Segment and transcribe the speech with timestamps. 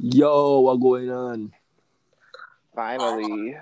[0.00, 1.52] Yo, what going on?
[2.72, 3.56] Finally.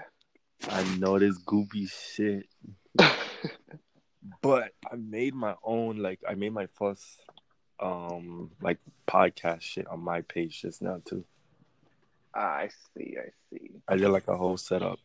[0.68, 2.46] I know this goopy shit,
[4.42, 5.96] but I made my own.
[5.96, 7.22] Like, I made my first,
[7.80, 8.76] um, like
[9.08, 11.24] podcast shit on my page just now too.
[12.34, 13.70] I see, I see.
[13.88, 14.98] I did like a whole setup.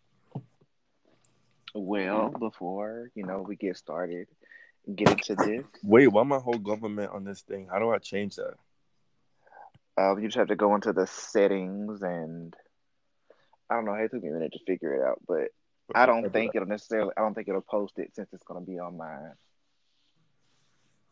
[1.73, 4.27] Well, before, you know, we get started,
[4.93, 7.69] get into this, Wait, why my whole government on this thing?
[7.71, 8.55] How do I change that?
[9.99, 12.55] Uh, you just have to go into the settings and
[13.69, 15.49] I don't know, it took me a minute to figure it out, but
[15.95, 18.69] I don't think it'll necessarily, I don't think it'll post it since it's going to
[18.69, 19.33] be on mine.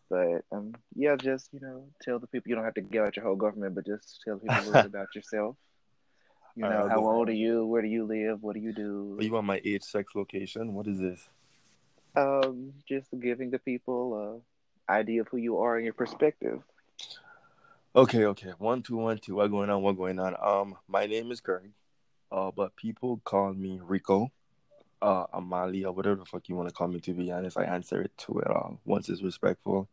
[0.10, 3.16] But um, yeah, just you know, tell the people you don't have to get out
[3.16, 5.56] your whole government, but just tell people a little about yourself.
[6.56, 7.66] You know, right, how old are you?
[7.66, 8.42] Where do you live?
[8.42, 9.18] What do you do?
[9.20, 10.74] Are you want my age, sex, location?
[10.74, 11.30] What is this?
[12.16, 14.44] Um, just giving the people
[14.90, 16.62] a idea of who you are and your perspective.
[17.96, 18.52] Okay, okay.
[18.60, 19.36] One, two, one, two.
[19.36, 19.82] What going on?
[19.82, 20.36] What going on?
[20.40, 21.72] Um, my name is Greg.
[22.32, 24.32] Uh, but people call me Rico,
[25.02, 27.00] uh, Amalia, whatever the fuck you want to call me.
[27.00, 29.90] To be honest, I answer it to it all once it's respectful.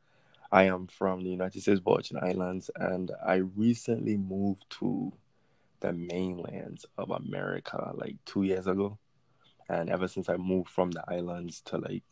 [0.52, 5.14] I am from the United States Virgin Islands, and I recently moved to
[5.80, 8.98] the mainlands of America like two years ago.
[9.70, 12.04] And ever since I moved from the islands to like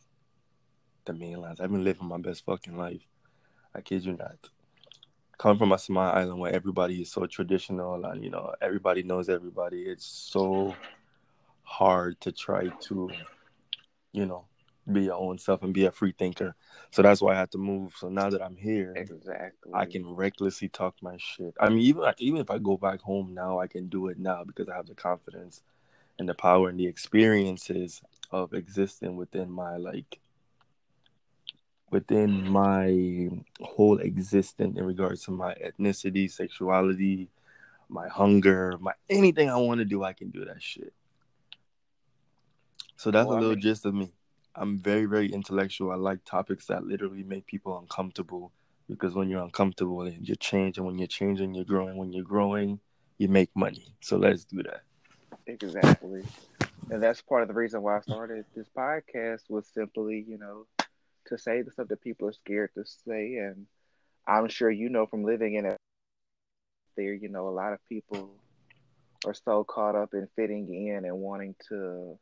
[1.05, 3.05] the mainlands, I've been living my best fucking life.
[3.75, 4.49] I kid you not
[5.37, 9.29] coming from a small island where everybody is so traditional and you know everybody knows
[9.29, 10.75] everybody it's so
[11.63, 13.09] hard to try to
[14.11, 14.45] you know
[14.91, 16.55] be your own self and be a free thinker.
[16.91, 17.93] So that's why i had to move.
[17.97, 19.71] So now that i'm here Exactly.
[19.73, 21.55] i can recklessly talk my shit.
[21.59, 24.19] I mean even like even if i go back home now i can do it
[24.19, 25.61] now because i have the confidence
[26.19, 30.19] and the power and the experiences of existing within my like
[31.95, 33.29] within my
[33.61, 37.29] whole existence in regards to my ethnicity, sexuality,
[37.87, 40.93] my hunger, my anything I want to do, I can do that shit.
[42.97, 44.11] So that's Well, a I little mean- gist of me.
[44.55, 45.91] I'm very, very intellectual.
[45.91, 48.51] I like topics that literally make people uncomfortable
[48.89, 51.95] because when you're uncomfortable and you're changing, when you're changing, you're growing.
[51.97, 52.79] When you're growing,
[53.17, 53.85] you make money.
[54.01, 54.81] So let's do that.
[55.47, 56.23] Exactly.
[56.89, 60.65] And that's part of the reason why I started this podcast was simply, you know,
[61.27, 63.35] to say the stuff that people are scared to say.
[63.35, 63.65] And
[64.27, 65.77] I'm sure you know from living in it
[66.97, 68.31] there, you know, a lot of people
[69.25, 72.17] are so caught up in fitting in and wanting to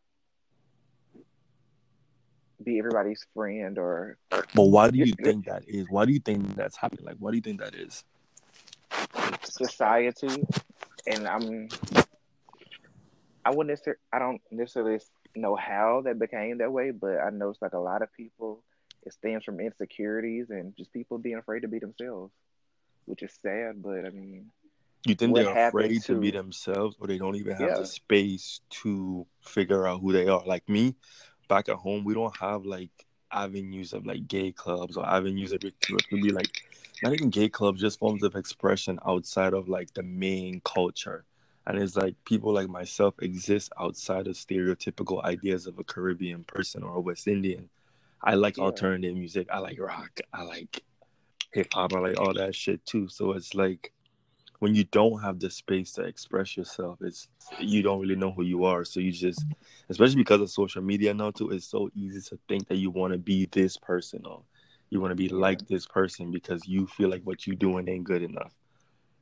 [2.63, 5.87] be everybody's friend or But why do you think that is?
[5.89, 7.05] Why do you think that's happening?
[7.05, 8.03] Like, why do you think that is?
[9.43, 10.43] society.
[11.07, 11.67] And I'm,
[13.45, 14.99] I wouldn't necessarily, I don't necessarily
[15.35, 18.63] know how that became that way, but I know it's like a lot of people,
[19.05, 22.31] it stems from insecurities and just people being afraid to be themselves,
[23.05, 23.81] which is sad.
[23.81, 24.51] But I mean,
[25.05, 26.19] You think they're afraid to...
[26.19, 27.79] be themselves, or they don't even have Yeah.
[27.79, 30.43] the space to figure out who they are?
[30.45, 30.95] Like me,
[31.47, 32.91] back at home, we don't have like
[33.31, 36.63] avenues of like gay clubs or avenues of it to be like
[37.01, 41.25] not even gay clubs, just forms of expression outside of like the main culture.
[41.65, 46.83] And it's like people like myself exist outside of stereotypical ideas of a Caribbean person
[46.83, 47.69] or a West Indian.
[48.23, 48.63] I like Yeah.
[48.63, 49.47] alternative music.
[49.51, 50.19] I like rock.
[50.33, 50.83] I like
[51.51, 51.93] hip hop.
[51.93, 53.07] I like all that shit too.
[53.09, 53.91] So it's like
[54.59, 57.27] when you don't have the space to express yourself, it's
[57.59, 58.85] you don't really know who you are.
[58.85, 59.45] So you just,
[59.89, 63.11] especially because of social media now too, it's so easy to think that you want
[63.11, 64.43] to be this person or
[64.89, 68.05] you want to be like this person because you feel like what you're doing ain't
[68.05, 68.53] good enough.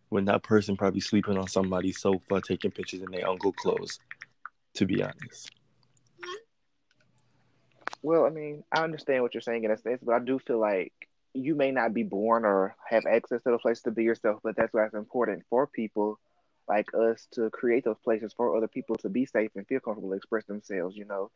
[0.09, 3.99] When that person probably sleeping on somebody's sofa, taking pictures in their uncle clothes.
[4.75, 5.51] To be honest,
[8.01, 10.59] well, I mean, I understand what you're saying in a sense, but I do feel
[10.59, 10.93] like
[11.33, 14.55] you may not be born or have access to the place to be yourself, but
[14.55, 16.19] that's why it's important for people
[16.67, 20.09] like us to create those places for other people to be safe and feel comfortable
[20.09, 21.31] to express themselves, you know.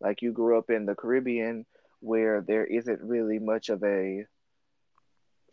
[0.00, 1.66] Like you grew up in the Caribbean
[2.00, 4.26] where there isn't really much of a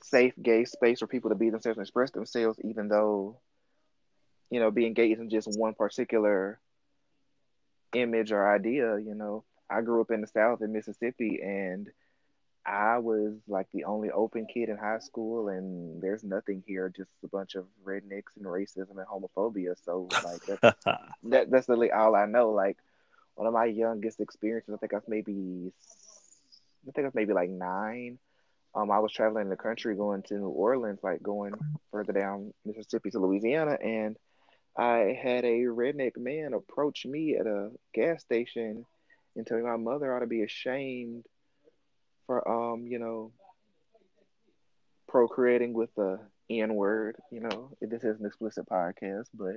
[0.02, 3.38] safe gay space for people to be themselves and express themselves, even though,
[4.50, 6.60] you know, being gay isn't just one particular
[7.94, 9.44] image or idea, you know.
[9.70, 11.90] I grew up in the South in Mississippi and
[12.66, 17.10] I was like the only open kid in high school, and there's nothing here, just
[17.24, 19.76] a bunch of rednecks and racism and homophobia.
[19.84, 20.76] So, like, that's,
[21.24, 22.52] that, that's literally all I know.
[22.52, 22.78] Like,
[23.36, 25.74] one of my youngest experiences, I think I was maybe,
[26.88, 28.18] I think I was maybe like nine.
[28.76, 31.54] Um, I was traveling the country going to New Orleans, like going
[31.92, 34.18] further down Mississippi to Louisiana, and
[34.76, 38.86] I had a redneck man approach me at a gas station
[39.36, 41.26] and tell me my mother ought to be ashamed
[42.26, 43.32] for um, you know,
[45.08, 46.20] procreating with a
[46.50, 47.18] N word.
[47.32, 49.56] You know, this is an explicit podcast, but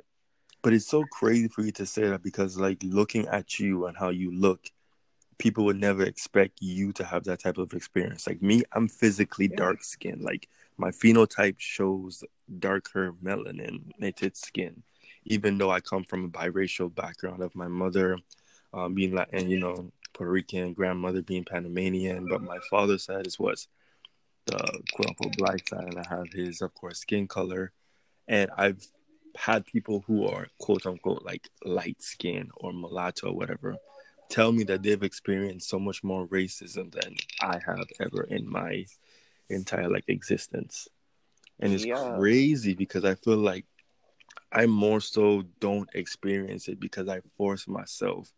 [0.62, 3.96] but it's so crazy for you to say that because, like, looking at you and
[3.96, 4.68] how you look,
[5.38, 8.26] people would never expect you to have that type of experience.
[8.26, 9.56] Like me, I'm physically yeah.
[9.56, 10.22] dark skinned.
[10.22, 12.24] Like my phenotype shows
[12.58, 14.82] darker melanin knitted skin,
[15.24, 18.18] even though I come from a biracial background of my mother
[18.72, 23.38] um, being Latin, you know, Puerto Rican, grandmother being Panamanian, but my father's side is
[23.38, 23.68] was
[24.46, 24.56] the
[24.92, 27.72] quote unquote black side, and I have his, of course, skin color.
[28.28, 28.84] And I've
[29.36, 33.76] had people who are quote unquote like light skin or mulatto or whatever
[34.28, 38.86] tell me that they've experienced so much more racism than I have ever in my
[39.48, 40.88] entire like existence.
[41.60, 42.16] And it's yeah.
[42.16, 43.64] crazy because I feel like
[44.52, 48.32] I more so don't experience it because I force myself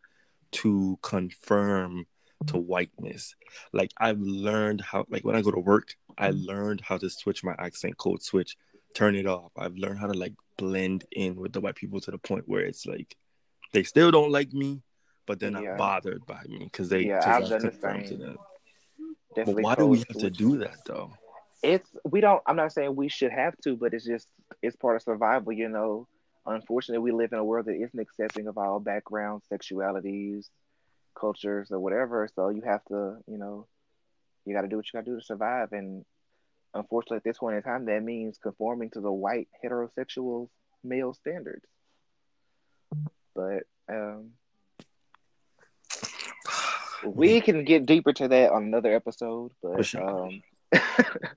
[0.52, 2.06] to confirm
[2.46, 3.34] to whiteness.
[3.72, 6.46] Like I've learned how like when I go to work, I mm-hmm.
[6.46, 8.56] learned how to switch my accent code switch,
[8.94, 9.52] turn it off.
[9.56, 12.62] I've learned how to like blend in with the white people to the point where
[12.62, 13.16] it's like
[13.72, 14.82] they still don't like me,
[15.26, 15.76] but they're not yeah.
[15.76, 18.36] bothered by me because they yeah, I've done the same.
[19.34, 21.12] But why do we have to do that though?
[21.62, 22.42] It's we don't.
[22.46, 24.28] I'm not saying we should have to, but it's just
[24.62, 25.52] it's part of survival.
[25.52, 26.06] You know,
[26.54, 30.48] unfortunately, we live in a world that isn't accepting of all backgrounds, sexualities,
[31.18, 32.28] cultures, or whatever.
[32.34, 33.66] So you have to, you know,
[34.44, 35.72] you got to do what you got to do to survive.
[35.72, 36.04] And
[36.74, 40.48] unfortunately, at this point in time, that means conforming to the white heterosexual
[40.82, 41.66] male standards.
[43.34, 44.30] But um,
[47.04, 50.26] we can get deeper to that on another episode, but sure.
[50.26, 50.42] um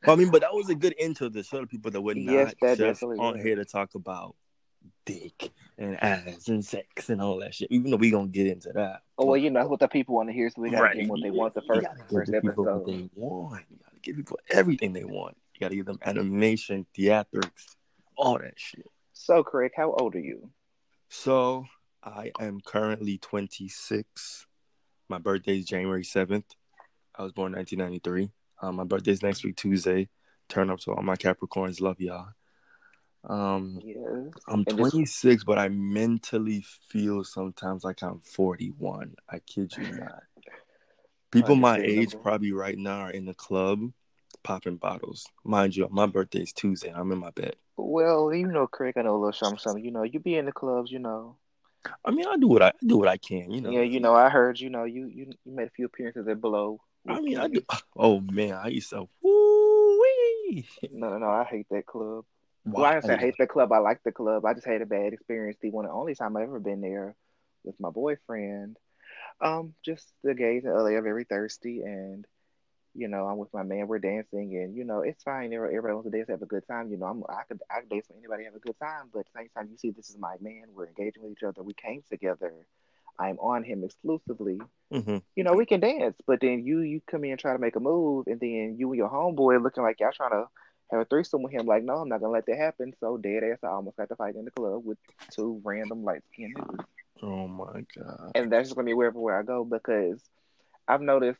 [0.05, 2.53] I mean, but that was a good intro to show the people that we're not
[2.61, 4.35] yes, just on here to talk about
[5.05, 7.67] dick and ass and sex and all that shit.
[7.71, 9.01] Even though we gonna get into that.
[9.17, 10.95] Oh well, you know what the people want to hear, so we gotta right.
[10.95, 12.85] give them what they want the first, first episode.
[12.85, 13.63] They want.
[13.69, 15.37] You gotta give people everything they want.
[15.55, 17.75] You gotta give them animation, theatrics,
[18.15, 18.85] all that shit.
[19.13, 20.49] So, Craig, how old are you?
[21.09, 21.65] So,
[22.03, 24.47] I am currently 26.
[25.09, 26.45] My birthday is January 7th.
[27.15, 28.31] I was born 1993.
[28.61, 30.09] Um, my birthday's next week, Tuesday.
[30.47, 31.81] Turn up to all my Capricorns.
[31.81, 32.29] Love y'all.
[33.23, 34.33] Um, yes.
[34.47, 39.15] I'm 26, but I mentally feel sometimes like I'm 41.
[39.29, 40.23] I kid you not.
[41.31, 43.91] People my age probably right now are in the club
[44.43, 45.25] popping bottles.
[45.43, 46.91] Mind you, my birthday is Tuesday.
[46.93, 47.55] I'm in my bed.
[47.77, 49.83] Well, you know, Craig, I know a little something, something.
[49.83, 51.37] You know, you be in the clubs, you know.
[52.05, 53.71] I mean, I do what I, I do what I can, you know.
[53.71, 56.41] Yeah, you know, I heard, you know, you you, you made a few appearances at
[56.41, 56.79] Below.
[57.07, 57.61] I mean, I do.
[57.95, 59.07] Oh man, I used to.
[59.21, 60.67] Woo-wee.
[60.91, 62.25] No, no, no, I hate that club.
[62.63, 62.81] Why?
[62.81, 63.71] Well, I say I hate the club.
[63.71, 64.45] I like the club.
[64.45, 65.57] I just had a bad experience.
[65.61, 67.15] The one and only time I've ever been there
[67.63, 68.77] with my boyfriend.
[69.39, 72.25] Um, just the gays in LA are very thirsty, and
[72.93, 73.87] you know, I'm with my man.
[73.87, 75.53] We're dancing, and you know, it's fine.
[75.53, 76.91] Everybody wants to dance, have a good time.
[76.91, 79.09] You know, I'm I could I could dance with anybody, have a good time.
[79.11, 80.65] But at the same time, you see, this is my man.
[80.73, 81.63] We're engaging with each other.
[81.63, 82.53] We came together.
[83.19, 84.59] I'm on him exclusively.
[84.91, 85.17] Mm-hmm.
[85.35, 87.75] You know, we can dance, but then you you come in and try to make
[87.75, 90.45] a move, and then you and your homeboy looking like y'all trying to
[90.91, 91.65] have a threesome with him.
[91.65, 92.93] Like, no, I'm not gonna let that happen.
[92.99, 94.97] So dead ass, I almost got to fight in the club with
[95.31, 96.85] two random light skinned niggas.
[97.23, 98.31] Oh my god!
[98.35, 100.19] And that's just gonna be wherever I go because
[100.87, 101.39] I've noticed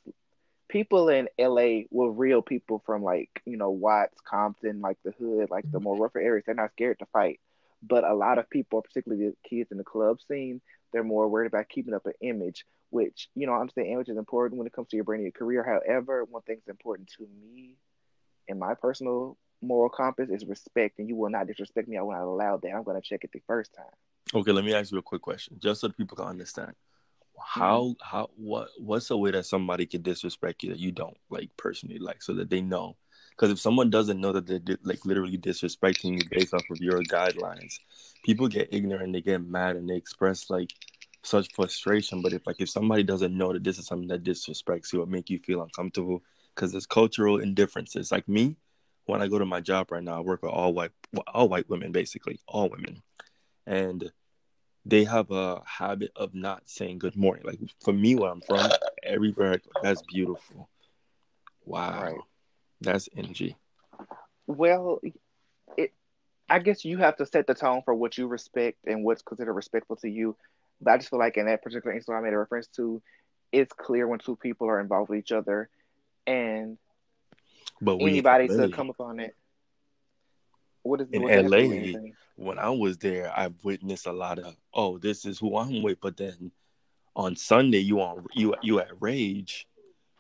[0.69, 5.49] people in LA were real people from like, you know, Watts, Compton, like the hood,
[5.49, 5.83] like the mm-hmm.
[5.83, 6.45] more rougher areas.
[6.45, 7.39] They're not scared to fight.
[7.83, 10.61] But a lot of people, particularly the kids in the club scene,
[10.93, 14.17] they're more worried about keeping up an image, which, you know, I understand image is
[14.17, 15.63] important when it comes to your brand your career.
[15.63, 17.75] However, one thing's important to me
[18.47, 21.97] in my personal moral compass is respect, and you will not disrespect me.
[21.97, 22.71] I will not allow that.
[22.71, 23.85] I'm going to check it the first time.
[24.33, 26.73] Okay, let me ask you a quick question, just so people can understand
[27.43, 27.91] how mm-hmm.
[28.01, 31.99] how what what's a way that somebody could disrespect you that you don't like personally
[31.99, 32.95] like so that they know
[33.31, 37.01] because if someone doesn't know that they're like literally disrespecting you based off of your
[37.03, 37.79] guidelines
[38.23, 40.71] people get ignorant they get mad and they express like
[41.23, 44.93] such frustration but if like if somebody doesn't know that this is something that disrespects
[44.93, 46.21] you or make you feel uncomfortable
[46.55, 48.55] because there's cultural indifferences like me
[49.05, 50.91] when i go to my job right now i work with all white
[51.33, 53.01] all white women basically all women
[53.67, 54.11] and
[54.85, 57.43] they have a habit of not saying good morning.
[57.45, 58.69] Like for me, where I'm from,
[59.03, 60.69] everywhere that's beautiful.
[61.65, 62.15] Wow, right.
[62.81, 63.55] that's energy.
[64.47, 64.99] Well,
[65.77, 65.93] it.
[66.49, 69.53] I guess you have to set the tone for what you respect and what's considered
[69.53, 70.35] respectful to you.
[70.81, 73.01] But I just feel like in that particular instance I made a reference to,
[73.51, 75.69] it's clear when two people are involved with each other,
[76.27, 76.77] and
[77.81, 79.35] but anybody to come upon it.
[80.83, 81.99] What is in what LA?
[82.35, 85.99] When I was there, I witnessed a lot of oh, this is who I'm with.
[86.01, 86.51] But then
[87.15, 89.67] on Sunday, you on you you at Rage,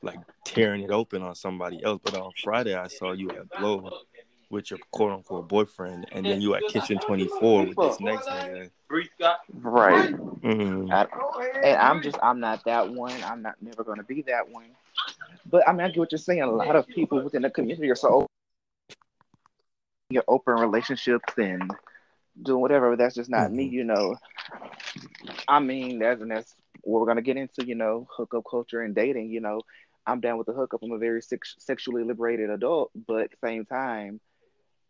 [0.01, 2.01] like tearing it open on somebody else.
[2.03, 3.89] But on Friday, I saw you at Blow,
[4.49, 8.27] with your quote unquote boyfriend, and then you at kitchen twenty four with this next
[8.27, 8.69] nigga.
[9.53, 10.13] Right.
[10.13, 10.91] Mm.
[10.91, 11.07] I,
[11.63, 13.23] and I'm just I'm not that one.
[13.23, 14.65] I'm not never gonna be that one.
[15.45, 16.41] But I mean I get what you're saying.
[16.41, 18.27] A lot of people within the community are so
[20.09, 21.71] you're open relationships and
[22.41, 22.95] doing whatever.
[22.95, 23.71] That's just not me, Mhm.
[23.71, 24.15] you know.
[25.47, 28.93] I mean, that's and that's what we're gonna get into, you know, hookup culture and
[28.93, 29.29] dating.
[29.29, 29.61] You know,
[30.05, 30.81] I'm down with the hookup.
[30.83, 34.19] I'm a very sex- sexually liberated adult, but at the same time,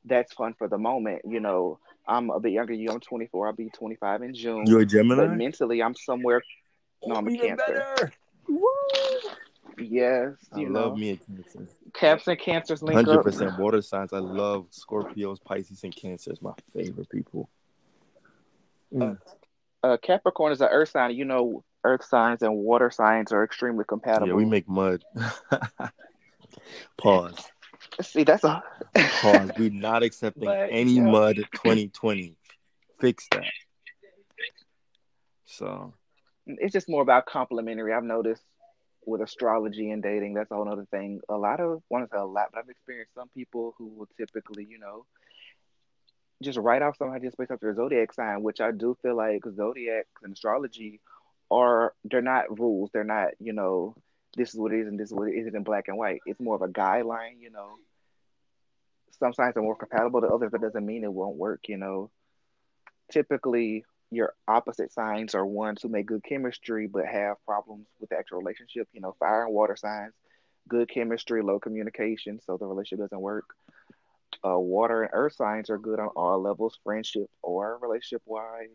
[0.05, 1.21] that's fun for the moment.
[1.25, 2.73] You know, I'm a bit younger.
[2.73, 3.47] than You, I'm 24.
[3.47, 4.65] I'll be 25 in June.
[4.65, 5.27] You're a but Gemini?
[5.27, 6.41] mentally, I'm somewhere.
[7.05, 7.63] No, I'm a Even Cancer.
[7.99, 8.13] better.
[8.47, 8.67] Woo!
[9.81, 11.67] Yes, I you love me Cancer.
[11.93, 13.23] Caps and Cancers link Hundred up.
[13.23, 14.13] percent water signs.
[14.13, 16.41] I love Scorpios, Pisces, and Cancers.
[16.41, 17.49] My favorite people.
[18.93, 19.17] Mm.
[19.83, 21.15] Uh, Capricorn is an Earth sign.
[21.15, 24.27] You know, Earth signs and water signs are extremely compatible.
[24.27, 25.03] Yeah, we make mud.
[26.97, 27.49] Pause.
[28.01, 28.63] See, that's a
[28.95, 29.51] Pause.
[29.57, 31.03] We not accepting But, any yeah.
[31.03, 32.35] mud 2020.
[32.99, 33.43] Fix that.
[35.45, 35.93] So
[36.45, 37.93] it's just more about complimentary.
[37.93, 38.43] I've noticed
[39.05, 41.21] with astrology and dating, that's a whole other thing.
[41.29, 44.07] A lot of, want to say a lot, but I've experienced some people who will
[44.17, 45.05] typically, you know,
[46.41, 49.43] just write off somebody just based off their zodiac sign, which I do feel like
[49.55, 50.99] zodiacs and astrology
[51.49, 52.89] are, they're not rules.
[52.93, 53.95] They're not, you know,
[54.35, 56.21] this is what it is and this is what it is in black and white.
[56.25, 57.75] It's more of a guideline, you know.
[59.19, 62.09] Some signs are more compatible to others, but doesn't mean it won't work, you know.
[63.11, 68.17] Typically, your opposite signs are ones who make good chemistry but have problems with the
[68.17, 68.87] actual relationship.
[68.93, 70.13] You know, fire and water signs,
[70.67, 73.45] good chemistry, low communication, so the relationship doesn't work.
[74.45, 78.69] Uh, water and earth signs are good on all levels, friendship or relationship wise.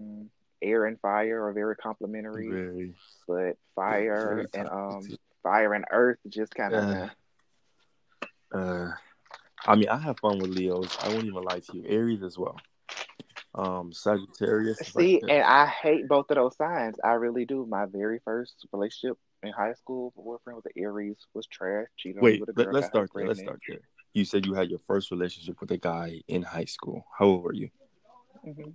[0.00, 0.28] Mm,
[0.62, 2.94] Air and fire are very complementary, very,
[3.26, 7.08] but fire very and um fire and earth just kind of Uh,
[8.52, 8.92] uh,
[9.66, 10.96] I mean, I have fun with Leos.
[11.00, 11.84] I won't even lie to you.
[11.86, 12.56] Aries as well.
[13.56, 14.78] Um, Sagittarius.
[14.78, 16.96] See, like and I hate both of those signs.
[17.02, 17.66] I really do.
[17.66, 22.14] My very first relationship in high school, my boyfriend was an Aries, was trash, me
[22.20, 23.26] Wait, let, girl, let's start there.
[23.26, 23.80] Let's start there.
[24.12, 27.06] You said you had your first relationship with a guy in high school.
[27.18, 27.70] How old were you?
[28.44, 28.70] hmm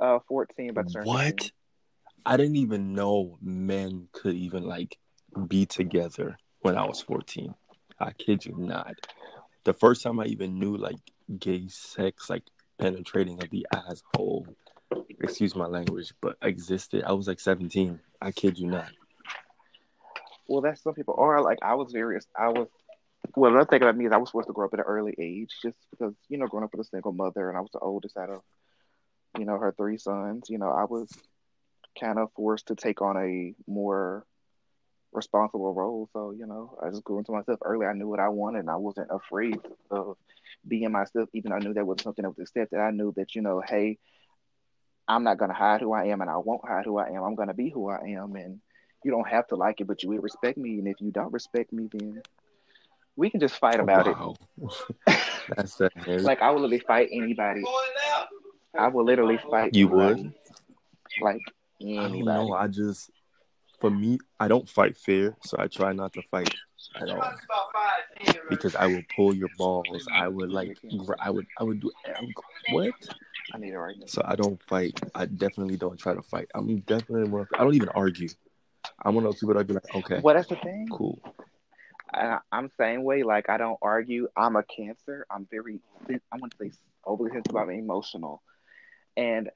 [0.00, 1.24] Uh, fourteen, to What?
[1.24, 1.50] 15.
[2.26, 4.98] I didn't even know men could even like
[5.46, 7.54] be together when I was 14.
[8.00, 8.94] I kid you not.
[9.64, 10.96] The first time I even knew like
[11.38, 12.44] gay sex, like
[12.78, 14.46] penetrating of the asshole,
[15.20, 18.00] excuse my language, but existed, I was like 17.
[18.20, 18.90] I kid you not.
[20.46, 21.58] Well, that's some people are like.
[21.62, 22.18] I was very.
[22.38, 22.68] I was.
[23.34, 25.14] Well, another thing about me is I was forced to grow up at an early
[25.18, 27.78] age, just because you know, growing up with a single mother, and I was the
[27.78, 28.42] oldest out of,
[29.38, 30.50] you know, her three sons.
[30.50, 31.08] You know, I was
[31.98, 34.26] kind of forced to take on a more
[35.14, 36.08] responsible role.
[36.12, 37.86] So, you know, I just grew into myself early.
[37.86, 39.58] I knew what I wanted and I wasn't afraid
[39.90, 40.16] of
[40.66, 42.78] being myself, even though I knew that was something that was accepted.
[42.80, 43.98] I knew that, you know, hey,
[45.06, 47.22] I'm not gonna hide who I am and I won't hide who I am.
[47.22, 48.60] I'm gonna be who I am and
[49.04, 50.78] you don't have to like it, but you will respect me.
[50.78, 52.22] And if you don't respect me, then
[53.16, 54.36] we can just fight about wow.
[55.56, 56.22] That's that it.
[56.22, 57.62] Like I will literally fight anybody.
[58.76, 60.22] I will literally fight You anybody.
[60.22, 60.34] would?
[61.20, 61.40] Like
[61.82, 62.24] I anybody.
[62.24, 62.54] know.
[62.54, 63.10] I just,
[63.84, 66.54] for me, I don't fight fair, so I try not to fight
[66.96, 67.22] at all
[68.48, 70.08] because I will pull your balls.
[70.10, 70.78] I would like,
[71.20, 71.92] I would, I would do
[72.70, 72.94] what?
[73.52, 74.06] I need it right now.
[74.06, 74.98] So I don't fight.
[75.14, 76.48] I definitely don't try to fight.
[76.54, 77.42] I'm definitely one.
[77.42, 78.30] Of, I don't even argue.
[79.04, 80.88] I'm one of those people that be like, okay, Well, that's the thing.
[80.90, 81.20] cool.
[82.14, 83.22] I, I'm same way.
[83.22, 84.28] Like I don't argue.
[84.34, 85.26] I'm a Cancer.
[85.30, 85.78] I'm very.
[86.08, 86.72] I want to say
[87.04, 87.56] overly sensitive.
[87.56, 88.42] I'm emotional,
[89.14, 89.50] and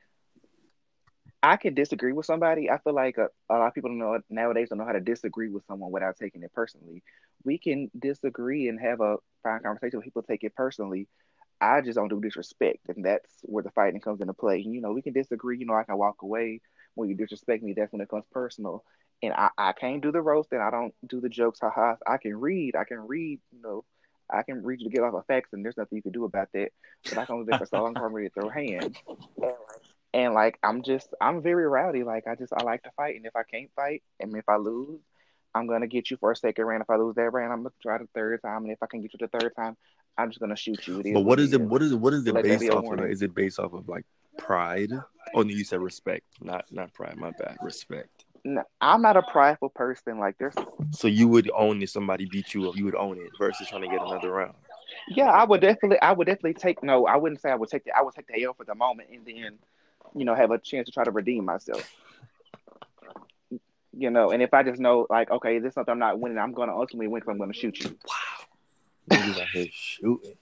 [1.42, 2.68] I can disagree with somebody.
[2.70, 5.48] I feel like a, a lot of people know nowadays don't know how to disagree
[5.48, 7.02] with someone without taking it personally.
[7.44, 10.00] We can disagree and have a fine conversation.
[10.00, 11.06] but People take it personally.
[11.60, 14.58] I just don't do disrespect, and that's where the fighting comes into play.
[14.58, 15.58] You know, we can disagree.
[15.58, 16.60] You know, I can walk away
[16.94, 17.72] when you disrespect me.
[17.72, 18.84] That's when it comes personal.
[19.22, 21.60] And I, I can't do the roast, and I don't do the jokes.
[21.60, 21.96] Haha.
[22.06, 22.76] I can read.
[22.76, 23.40] I can read.
[23.52, 23.84] You know,
[24.32, 26.24] I can read you to get off of facts, and there's nothing you can do
[26.24, 26.70] about that.
[27.08, 28.96] But I can only there for so long I'm ready to throw hands.
[30.18, 32.02] And like I'm just I'm very rowdy.
[32.02, 34.56] Like I just I like to fight, and if I can't fight, and if I
[34.56, 34.98] lose,
[35.54, 36.82] I'm gonna get you for a second round.
[36.82, 39.00] If I lose that round, I'm gonna try the third time, and if I can
[39.00, 39.76] get you the third time,
[40.16, 40.98] I'm just gonna shoot you.
[40.98, 42.00] It But what is it, what is it?
[42.00, 43.00] What is it based off of?
[43.04, 44.04] Is it based off of like
[44.36, 44.90] pride?
[45.34, 47.16] Oh no, you said respect, not not pride.
[47.16, 47.56] My bad.
[47.62, 48.24] Respect.
[48.44, 50.18] No, I'm not a prideful person.
[50.18, 50.54] Like there's
[50.90, 52.76] So you would own if somebody beat you up.
[52.76, 54.54] You would own it versus trying to get another round.
[55.08, 56.82] Yeah, I would definitely, I would definitely take.
[56.82, 57.96] No, I wouldn't say I would take the.
[57.96, 59.58] I would take the L for the moment, and then,
[60.14, 61.94] you know, have a chance to try to redeem myself.
[63.96, 66.38] You know, and if I just know, like, okay, this is something I'm not winning,
[66.38, 67.98] I'm going to ultimately win because I'm going to shoot you.
[68.06, 69.18] Wow.
[69.18, 70.34] Niggas out here shooting.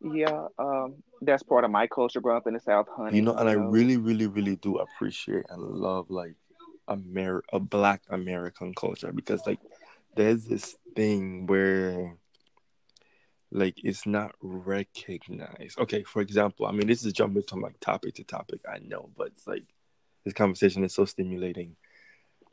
[0.00, 2.20] Yeah, um, that's part of my culture.
[2.20, 3.16] Growing up in the South, honey.
[3.16, 6.34] You know, and I really, really, really do appreciate and love like
[6.88, 9.58] Amer a Black American culture because like
[10.14, 12.16] there's this thing where
[13.50, 15.78] like it's not recognized.
[15.78, 19.10] Okay, for example, I mean this is jumping from like topic to topic, I know,
[19.16, 19.64] but it's like
[20.24, 21.76] this conversation is so stimulating.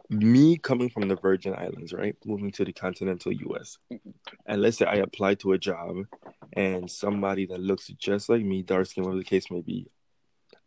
[0.09, 2.15] Me coming from the Virgin Islands, right?
[2.25, 3.77] Moving to the continental US.
[4.45, 5.95] And let's say I apply to a job
[6.51, 9.87] and somebody that looks just like me, dark skin, whatever the case may be,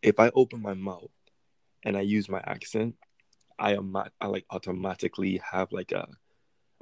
[0.02, 1.10] if I open my mouth
[1.84, 2.96] and I use my accent,
[3.58, 6.08] I am I like automatically have like a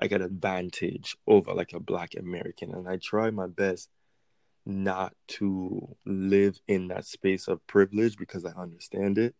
[0.00, 2.74] like an advantage over like a black American.
[2.74, 3.88] And I try my best
[4.66, 9.34] not to live in that space of privilege because I understand it.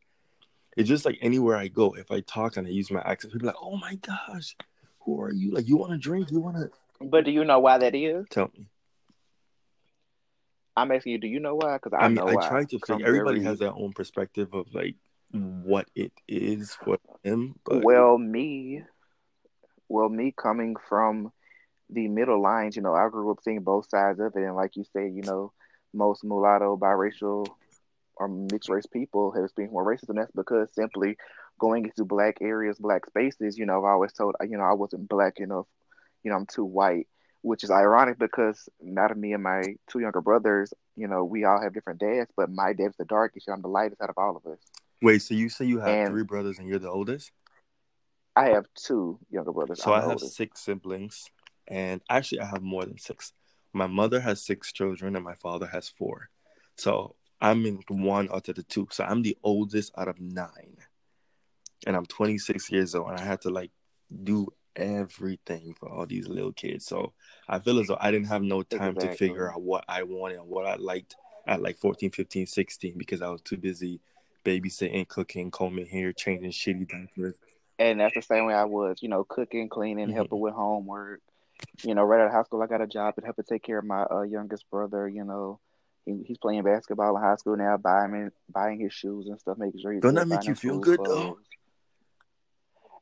[0.76, 3.49] It's just like anywhere I go, if I talk and I use my accent, people
[3.49, 4.56] are like, "Oh my gosh,
[5.00, 5.52] who are you?
[5.52, 6.30] Like, you want to drink?
[6.30, 6.70] You want to?"
[7.00, 8.26] But do you know why that is?
[8.30, 8.66] Tell me.
[10.76, 11.76] I'm asking you, do you know why?
[11.76, 12.49] Because I, I mean, know I why.
[12.49, 13.02] try to think.
[13.02, 14.96] Everybody very- has their own perspective of like
[15.30, 17.54] what it is for them.
[17.64, 18.82] But Well, me,
[19.88, 21.33] well, me coming from
[21.91, 24.76] the middle lines, you know, I grew up seeing both sides of it, and like
[24.76, 25.53] you said, you know,
[25.93, 27.47] most mulatto, biracial,
[28.17, 30.17] or mixed race people have experienced more racism.
[30.17, 31.17] That's because simply
[31.59, 35.09] going into black areas, black spaces, you know, I've always told, you know, I wasn't
[35.09, 35.67] black enough,
[36.23, 37.07] you know, I'm too white,
[37.43, 41.45] which is ironic because not of me and my two younger brothers, you know, we
[41.45, 44.19] all have different dads, but my dad's the darkest, and I'm the lightest out of
[44.19, 44.59] all of us.
[45.03, 47.31] wait, so you say you have And- three brothers and you're the oldest?
[48.37, 49.83] I have two younger brothers.
[49.83, 51.31] So I'm I have six siblings,
[51.69, 53.33] and actually I have more than six.
[53.73, 56.31] My mother has six children, and my father has four.
[56.76, 58.88] So I'm in one out of the two.
[58.91, 60.76] So I'm the oldest out of nine,
[61.87, 63.71] and I'm 26 years old, and I had to like
[64.23, 66.87] do everything for all these little kids.
[66.87, 67.12] So
[67.49, 70.38] I feel as though I didn't have no time to figure out what I wanted
[70.38, 74.00] and what I liked at like 14, 15, 16 because I was too busy
[74.45, 77.37] babysitting, cooking, combing hair, changing shitty diapers.
[77.78, 80.15] And that's the same way I was, you know, cooking, cleaning, Mhm.
[80.15, 81.21] helping with homework.
[81.82, 83.78] You know, right out of high school, I got a job and helping take care
[83.78, 85.08] of my uh, youngest brother.
[85.08, 85.60] You know,
[86.04, 89.58] he, he's playing basketball in high school now, buying him, buying his shoes and stuff,
[89.58, 91.39] making sure he's Don't that make you feel good, though?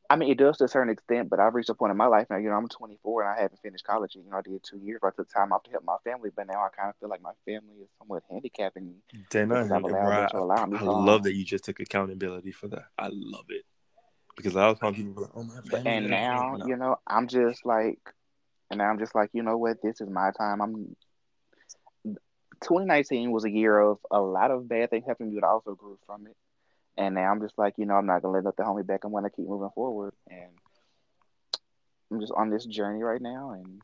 [0.09, 2.07] I mean, it does to a certain extent, but I've reached a point in my
[2.07, 2.37] life now.
[2.37, 4.15] You know, I'm 24 and I haven't finished college.
[4.15, 4.99] You know, I did two years.
[5.01, 7.09] But I took time off to help my family, but now I kind of feel
[7.09, 8.97] like my family is somewhat handicapping me.
[9.31, 11.65] Then I, Because I've allowed them right, to allow me I love that you just
[11.65, 12.87] took accountability for that.
[12.99, 13.65] I love it
[14.37, 16.97] because a lot of times people be like, "Oh my family," and now, you know,
[17.07, 18.01] I'm just like,
[18.71, 19.83] and now I'm just like, you know what?
[19.83, 20.61] This is my time.
[20.61, 20.97] I'm.
[22.63, 25.99] 2019 was a year of a lot of bad things happening, but I also grew
[26.07, 26.37] from it.
[26.97, 29.05] And now I'm just like, you know, I'm not gonna let nothing hold me back.
[29.05, 30.51] I'm gonna keep moving forward, and
[32.11, 33.51] I'm just on this journey right now.
[33.51, 33.81] And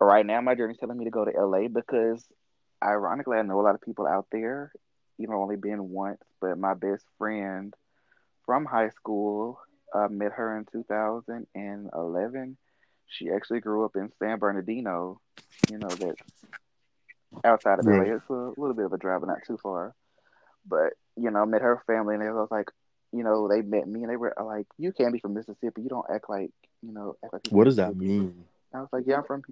[0.00, 2.24] right now, my journey's telling me to go to LA because,
[2.82, 4.72] ironically, I know a lot of people out there.
[5.18, 7.74] You know, only been once, but my best friend
[8.52, 9.58] from high school
[9.94, 12.56] uh, met her in 2011.
[13.08, 15.22] She actually grew up in San Bernardino.
[15.70, 16.16] You know that
[17.46, 17.86] outside of.
[17.86, 18.14] LA.
[18.14, 19.94] It's a little bit of a drive, but not too far.
[20.66, 22.68] But you know, met her family, and they was like,
[23.10, 25.80] you know, they met me, and they were like, "You can't be from Mississippi.
[25.80, 26.50] You don't act like,
[26.82, 28.44] you know, act like." What does that mean?
[28.74, 29.44] I was like, "Yeah, I'm from."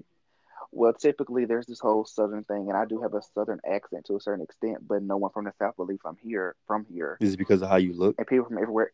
[0.70, 4.06] Here." Well, typically there's this whole southern thing, and I do have a southern accent
[4.06, 7.16] to a certain extent, but no one from the south believes I'm here from here
[7.20, 8.16] Is it because of how you look?
[8.18, 8.92] and people from everywhere.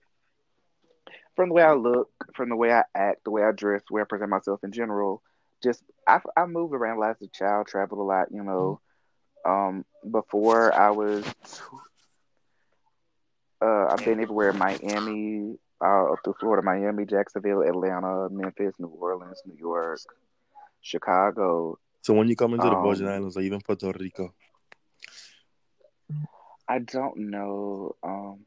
[1.35, 4.03] From the way I look, from the way I act, the way I dress, where
[4.03, 5.23] I present myself in general,
[5.63, 8.29] just I I moved around a lot as a child, traveled a lot.
[8.33, 8.81] You know,
[9.45, 11.25] um, before I was,
[13.63, 19.43] uh, I've been everywhere: Miami, uh, up to Florida, Miami, Jacksonville, Atlanta, Memphis, New Orleans,
[19.47, 20.01] New York,
[20.87, 21.79] Chicago.
[22.03, 24.33] So when you come into the Virgin Um, Islands or even Puerto Rico,
[26.69, 27.95] I don't know.
[28.03, 28.47] Um,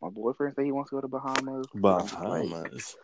[0.00, 1.66] my boyfriend said he wants to go to Bahamas.
[1.74, 2.96] but I'm just like- Bahamas.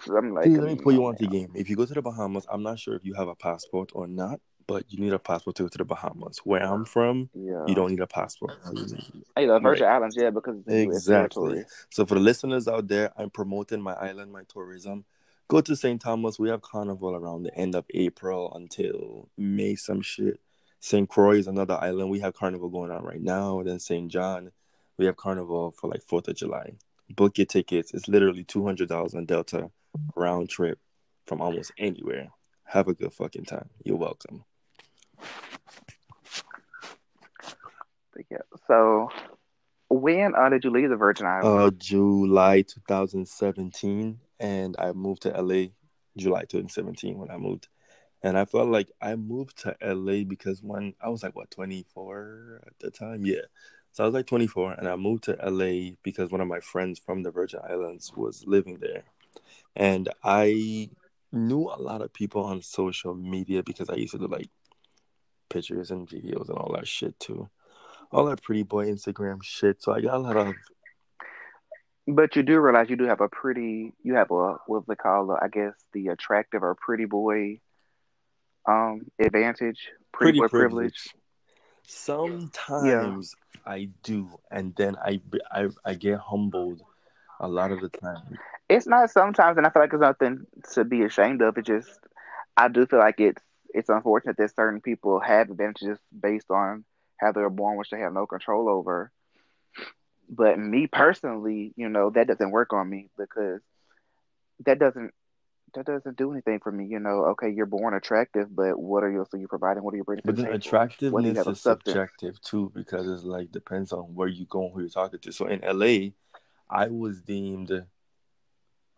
[0.00, 1.52] so I'm like, See, let me put you on the game.
[1.54, 4.06] If you go to the Bahamas, I'm not sure if you have a passport or
[4.06, 6.38] not, but you need a passport to go to the Bahamas.
[6.44, 7.64] Where I'm from, Yeah.
[7.66, 8.52] you don't need a passport.
[9.36, 10.96] Hey, the Virgin Islands, yeah, because it's a U.S.
[10.96, 11.64] Exactly.
[11.90, 15.04] So for the listeners out there, I'm promoting my island, my tourism.
[15.52, 16.00] Go to St.
[16.00, 16.38] Thomas.
[16.38, 20.40] We have carnival around the end of April until May, some shit.
[20.80, 21.06] St.
[21.06, 22.08] Croix is another island.
[22.08, 23.62] We have carnival going on right now.
[23.62, 24.10] Then St.
[24.10, 24.52] John,
[24.96, 26.72] we have carnival for like 4th of July.
[27.10, 27.92] Book your tickets.
[27.92, 29.70] It's literally $200 on Delta
[30.16, 30.78] round trip
[31.26, 32.28] from almost anywhere.
[32.64, 33.68] Have a good fucking time.
[33.84, 34.44] You're welcome.
[38.14, 38.38] But yeah.
[38.66, 39.10] So,
[39.90, 41.46] when uh, did you leave the Virgin Islands?
[41.46, 45.68] Uh, July 2017, and I moved to LA
[46.16, 47.68] July 2017 when I moved.
[48.24, 52.64] And I felt like I moved to LA because when I was like what 24
[52.66, 53.42] at the time, yeah.
[53.92, 56.98] So I was like 24, and I moved to LA because one of my friends
[56.98, 59.04] from the Virgin Islands was living there,
[59.76, 60.88] and I
[61.30, 64.48] knew a lot of people on social media because I used to do like
[65.50, 67.50] pictures and videos and all that shit too,
[68.10, 69.82] all that pretty boy Instagram shit.
[69.82, 70.54] So I got a lot of.
[72.06, 75.30] But you do realize you do have a pretty, you have a what they call,
[75.40, 77.60] I guess, the attractive or pretty boy
[78.68, 80.94] um advantage, pretty, pretty boy privilege.
[80.94, 81.14] privilege.
[81.84, 83.34] Sometimes
[83.66, 83.72] yeah.
[83.72, 86.80] I do, and then I, I I get humbled
[87.40, 88.38] a lot of the time.
[88.68, 91.58] It's not sometimes, and I feel like it's nothing to be ashamed of.
[91.58, 91.90] It just
[92.56, 93.42] I do feel like it's
[93.74, 96.84] it's unfortunate that certain people have advantages based on
[97.18, 99.12] how they're born, which they have no control over.
[100.34, 103.60] But me personally, you know, that doesn't work on me because
[104.64, 105.12] that doesn't
[105.74, 106.86] that doesn't do anything for me.
[106.86, 109.82] You know, okay, you're born attractive, but what are you so you're providing?
[109.82, 110.22] What are you bringing?
[110.24, 114.72] But then attractiveness is subjective too, because it's like depends on where you go and
[114.72, 115.32] who you're talking to.
[115.32, 116.12] So in LA,
[116.70, 117.70] I was deemed,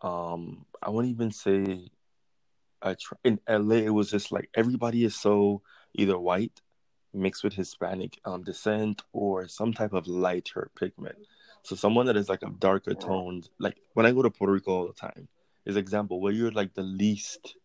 [0.02, 1.90] um, I wouldn't even say,
[2.80, 5.62] attra- in LA it was just like everybody is so
[5.94, 6.60] either white,
[7.14, 11.16] mixed with Hispanic um descent, or some type of lighter pigment.
[11.62, 14.70] So someone that is like a darker toned, like when I go to Puerto Rico
[14.72, 15.28] all the time
[15.64, 17.56] is example where you're like the least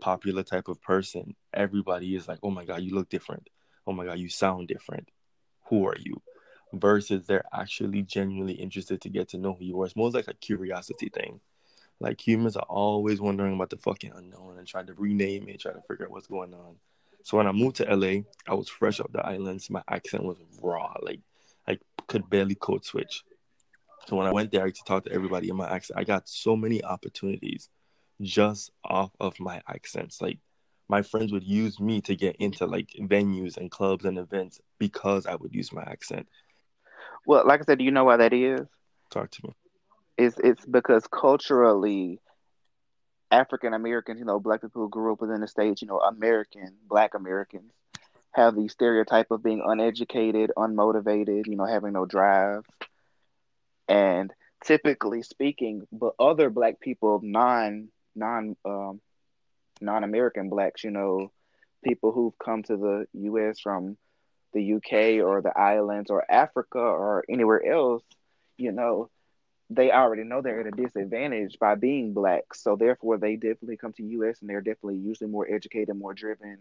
[0.00, 3.48] popular type of person everybody is like oh my god you look different.
[3.86, 5.08] Oh my god you sound different.
[5.68, 6.20] Who are you?
[6.74, 9.86] Versus they're actually genuinely interested to get to know who you are.
[9.86, 11.40] It's more like a curiosity thing.
[12.00, 15.76] Like humans are always wondering about the fucking unknown and trying to rename it trying
[15.76, 16.76] to figure out what's going on
[17.22, 20.38] so when i moved to la i was fresh off the islands my accent was
[20.62, 21.20] raw like
[21.66, 23.24] i could barely code switch
[24.08, 26.56] so when I went there to talk to everybody in my accent, I got so
[26.56, 27.68] many opportunities
[28.22, 30.22] just off of my accents.
[30.22, 30.38] Like
[30.88, 35.26] my friends would use me to get into like venues and clubs and events because
[35.26, 36.26] I would use my accent.
[37.26, 38.66] Well, like I said, do you know why that is?
[39.10, 39.54] Talk to me.
[40.16, 42.18] It's it's because culturally
[43.30, 46.74] African Americans, you know, black people who grew up within the states, you know, American,
[46.88, 47.72] black Americans,
[48.32, 52.64] have the stereotype of being uneducated, unmotivated, you know, having no drive.
[53.88, 54.32] And
[54.64, 59.00] typically speaking, but other black people, non non um,
[59.80, 61.30] non American blacks, you know,
[61.84, 63.60] people who've come to the U.S.
[63.60, 63.96] from
[64.52, 68.02] the UK or the islands or Africa or anywhere else,
[68.56, 69.10] you know,
[69.70, 72.54] they already know they're at a disadvantage by being black.
[72.54, 74.40] So therefore, they definitely come to U.S.
[74.40, 76.58] and they're definitely usually more educated, more driven,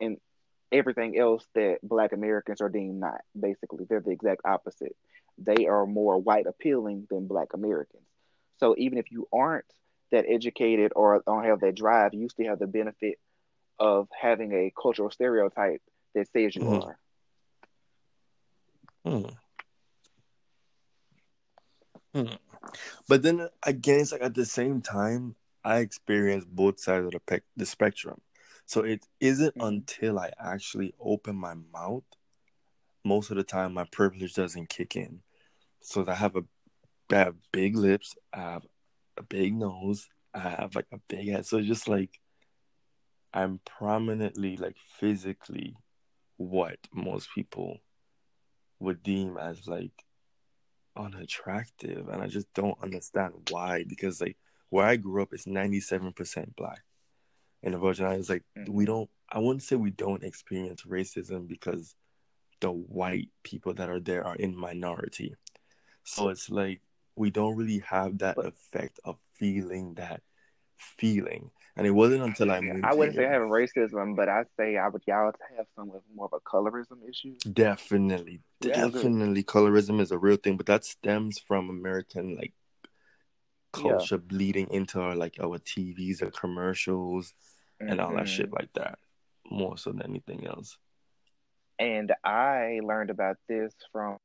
[0.00, 0.16] and
[0.72, 3.20] everything else that Black Americans are deemed not.
[3.38, 4.96] Basically, they're the exact opposite
[5.38, 8.02] they are more white appealing than black Americans.
[8.58, 9.64] So even if you aren't
[10.10, 13.18] that educated or don't have that drive, you still have the benefit
[13.78, 15.80] of having a cultural stereotype
[16.14, 16.84] that says you mm.
[16.84, 16.98] are.
[22.18, 22.34] Hmm.
[23.08, 27.20] But then again, it's like at the same time, I experience both sides of the,
[27.20, 28.20] pe- the spectrum.
[28.66, 29.66] So it isn't mm-hmm.
[29.66, 32.04] until I actually open my mouth,
[33.04, 35.20] most of the time, my privilege doesn't kick in.
[35.80, 36.42] So I have a
[37.10, 38.66] I have big lips, I have
[39.16, 41.46] a big nose, I have like a big head.
[41.46, 42.20] So just like
[43.32, 45.76] I'm prominently like physically
[46.36, 47.78] what most people
[48.80, 49.92] would deem as like
[50.98, 54.36] unattractive and I just don't understand why because like
[54.70, 56.82] where I grew up is 97% black.
[57.62, 58.72] In the Virgin Islands like mm-hmm.
[58.72, 61.94] we don't I wouldn't say we don't experience racism because
[62.60, 65.34] the white people that are there are in minority.
[66.04, 66.80] So it's like
[67.16, 70.22] we don't really have that effect of feeling that
[70.76, 71.50] feeling.
[71.78, 72.84] And it wasn't until I moved.
[72.84, 73.28] I wouldn't here.
[73.28, 76.40] say having racism, but I say I would y'all have some with more of a
[76.40, 77.36] colorism issue.
[77.52, 82.52] Definitely, definitely, colorism is a real thing, but that stems from American like
[83.72, 84.26] culture yeah.
[84.26, 87.32] bleeding into our like our TVs and commercials
[87.80, 87.92] mm-hmm.
[87.92, 88.56] and all that shit mm-hmm.
[88.56, 88.98] like that,
[89.48, 90.76] more so than anything else.
[91.78, 94.16] And I learned about this from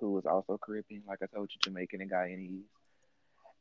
[0.00, 2.64] who was also Caribbean, like I told you, Jamaican and Guyanese.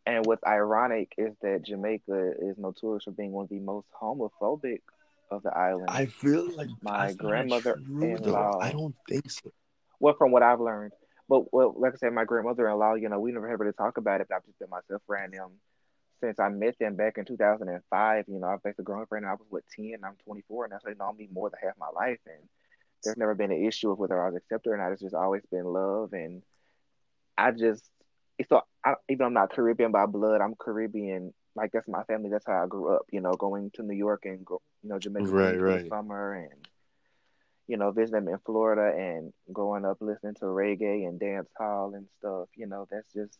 [0.06, 4.82] And what's ironic is that Jamaica is notorious for being one of the most homophobic
[5.32, 5.88] of the islands.
[5.90, 8.60] I feel like my grandmother in law.
[8.62, 9.52] I don't think so.
[10.00, 10.92] Well, from what I've learned,
[11.28, 13.74] but well, like I said, my grandmother in law, you know, we never had really
[13.74, 14.28] talk about it.
[14.30, 15.52] But I've just been myself around them
[16.22, 18.26] since I met them back in 2005.
[18.28, 19.26] You know, I've basically grown up around.
[19.26, 21.90] I was what 10, I'm 24, and that's they know me more than half my
[21.90, 22.20] life.
[22.28, 22.48] And
[23.04, 24.92] there's never been an issue of whether I was accepted or not.
[24.92, 26.44] It's just always been love, and
[27.38, 27.90] I just
[28.50, 32.30] so I, even though I'm not Caribbean by blood, I'm Caribbean like that's my family.
[32.30, 33.04] That's how I grew up.
[33.12, 35.84] You know, going to New York and you know Jamaica Right, right.
[35.84, 36.68] the summer and
[37.68, 42.08] you know visiting in Florida and growing up listening to reggae and dance hall and
[42.20, 42.50] stuff.
[42.56, 43.40] You know, that's just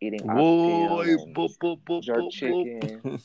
[0.00, 3.20] eating Boy, boop, boop, boop, jerk chicken,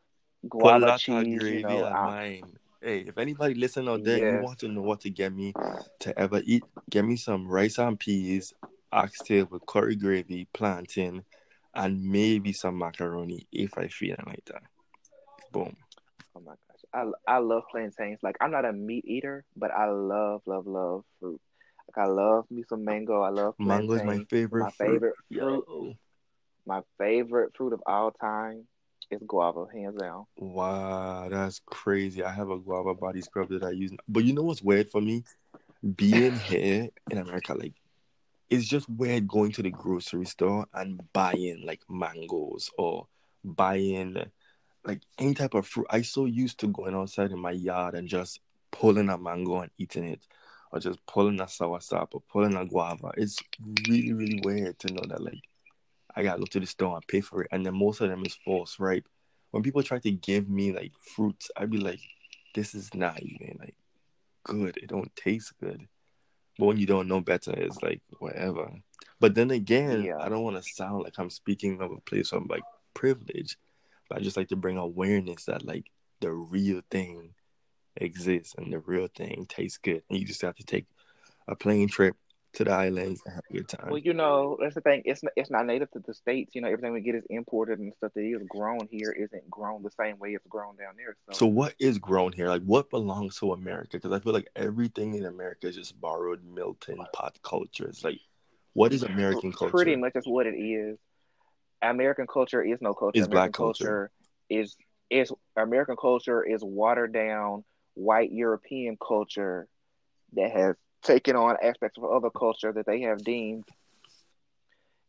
[0.48, 1.42] guava cheese.
[1.42, 2.42] You know, I.
[2.80, 5.54] Hey, if anybody listen out there, and you want to know what to get me
[6.00, 8.52] to ever eat, get me some rice and peas,
[8.94, 11.24] oxtail with curry gravy, plantain,
[11.74, 14.62] and maybe some macaroni if I feel like that.
[15.52, 15.76] Boom.
[16.36, 16.84] oh my gosh,
[17.26, 18.20] I I love plantains.
[18.22, 21.40] Like I'm not a meat eater, but I love love love fruit.
[21.88, 23.22] Like I love me some mango.
[23.22, 24.92] I love Mango is my favorite My fruit.
[24.92, 25.94] favorite fruit, Yo.
[26.66, 28.66] my favorite fruit of all time
[29.10, 30.24] is guava, hands down.
[30.36, 32.24] Wow, that's crazy.
[32.24, 33.92] I have a guava body scrub that I use.
[34.08, 35.24] But you know what's weird for me?
[35.96, 37.74] Being here in America, like
[38.50, 43.06] it's just weird going to the grocery store and buying like mangoes or
[43.42, 44.16] buying
[44.84, 45.86] like any type of fruit.
[45.90, 49.70] I so used to going outside in my yard and just pulling a mango and
[49.78, 50.26] eating it,
[50.72, 53.12] or just pulling a soursop or pulling a guava.
[53.16, 53.38] It's
[53.88, 55.40] really, really weird to know that like
[56.14, 58.24] I gotta go to the store and pay for it, and then most of them
[58.24, 59.04] is false, right?
[59.50, 62.00] When people try to give me like fruits, I'd be like,
[62.54, 63.74] this is not even like
[64.44, 64.76] good.
[64.76, 65.86] It don't taste good.
[66.58, 68.70] But when you don't know better, it's like whatever.
[69.20, 70.18] But then again, Yeah.
[70.20, 72.62] I don't want to sound like I'm speaking of a place of like
[72.94, 73.56] privilege,
[74.08, 75.90] but I just like to bring awareness that like
[76.20, 77.34] the real thing
[77.96, 80.86] exists and the real thing tastes good, and you just have to take
[81.48, 82.16] a plane trip
[82.54, 83.90] to the islands and have a good time.
[83.90, 85.02] Well, you know, that's the thing.
[85.04, 86.54] It's not, it's not native to the states.
[86.54, 89.82] You know, everything we get is imported and stuff that is grown here isn't grown
[89.82, 91.16] the same way it's grown down there.
[91.30, 92.48] So, So what is grown here?
[92.48, 93.90] Like what belongs to America?
[93.92, 97.86] Because I feel like everything in America is just borrowed Milton pot culture.
[97.88, 98.20] It's like
[98.72, 99.70] what is American culture?
[99.70, 100.98] pretty much that's what it is.
[101.82, 103.18] American culture is no culture.
[103.18, 104.10] It's black American culture.
[104.48, 104.76] is
[105.10, 107.64] is American culture is watered down
[107.94, 109.68] white European culture
[110.32, 113.64] that has taken on aspects of other culture that they have deemed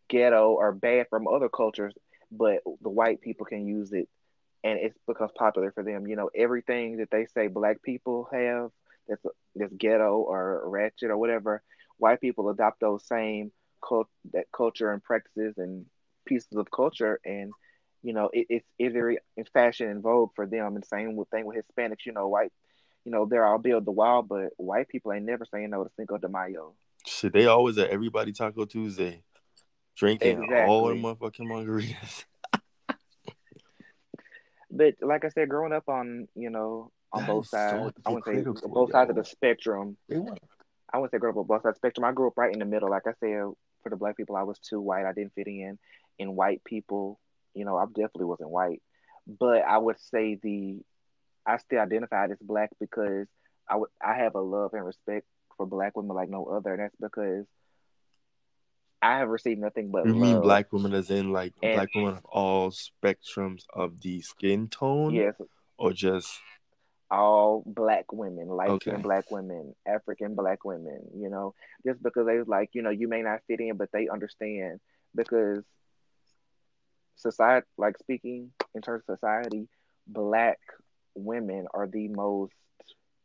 [0.09, 1.93] ghetto or bad from other cultures,
[2.31, 4.07] but the white people can use it
[4.63, 6.07] and it becomes popular for them.
[6.07, 8.71] You know, everything that they say black people have
[9.07, 9.23] that's
[9.55, 11.61] that's ghetto or ratchet or whatever,
[11.97, 13.51] white people adopt those same
[13.87, 15.85] cult that culture and practices and
[16.25, 17.51] pieces of culture and
[18.01, 21.45] you know it, it's it's very in fashion and vogue for them and same thing
[21.45, 22.51] with Hispanics you know white
[23.05, 25.91] you know they're all build the wall but white people ain't never saying no to
[25.95, 26.73] Cinco de Mayo.
[27.05, 29.21] Shit, they always at everybody Taco Tuesday,
[29.95, 32.25] drinking all the motherfucking margaritas.
[34.71, 37.93] but like I said growing up on you know on That both is so sides
[38.05, 39.97] I wouldn't say both sides of the spectrum.
[40.11, 42.05] I wouldn't say grow up on both sides of the spectrum.
[42.05, 42.89] I grew up right in the middle.
[42.89, 43.43] Like I said
[43.83, 45.05] for the black people I was too white.
[45.05, 45.77] I didn't fit in
[46.19, 47.19] and white people.
[47.53, 48.81] You know I definitely wasn't white.
[49.27, 50.79] But I would say the
[51.45, 53.27] I still identified as black because
[53.69, 55.25] I have a love and respect
[55.57, 57.45] for black women like no other, and that's because
[59.01, 62.15] I have received nothing but you mean black women as in like And- black women
[62.17, 65.35] of all spectrums of the skin tone, Yes,
[65.77, 66.39] or just
[67.11, 69.03] all black women, light skinned Okay.
[69.03, 71.53] black women, African black women, you know,
[71.85, 74.79] just because they was like, you know, you may not fit in, but they understand.
[75.13, 75.63] Because
[77.15, 79.67] society, like speaking in terms of society,
[80.07, 80.59] black
[81.15, 82.53] women are the most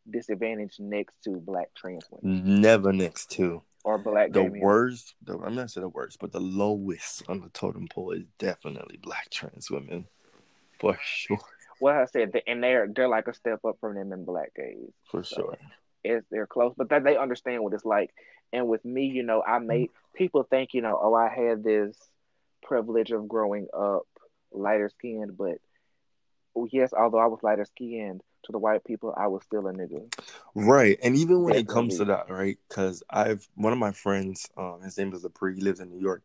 [0.09, 3.62] disadvantaged next to black trans women never next to?
[3.85, 7.48] or black The worst, the, I'm not saying the worst, but the lowest on the
[7.48, 10.07] totem pole is definitely black trans women,
[10.79, 11.38] for sure,
[11.81, 14.92] Well, I said, and they're they're like a step up from them in black gays.
[15.11, 15.57] for So, sure.
[16.05, 18.11] It's they're close, but that they understand what it's like.
[18.53, 21.96] And with me, you know, I made people think, you know, oh, I had this
[22.62, 24.07] privilege of growing up
[24.53, 25.59] lighter skinned, but
[26.71, 30.13] yes, although I was lighter skinned to the white people, I was still a nigga.
[30.55, 32.59] Right, and even when it comes to that, right?
[32.69, 35.55] Because I've one of my friends, um, his name is Lepre.
[35.55, 36.23] He lives in New York.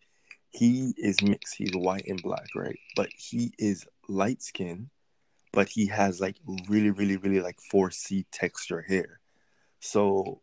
[0.52, 1.56] He is mixed.
[1.56, 2.80] He's white and black, right?
[2.96, 4.90] But he is light skinned,
[5.52, 6.38] but he has like
[6.70, 9.20] really, really, really like 4C texture hair.
[9.80, 10.42] So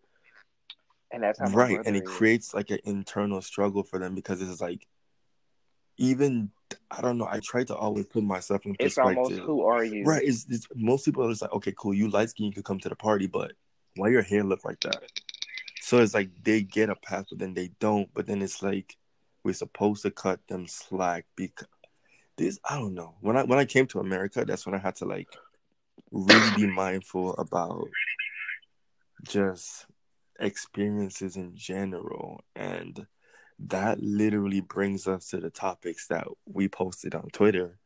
[1.10, 2.08] And that's how right, and it is.
[2.10, 4.86] creates like an internal struggle for them because it's like
[5.98, 6.50] even
[6.90, 7.28] I don't know.
[7.30, 9.16] I try to always put myself in It's perspective.
[9.16, 10.04] almost who are you?
[10.04, 10.22] Right.
[10.24, 12.80] It's, it's most people are just like, okay, cool, you light skin, you could come
[12.80, 13.52] to the party, but
[13.96, 15.02] why your hair look like that?
[15.80, 18.08] So it's like they get a pass, but then they don't.
[18.14, 18.96] But then it's like
[19.44, 21.68] we're supposed to cut them slack because
[22.36, 23.14] this I don't know.
[23.20, 25.28] When I when I came to America, that's when I had to like
[26.10, 27.88] really be mindful about
[29.24, 29.86] just
[30.40, 33.06] experiences in general and
[33.68, 37.78] that literally brings us to the topics that we posted on Twitter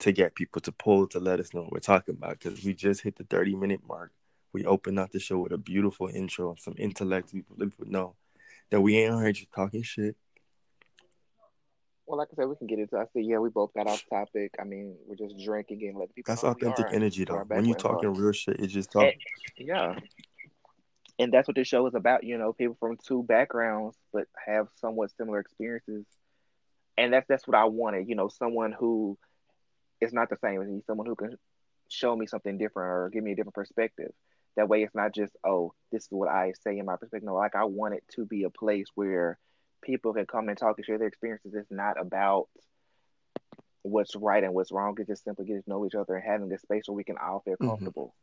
[0.00, 2.74] to get people to pull to let us know what we're talking about because we
[2.74, 4.12] just hit the 30 minute mark.
[4.52, 7.32] We opened up the show with a beautiful intro of some intellect.
[7.32, 8.14] People, people know
[8.70, 10.16] that we ain't here just talking shit.
[12.06, 12.96] Well, like I said, we can get into.
[12.96, 14.52] I said, yeah, we both got off topic.
[14.60, 16.30] I mean, we're just drinking and letting people.
[16.30, 17.42] That's authentic energy, though.
[17.48, 19.20] When you talking real shit, it's just eh, talking.
[19.56, 19.94] yeah,
[21.18, 22.24] and that's what this show is about.
[22.24, 26.04] You know, people from two backgrounds but have somewhat similar experiences,
[26.96, 28.08] and that's that's what I wanted.
[28.08, 29.18] You know, someone who
[30.00, 31.36] is not the same as me, someone who can
[31.88, 34.12] show me something different or give me a different perspective.
[34.56, 37.26] That way, it's not just oh, this is what I say in my perspective.
[37.26, 39.38] No, like I want it to be a place where
[39.82, 41.54] people can come and talk and share their experiences.
[41.54, 42.48] It's not about
[43.82, 44.96] what's right and what's wrong.
[44.98, 47.16] It's just simply getting to know each other and having a space where we can
[47.18, 47.68] all feel mm-hmm.
[47.68, 48.14] comfortable.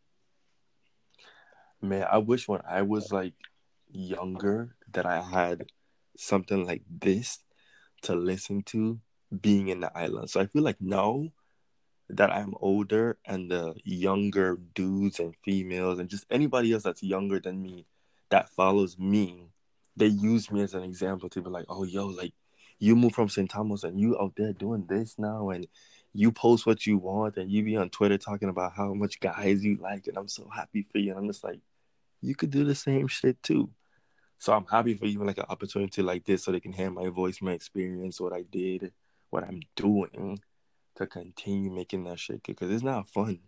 [1.81, 3.33] Man, I wish when I was like
[3.91, 5.65] younger that I had
[6.17, 7.39] something like this
[8.03, 8.99] to listen to
[9.41, 10.29] being in the island.
[10.29, 11.29] So I feel like now
[12.09, 17.39] that I'm older and the younger dudes and females and just anybody else that's younger
[17.39, 17.85] than me
[18.29, 19.49] that follows me,
[19.95, 22.33] they use me as an example to be like, oh, yo, like
[22.79, 23.49] you move from St.
[23.49, 25.67] Thomas and you out there doing this now and
[26.13, 29.63] you post what you want and you be on Twitter talking about how much guys
[29.63, 31.11] you like and I'm so happy for you.
[31.11, 31.59] And I'm just like,
[32.21, 33.69] you could do the same shit too.
[34.37, 37.09] So I'm happy for even like an opportunity like this so they can hear my
[37.09, 38.91] voice, my experience, what I did,
[39.29, 40.39] what I'm doing
[40.95, 43.39] to continue making that shit because it's not fun.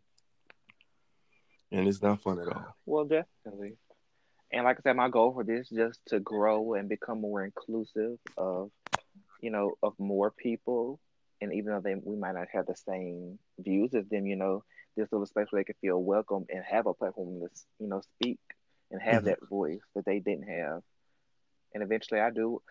[1.72, 2.76] And it's not fun at all.
[2.86, 3.78] Well, definitely.
[4.52, 7.44] And like I said, my goal for this is just to grow and become more
[7.44, 8.70] inclusive of,
[9.42, 11.00] you know, of more people.
[11.42, 14.64] And even though they we might not have the same views as them, you know,
[14.96, 17.48] this little space where they can feel welcome and have a platform to,
[17.80, 18.40] you know, speak
[18.94, 19.26] and have mm-hmm.
[19.26, 20.82] that voice that they didn't have.
[21.74, 22.62] And eventually, I do.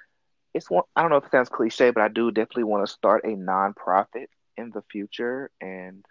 [0.55, 0.85] It's one.
[0.97, 3.29] I don't know if it sounds cliche, but I do definitely want to start a
[3.29, 6.05] nonprofit in the future and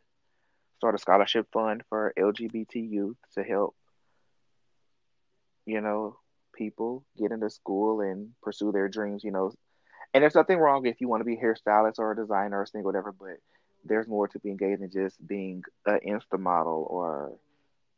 [0.78, 3.76] start a scholarship fund for LGBT youth to help,
[5.66, 6.18] you know,
[6.54, 9.24] people get into school and pursue their dreams.
[9.24, 9.54] You know,
[10.14, 12.66] and there's nothing wrong if you want to be a hairstylist or a designer or
[12.66, 13.14] something, whatever.
[13.14, 13.38] But
[13.86, 17.38] there's more to being gay than just being an Insta model or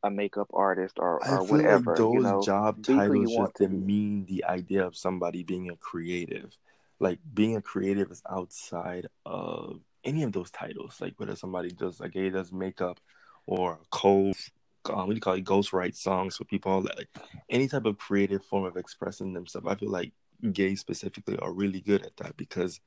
[0.04, 1.92] a makeup artist or, or whatever.
[1.92, 6.56] Like those you know, job titles just demean the idea of somebody being a creative.
[7.00, 11.00] Like being a creative is outside of any of those titles.
[11.00, 13.00] Like whether somebody does like gay does makeup
[13.46, 14.34] or co
[14.90, 17.10] um, what do you call it, ghost write songs for people like
[17.50, 19.68] any type of creative form of expressing themselves.
[19.68, 20.12] I feel like
[20.52, 22.82] gays specifically are really good at that because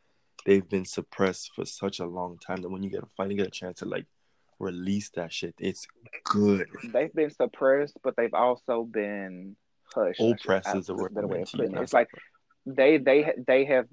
[0.45, 3.47] they've been suppressed for such a long time that when you get a finally get
[3.47, 4.05] a chance to like
[4.59, 5.55] release that shit.
[5.59, 5.87] It's
[6.25, 6.69] good.
[6.93, 9.57] They've been suppressed, but they've also been
[9.95, 10.21] hushed.
[10.21, 11.15] Oppressed is the word.
[11.15, 11.83] way of putting it.
[11.83, 12.09] It's like
[12.65, 13.87] they they they have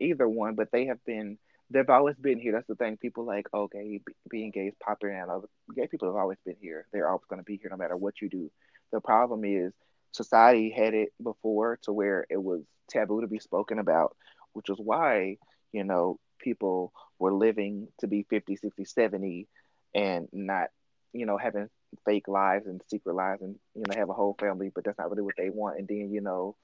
[0.00, 1.38] either one, but they have been.
[1.70, 2.52] They've always been here.
[2.52, 2.98] That's the thing.
[2.98, 4.00] People like, okay,
[4.30, 5.44] being gay is popular now.
[5.74, 6.86] Gay people have always been here.
[6.92, 8.50] They're always going to be here no matter what you do.
[8.92, 9.72] The problem is
[10.12, 14.14] society had it before to where it was taboo to be spoken about,
[14.52, 15.38] which is why
[15.72, 19.48] you know people were living to be 50, 60, 70
[19.94, 20.68] and not,
[21.12, 21.68] you know, having
[22.04, 25.10] fake lives and secret lives and, you know, have a whole family, but that's not
[25.10, 25.78] really what they want.
[25.78, 26.56] And then, you know,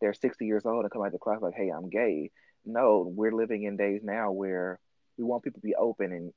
[0.00, 2.30] they're 60 years old and come out the closet like, hey, I'm gay.
[2.64, 4.78] No, we're living in days now where
[5.16, 6.32] we want people to be open and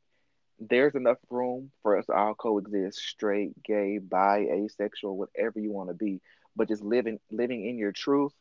[0.61, 5.89] there's enough room for us to all coexist straight, gay, bi, asexual, whatever you want
[5.89, 6.21] to be.
[6.55, 8.33] But just living living in your truth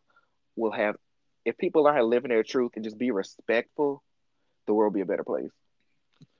[0.56, 0.96] will have
[1.44, 4.02] if people live in their truth and just be respectful
[4.66, 5.50] the world be a better place.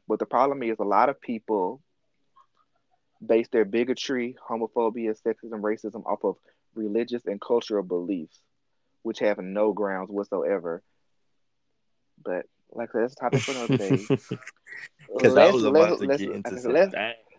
[0.08, 1.80] But the problem is a lot of people
[3.24, 6.36] base their bigotry, homophobia, sexism, racism off of
[6.74, 8.38] religious and cultural beliefs,
[9.02, 10.82] which have no grounds whatsoever.
[12.24, 14.06] But like I said, that's a topic for another day.
[15.12, 16.56] Because I was about to get into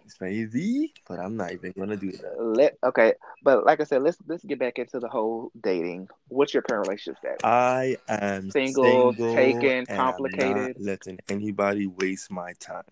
[0.01, 2.41] some crazy, but I'm not even gonna do that.
[2.41, 6.07] Let okay, but like I said, let's let's get back into the whole dating.
[6.27, 7.39] What's your current relationship status?
[7.43, 10.77] I am single, single taken, complicated.
[10.79, 12.83] letting anybody waste my time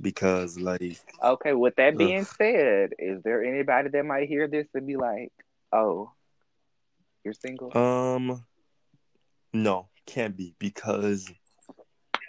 [0.00, 1.52] because, like, okay.
[1.52, 2.26] With that being ugh.
[2.38, 5.32] said, is there anybody that might hear this and be like,
[5.72, 6.12] "Oh,
[7.24, 7.76] you're single"?
[7.76, 8.44] Um,
[9.52, 11.30] no, can't be because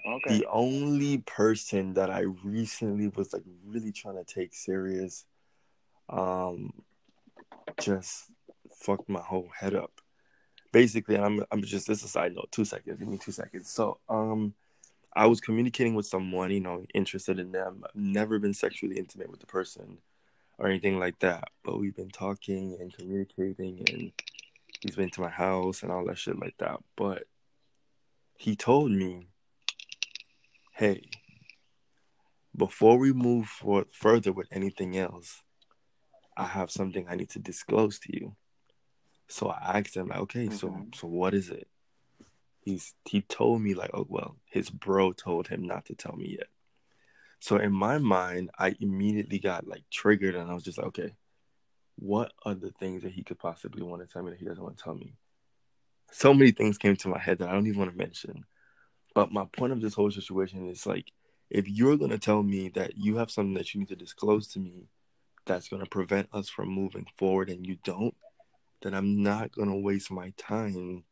[0.08, 0.38] Okay.
[0.38, 5.26] The only person that I recently was like really trying to take serious,
[6.10, 6.72] um,
[7.80, 8.32] just
[8.72, 9.92] fucked my whole head up.
[10.72, 12.50] Basically, I'm I'm just this is a side note.
[12.52, 13.00] Two seconds.
[13.00, 13.70] Give me two seconds.
[13.70, 14.54] So, um,
[15.14, 17.84] I was communicating with someone, you know, interested in them.
[17.84, 19.98] I've never been sexually intimate with the person
[20.58, 24.12] or anything like that, but we've been talking and communicating, and
[24.82, 26.80] he's been to my house and all that shit like that.
[26.96, 27.24] But
[28.38, 29.28] he told me
[30.78, 31.10] hey,
[32.56, 35.44] before we move for, further with anything else,
[36.36, 38.36] I have something I need to disclose to you.
[39.28, 40.96] So I asked him, like, okay, so Mhm.
[40.96, 41.68] so what is it?
[42.62, 46.36] He's he told me like, oh well, his bro told him not to tell me
[46.38, 46.50] yet.
[47.40, 51.16] So in my mind, I immediately got like triggered, and I was just like, okay,
[51.96, 54.64] what are the things that he could possibly want to tell me that he doesn't
[54.64, 55.16] want to tell me?
[56.12, 58.46] So many things came to my head that I don't even want to mention.
[59.18, 61.12] But my point of this whole situation is like,
[61.50, 64.60] if you're gonna tell me that you have something that you need to disclose to
[64.60, 64.90] me
[65.48, 68.14] that's gonna prevent us from moving forward, and you don't,
[68.84, 71.04] then I'm not gonna waste my time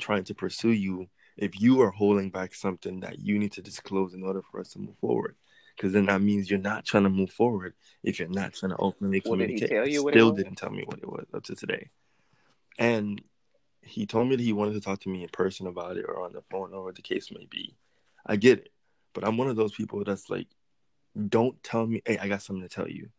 [0.00, 1.06] trying to pursue you
[1.36, 4.72] if you are holding back something that you need to disclose in order for us
[4.72, 5.36] to move forward.
[5.76, 8.78] Because then that means you're not trying to move forward if you're not trying to
[8.78, 9.70] openly Well, did he communicate.
[9.70, 11.90] tell you what Still didn't tell me what it was up to today.
[12.80, 13.22] And
[13.82, 16.22] he told me that he wanted to talk to me in person about it or
[16.22, 17.76] on the phone or what the case may be.
[18.26, 18.72] I get it.
[19.14, 20.46] But I'm one of those people that's like,
[21.28, 23.10] don't tell me, hey, I got something to tell you.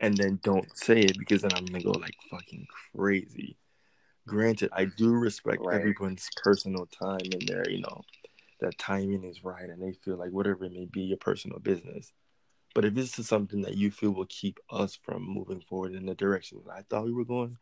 [0.00, 3.56] And then don't say it because then I'm going to go like fucking crazy.
[4.26, 5.80] Granted, I do respect Right.
[5.80, 8.02] everyone's personal time in there, you know,
[8.60, 12.12] that timing is right and they feel like whatever it may be, your personal business.
[12.74, 16.06] But if this is something that you feel will keep us from moving forward in
[16.06, 17.56] the direction that I thought we were going,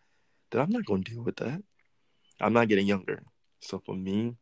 [0.51, 1.62] then I'm not going to deal with that.
[2.41, 3.22] I'm not getting younger.
[3.61, 4.36] So for me,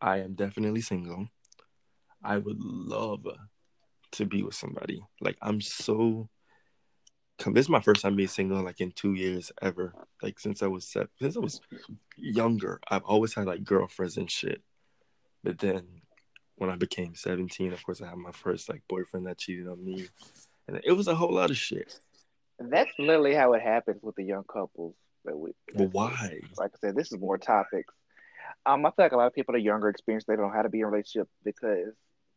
[0.00, 1.28] I am definitely single.
[2.22, 3.26] I would love
[4.12, 5.02] to be with somebody.
[5.20, 6.28] Like I'm so.
[7.46, 9.92] This is my first time being single, like in two years ever.
[10.22, 11.60] Like since I was seven, since I was
[12.16, 14.62] younger, I've always had like girlfriends and shit.
[15.42, 16.02] But then,
[16.56, 19.84] when I became seventeen, of course, I had my first like boyfriend that cheated on
[19.84, 20.06] me,
[20.68, 21.98] and it was a whole lot of shit.
[22.58, 24.94] That's literally how it happens with the young couples.
[25.24, 26.40] That we, But why?
[26.58, 27.94] like I said, this is more topics.
[28.66, 30.54] Um, I feel like a lot of people that are younger experience they don't know
[30.54, 31.94] how to be in a relationship because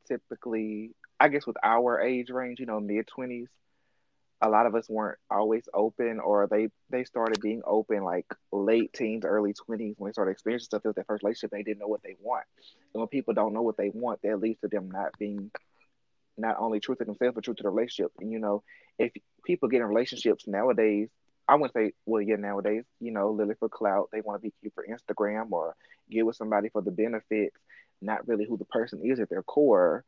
[0.07, 3.49] typically, I guess with our age range, you know, mid twenties,
[4.41, 8.93] a lot of us weren't always open, or they they started being open like late
[8.93, 11.51] teens, early twenties when they started experiencing stuff with their first relationship.
[11.51, 12.45] They didn't know what they want,
[12.93, 15.51] and when people don't know what they want, that leads to them not being
[16.37, 18.11] not only true to themselves but true to the relationship.
[18.19, 18.63] And you know,
[18.99, 19.11] if
[19.43, 21.09] people get in relationships nowadays,
[21.47, 24.53] I wouldn't say, well, yeah, nowadays, you know, literally for clout, they want to be
[24.61, 25.75] cute for Instagram or
[26.09, 27.55] get with somebody for the benefits,
[28.01, 30.03] not really who the person is at their core,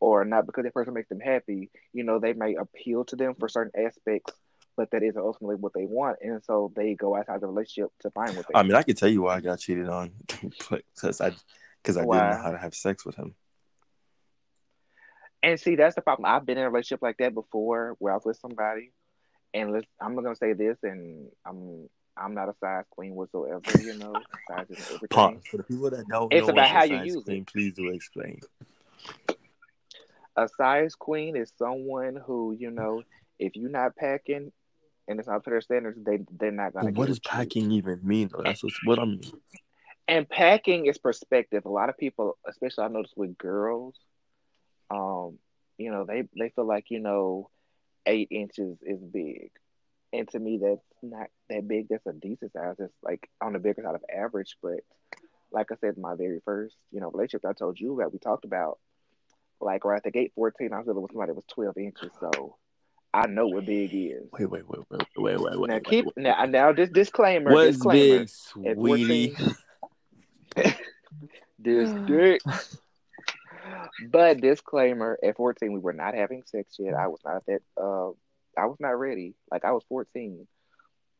[0.00, 1.70] or not because that person makes them happy.
[1.92, 4.32] You know, they may appeal to them for certain aspects,
[4.76, 8.10] but that isn't ultimately what they want, and so they go outside the relationship to
[8.10, 8.58] find what they.
[8.58, 10.12] I mean, I can tell you why I got cheated on,
[10.70, 11.32] because I
[11.82, 13.34] because I didn't know how to have sex with him.
[15.42, 16.26] And see, that's the problem.
[16.26, 18.92] I've been in a relationship like that before, where I was with somebody,
[19.54, 23.60] and let's, I'm not gonna say this, and I'm I'm not a size queen whatsoever.
[23.80, 24.14] You know,
[24.48, 25.08] size everything.
[25.10, 27.46] Pause for the people that don't It's know about how you use it.
[27.46, 28.40] Please do explain.
[30.36, 33.02] A size queen is someone who, you know,
[33.38, 34.52] if you're not packing
[35.08, 36.86] and it's not to their standards, they they're not gonna.
[36.86, 37.30] But what does you.
[37.30, 38.30] packing even mean?
[38.32, 38.42] Though?
[38.42, 39.22] That's what I mean.
[40.06, 41.64] And packing is perspective.
[41.66, 43.94] A lot of people, especially I notice with girls,
[44.90, 45.38] um,
[45.76, 47.50] you know, they they feel like you know,
[48.08, 49.50] eight inches is big,
[50.12, 51.88] and to me that's not that big.
[51.88, 52.76] That's a decent size.
[52.78, 54.56] It's like on the bigger side of average.
[54.62, 54.80] But
[55.52, 58.44] like I said, my very first you know relationship I told you that we talked
[58.44, 58.78] about,
[59.60, 62.10] like right at the gate, fourteen, I was dealing with somebody that was twelve inches,
[62.18, 62.56] so
[63.12, 64.28] I know what big is.
[64.32, 65.68] Wait, wait, wait, wait, wait, wait, wait.
[65.68, 66.16] now wait, keep wait.
[66.16, 67.52] now now this disclaimer.
[67.52, 68.18] What's disclaimer.
[68.20, 69.34] big, sweetie?
[69.34, 69.54] 14,
[71.58, 72.42] this dick.
[74.10, 76.94] But disclaimer: At fourteen, we were not having sex yet.
[76.94, 77.62] I was not that.
[77.76, 78.10] Uh,
[78.56, 79.34] I was not ready.
[79.50, 80.46] Like I was fourteen.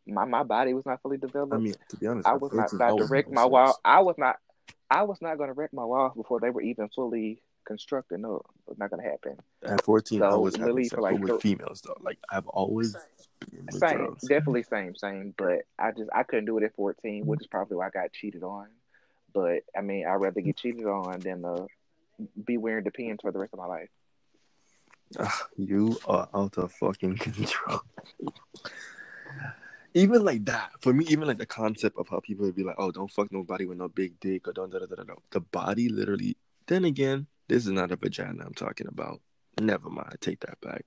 [0.07, 1.55] My my body was not fully developed.
[1.55, 3.78] I mean, to be honest, I was not 14, I about to wreck my wall.
[3.84, 4.36] I was not.
[4.90, 8.20] I was not going to wreck my walls before they were even fully constructed.
[8.20, 9.36] No, it's not going to happen.
[9.62, 11.96] At 14, I So, was having sex like with females though.
[12.01, 12.96] Like I've always
[13.70, 14.22] Same, girls.
[14.22, 15.34] definitely same, same.
[15.36, 18.12] But I just I couldn't do it at fourteen, which is probably why I got
[18.12, 18.68] cheated on.
[19.34, 21.66] But I mean, I'd rather get cheated on than uh,
[22.45, 23.89] be wearing Depends for the rest of my life.
[25.57, 27.81] You are out of fucking control.
[29.95, 32.77] even like that, for me, even like the concept of how people would be like,
[32.79, 35.05] "Oh, don't fuck nobody with no big dick," or don't da da da da.
[35.05, 35.14] da.
[35.31, 36.37] The body literally.
[36.66, 39.21] Then again, this is not a vagina I'm talking about.
[39.61, 40.85] Never mind, I take that back.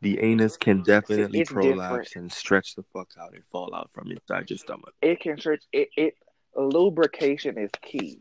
[0.00, 2.16] The anus can definitely it's prolapse different.
[2.16, 4.92] and stretch the fuck out and fall out from inside your stomach.
[5.00, 5.64] It can stretch.
[5.72, 6.14] It, it
[6.56, 8.20] lubrication is key.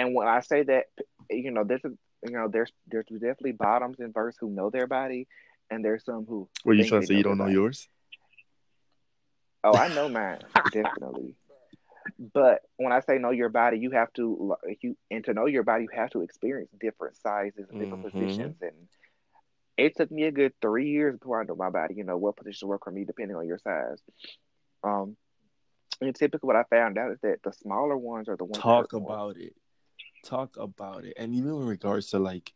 [0.00, 0.86] And when I say that,
[1.28, 1.92] you know, this is
[2.24, 5.26] you know, there's there's definitely bottoms in verse who know their body,
[5.70, 6.48] and there's some who.
[6.64, 7.54] Were you think trying to say you don't know body.
[7.54, 7.88] yours?
[9.62, 10.38] Oh, I know mine
[10.72, 11.34] definitely.
[12.32, 15.62] But when I say know your body, you have to you and to know your
[15.64, 18.10] body, you have to experience different sizes and different Mhm.
[18.10, 18.56] positions.
[18.62, 18.88] And
[19.76, 21.94] it took me a good three years before I know my body.
[21.94, 24.00] You know what position work for me, depending on your size.
[24.82, 25.16] Um,
[26.00, 28.62] and typically, what I found out is that the smaller ones are the ones that
[28.62, 29.12] Talk hurt more.
[29.12, 29.54] about it.
[30.24, 31.14] Talk about it.
[31.16, 32.52] And even in regards to like,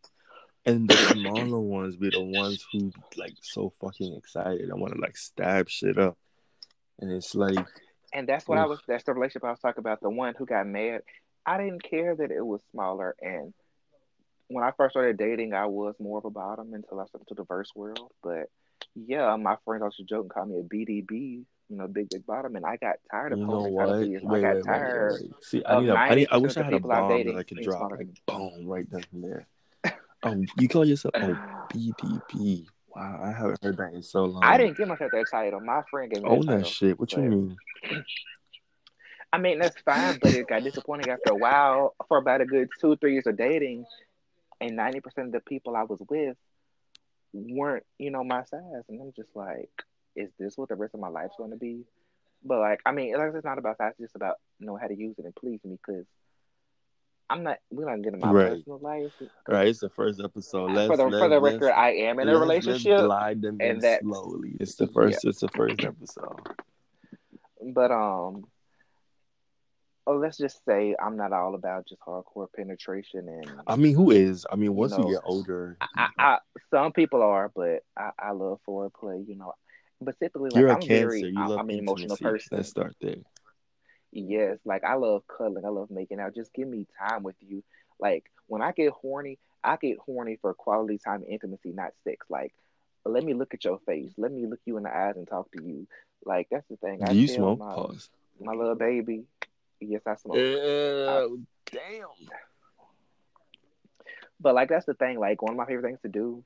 [0.66, 4.70] and the smaller ones be the ones who like so fucking excited.
[4.70, 6.16] I want to like stab shit up.
[7.00, 7.66] And it's like,
[8.12, 8.80] And that's what I was.
[8.86, 10.00] That's the relationship I was talking about.
[10.00, 11.02] The one who got mad.
[11.46, 13.14] I didn't care that it was smaller.
[13.20, 13.52] And
[14.48, 17.34] when I first started dating, I was more of a bottom until I stepped into
[17.34, 18.12] the verse world.
[18.22, 18.48] But
[18.94, 21.44] yeah, my friends also joke and call me a BDB.
[21.74, 22.54] You know, big big bottom.
[22.54, 23.98] And I got tired of you know what?
[23.98, 25.12] Wait, I got wait, tired.
[25.20, 25.44] wait, wait.
[25.44, 27.42] See, I need a, I need, I wish I had a people I'm that I
[27.42, 29.46] could drop like boom right then and there.
[30.22, 31.36] Um, you call yourself a
[31.72, 32.66] BDB?
[32.94, 34.44] Wow, I haven't heard that in so long.
[34.44, 35.58] I didn't give myself that title.
[35.58, 36.70] My friend gave me that own that title.
[36.70, 37.00] shit.
[37.00, 37.56] What you mean?
[39.32, 41.96] I mean, that's fine, but it got disappointing after a while.
[42.06, 43.84] For about a good two, three years of dating,
[44.60, 46.36] and ninety percent of the people I was with
[47.32, 49.70] weren't, you know, my size, and I'm just like,
[50.16, 51.84] is this what the rest of my life's going to be?
[52.44, 54.94] But like, I mean, like, it's not about size; it's just about know how to
[54.94, 56.04] use it and please me, because
[57.30, 57.58] I'm not.
[57.70, 58.50] We're not getting my Right.
[58.58, 59.12] personal life.
[59.48, 60.72] Right, it's the first episode.
[60.72, 63.80] Let's for the let's, for the record, I am in a relationship, Let's them and
[63.82, 64.56] that- slowly.
[64.60, 65.24] It's the first.
[65.24, 66.40] It's the first episode.
[67.72, 68.44] but um.
[70.06, 74.10] Oh, let's just say I'm not all about just hardcore penetration and I mean, who
[74.10, 74.44] is?
[74.52, 76.38] I mean, once you, know, get older, I, I
[76.70, 79.54] some people are, but I, I love foreplay, you know.
[80.04, 81.08] But typically, like you're a I'm cancer.
[81.08, 82.56] very, you I- love I'm an emotional person.
[82.56, 83.16] Let's start there.
[84.12, 86.34] Yes, like I love cuddling, I love making out.
[86.34, 87.64] Just give me time with you.
[87.98, 92.24] Like when I get horny, I get horny for quality time and intimacy, not sex.
[92.30, 92.54] Like
[93.04, 95.50] let me look at your face, let me look you in the eyes and talk
[95.52, 95.86] to you.
[96.24, 97.02] Like that's the thing.
[97.02, 97.58] I Do you smoke?
[97.58, 98.08] My, Pause.
[98.40, 99.24] my little baby.
[99.80, 100.36] Yes, I smoke.
[100.36, 101.26] Uh,
[101.70, 102.06] damn.
[104.40, 105.18] But like that's the thing.
[105.18, 106.44] Like one of my favorite things to do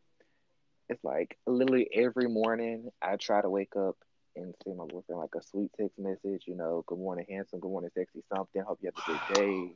[0.89, 3.97] is like literally every morning I try to wake up
[4.37, 6.45] and send my boyfriend like a sweet text message.
[6.47, 7.61] You know, good morning, handsome.
[7.61, 8.23] Good morning, sexy.
[8.35, 8.63] Something.
[8.63, 9.73] Hope you have a good day.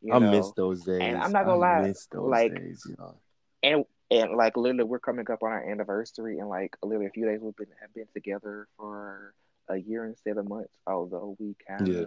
[0.00, 1.02] You I know, miss those days.
[1.02, 2.86] I'm not gonna I lie, miss those like- days.
[2.88, 3.14] You know.
[3.62, 7.26] and and like literally we're coming up on our anniversary and like literally a few
[7.26, 9.34] days we've been have been together for
[9.68, 10.70] a year and seven months.
[10.86, 11.88] Although we kind of.
[11.88, 12.04] Yeah.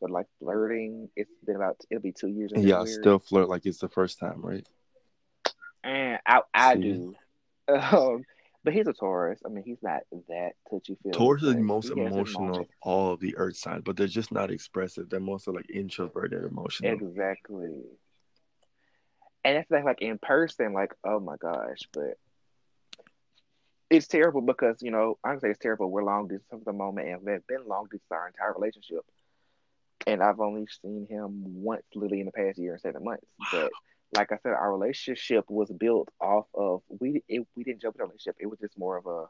[0.00, 1.10] Sort of like flirting.
[1.14, 2.52] It's been about it'll be two years.
[2.56, 4.66] Yeah, And still flirt like it's the first time, right?
[5.84, 6.80] And I I See?
[6.80, 7.14] do.
[7.70, 8.24] Um,
[8.62, 9.40] but he's a Taurus.
[9.44, 11.12] I mean, he's not that touchy feely.
[11.12, 14.32] Taurus is the most he emotional of all of the earth signs, but they're just
[14.32, 15.08] not expressive.
[15.08, 16.92] They're mostly like introverted emotional.
[16.92, 17.82] Exactly.
[19.44, 22.18] And it's like, like in person, like, oh my gosh, but
[23.88, 25.90] it's terrible because, you know, I can say it's terrible.
[25.90, 29.04] We're long distance at the moment and we've been long distance our entire relationship.
[30.06, 33.26] And I've only seen him once literally in the past year and seven months.
[33.50, 33.70] But
[34.14, 38.02] like I said, our relationship was built off of we it, we didn't jump in
[38.02, 38.36] a relationship.
[38.40, 39.26] It was just more of a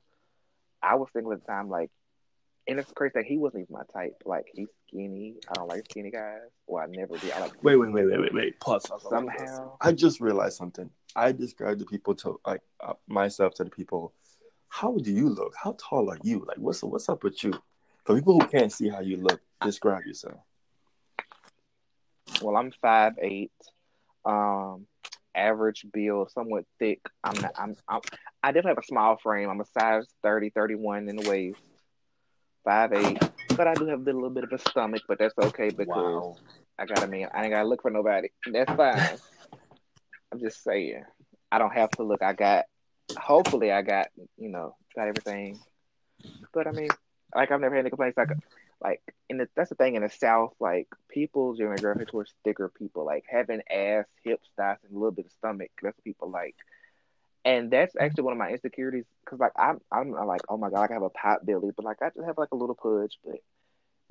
[0.82, 1.90] I was single at the time, like
[2.68, 4.22] and it's crazy that he wasn't even my type.
[4.24, 5.34] Like he's skinny.
[5.48, 6.38] I don't like skinny guys.
[6.66, 7.32] Well, I never did.
[7.32, 8.60] I like Wait, wait, wait, wait, wait, wait.
[8.60, 8.90] Pause.
[9.08, 9.76] Somehow.
[9.80, 10.88] I just realized something.
[11.16, 14.12] I described the people to like uh, myself to the people.
[14.68, 15.54] How do you look?
[15.60, 16.44] How tall are you?
[16.46, 17.52] Like, what's what's up with you?
[18.04, 20.38] For people who can't see how you look, describe yourself.
[22.40, 23.52] Well, I'm five eight,
[24.24, 24.86] um,
[25.34, 27.00] average build, somewhat thick.
[27.24, 27.52] I'm not.
[27.58, 27.74] I'm.
[27.88, 28.00] I'm
[28.42, 29.50] I definitely have a small frame.
[29.50, 31.58] I'm a size 30, 31 in the waist,
[32.64, 33.18] five eight.
[33.56, 36.36] But I do have a little bit of a stomach, but that's okay because
[36.78, 37.02] I got.
[37.02, 37.28] a man.
[37.34, 38.28] I ain't gotta look for nobody.
[38.50, 39.18] That's fine.
[40.32, 41.04] I'm just saying.
[41.52, 42.22] I don't have to look.
[42.22, 42.64] I got.
[43.18, 44.08] Hopefully, I got.
[44.38, 45.58] You know, got everything.
[46.54, 46.88] But I mean,
[47.34, 48.16] like I've never had any complaints.
[48.16, 48.30] Like,
[48.82, 50.54] like in the that's the thing in the South.
[50.60, 53.04] Like people generally gravitate towards thicker people.
[53.04, 55.70] Like having ass, hips, thighs, and a little bit of stomach.
[55.82, 56.56] That's what people like.
[57.44, 60.80] And that's actually one of my insecurities because like I'm I'm like oh my god
[60.80, 63.18] like I have a pot belly, but like I just have like a little pudge.
[63.24, 63.40] But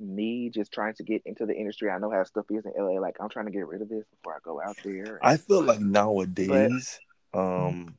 [0.00, 3.00] me just trying to get into the industry, I know how stuff is in LA.
[3.00, 5.18] Like I'm trying to get rid of this before I go out there.
[5.22, 6.98] I feel like nowadays,
[7.34, 7.96] um,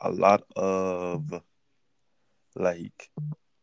[0.00, 1.42] a lot of
[2.54, 3.10] like,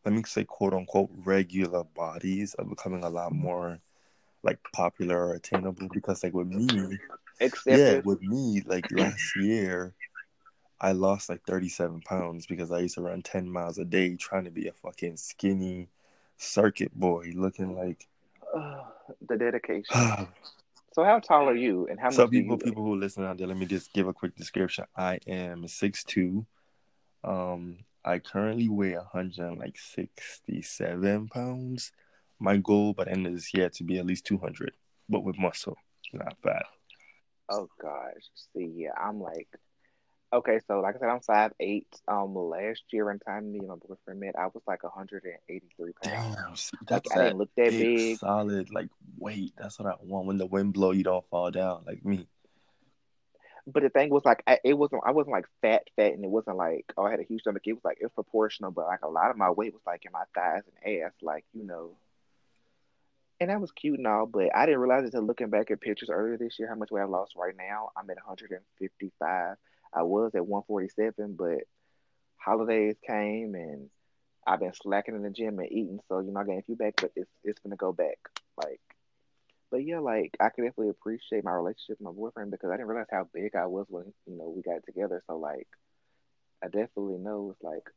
[0.04, 3.80] let me say, quote unquote, regular bodies are becoming a lot more
[4.42, 6.98] like popular or attainable because, like, with me,
[7.40, 9.94] Except yeah, if- with me, like last year,
[10.80, 14.44] I lost like 37 pounds because I used to run 10 miles a day trying
[14.44, 15.88] to be a fucking skinny
[16.38, 18.08] circuit boy looking like.
[18.54, 18.84] Ugh,
[19.28, 20.28] the dedication.
[20.92, 23.56] So how tall are you, and how so people people who listen out there let
[23.56, 26.44] me just give a quick description i am 6'2
[27.22, 31.92] um i currently weigh 167 pounds
[32.40, 34.72] my goal by the end of this year to be at least two hundred,
[35.08, 35.76] but with muscle,
[36.12, 36.64] not fat.
[37.50, 38.22] Oh gosh.
[38.54, 39.48] See, yeah, I'm like
[40.32, 41.88] okay, so like I said, I'm five eight.
[42.08, 45.34] Um last year in time me and my boyfriend met, I was like hundred and
[45.48, 46.36] eighty three pounds.
[46.36, 48.18] Damn, see, Like that's I didn't look that big, big.
[48.18, 48.88] solid like
[49.18, 49.52] weight.
[49.58, 50.26] That's what I want.
[50.26, 52.26] When the wind blow, you don't fall down like me.
[53.66, 56.30] But the thing was like I, it wasn't I wasn't like fat fat and it
[56.30, 57.62] wasn't like oh I had a huge stomach.
[57.66, 60.12] It was like it's proportional, but like a lot of my weight was like in
[60.12, 61.96] my thighs and ass, like, you know.
[63.40, 66.10] And that was cute and all, but I didn't realize until looking back at pictures
[66.10, 67.88] earlier this year how much weight I lost right now.
[67.96, 69.56] I'm at 155.
[69.92, 71.64] I was at 147, but
[72.36, 73.88] holidays came and
[74.46, 76.76] I've been slacking in the gym and eating, so you know I gained a few
[76.76, 78.18] back, but it's it's gonna go back.
[78.56, 78.80] Like
[79.70, 82.88] but yeah, like I can definitely appreciate my relationship with my boyfriend because I didn't
[82.88, 85.22] realize how big I was when you know we got together.
[85.26, 85.68] So like,
[86.62, 87.88] I definitely know it's like,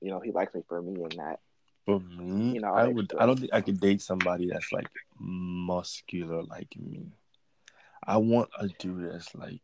[0.00, 1.38] you know, he likes me for me and not,
[1.86, 3.12] For me, you know, I would.
[3.18, 4.88] I don't think I could date somebody that's like
[5.18, 7.12] muscular like me.
[8.06, 9.62] I want a dude that's like,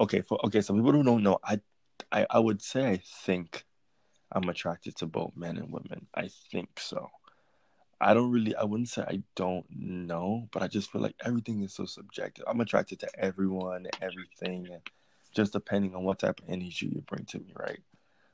[0.00, 0.60] okay, for okay.
[0.60, 1.60] So people who don't know, I,
[2.12, 3.64] I, I would say I think
[4.32, 6.06] I'm attracted to both men and women.
[6.14, 7.08] I think so.
[8.00, 8.54] I don't really.
[8.54, 12.44] I wouldn't say I don't know, but I just feel like everything is so subjective.
[12.46, 14.68] I'm attracted to everyone, everything,
[15.34, 17.80] just depending on what type of energy you bring to me, right?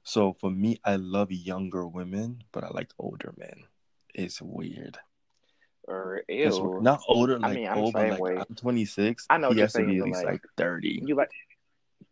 [0.03, 3.65] So for me, I love younger women, but I like older men.
[4.15, 4.99] It's weird.
[5.89, 6.79] Er, or It's ew.
[6.81, 8.37] not older I mean, I'm the old, but same like way.
[8.39, 9.27] I'm 26.
[9.31, 11.03] I know he you're has to be saying, at least like like 30.
[11.07, 11.31] you like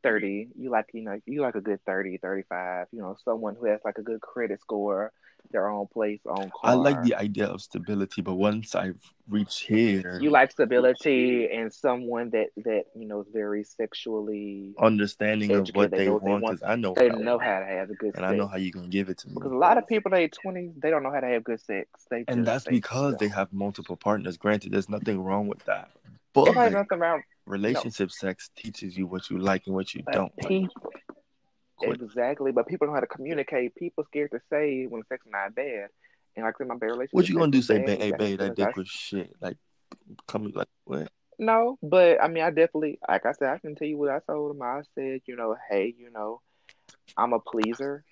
[0.02, 2.86] 30, you like you know you like a good 30, 35.
[2.92, 5.12] You know, someone who has like a good credit score,
[5.50, 6.70] their own place, own car.
[6.70, 11.72] I like the idea of stability, but once I've reached here, You like stability and
[11.72, 16.24] someone that that you know is very sexually understanding of what They they know what
[16.24, 18.36] they want, because I know They I know how to have a good and I
[18.36, 19.34] know how you can give it to me.
[19.34, 21.60] Because a lot of people in their twenties, they don't know how to have good
[21.60, 21.88] sex.
[22.10, 24.36] They And that's because they have multiple partners.
[24.36, 25.90] Granted, there's nothing wrong with that,
[26.36, 30.02] It's like but nothing no, relationship sex teaches you what you like and what you
[30.04, 30.70] but don't like.
[31.82, 32.52] Exactly.
[32.52, 33.74] But people know how to communicate.
[33.74, 35.88] People scared to say when sex is not bad.
[36.36, 37.14] And like I said, my bad relationship.
[37.14, 37.62] What you gonna do?
[37.62, 38.00] Say, bad.
[38.00, 38.56] hey, babe, that.
[38.56, 39.34] Dick was shit.
[39.40, 39.56] Like,
[40.26, 41.10] come like what?
[41.40, 44.20] no, but I mean, I definitely, like I said, I can tell you what I
[44.26, 44.62] told him.
[44.62, 46.42] I said, you know, hey, you know,
[47.16, 48.04] I'm a pleaser.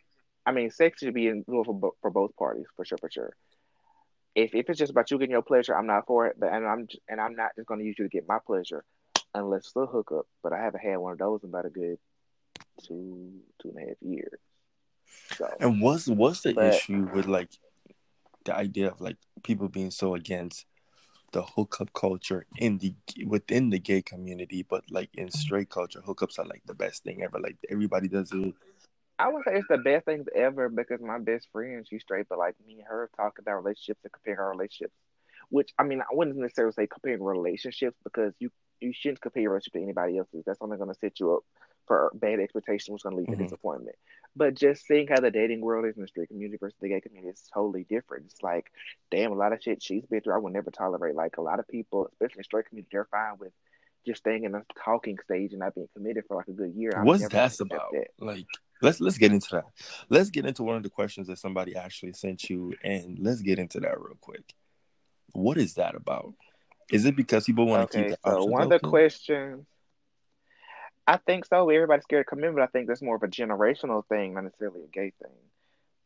[0.46, 3.36] I mean, sex should be in for for both parties, for sure, for sure.
[4.34, 6.36] If if it's just about you getting your pleasure, I'm not for it.
[6.40, 8.82] But and I'm and I'm not just going to use you to get my pleasure,
[9.34, 10.26] unless it's a hookup.
[10.42, 11.98] But I haven't had one of those in about a good
[12.86, 14.38] two two and a half years.
[15.36, 17.50] So, And what's what's the but issue with like
[18.44, 20.66] the idea of like people being so against
[21.32, 22.94] the hookup culture in the
[23.26, 27.22] within the gay community, but like in straight culture, hookups are like the best thing
[27.22, 27.38] ever.
[27.38, 28.54] Like everybody does it.
[29.18, 32.38] I would say it's the best things ever because my best friend, she's straight, but
[32.38, 34.94] like me and her talk about relationships and comparing our relationships.
[35.50, 38.50] Which I mean, I wouldn't necessarily say comparing relationships because you
[38.80, 40.44] you shouldn't compare your relationship to anybody else's.
[40.46, 41.42] That's only going to set you up
[41.88, 43.48] for bad expectations, was going to lead to Mhm.
[43.48, 43.96] disappointment.
[44.36, 47.00] But just seeing how the dating world is in the straight community versus the gay
[47.00, 48.26] community is totally different.
[48.26, 48.70] It's like,
[49.10, 51.16] damn, a lot of shit she's been through, I would never tolerate.
[51.16, 53.52] Like a lot of people, especially in the straight community, they're fine with
[54.06, 56.92] just staying in a talking stage and not being committed for like a good year.
[56.96, 57.92] I'm What's that about?
[57.92, 58.08] that.
[58.20, 58.46] Like
[58.80, 59.64] let's let's get into that.
[60.08, 63.58] Let's get into one of the questions that somebody actually sent you, and let's get
[63.58, 64.54] into that real quick.
[65.32, 66.34] What is that about?
[66.90, 69.66] Is it because people want to keep the so one of the questions,
[71.08, 71.70] I think so.
[71.70, 72.56] Everybody's scared of commitment.
[72.56, 75.36] But I think that's more of a generational thing, not necessarily a gay thing.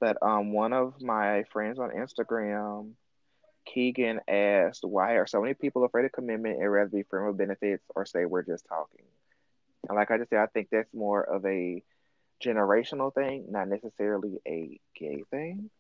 [0.00, 2.92] But um, one of my friends on Instagram,
[3.66, 7.38] Keegan, asked, "Why are so many people afraid of commitment and rather be friend with
[7.38, 9.04] benefits or say we're just talking?"
[9.88, 11.82] And like I just said, I think that's more of a
[12.44, 15.70] generational thing, not necessarily a gay thing.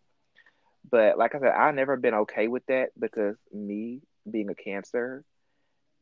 [0.90, 5.24] But like I said, I've never been okay with that because me being a cancer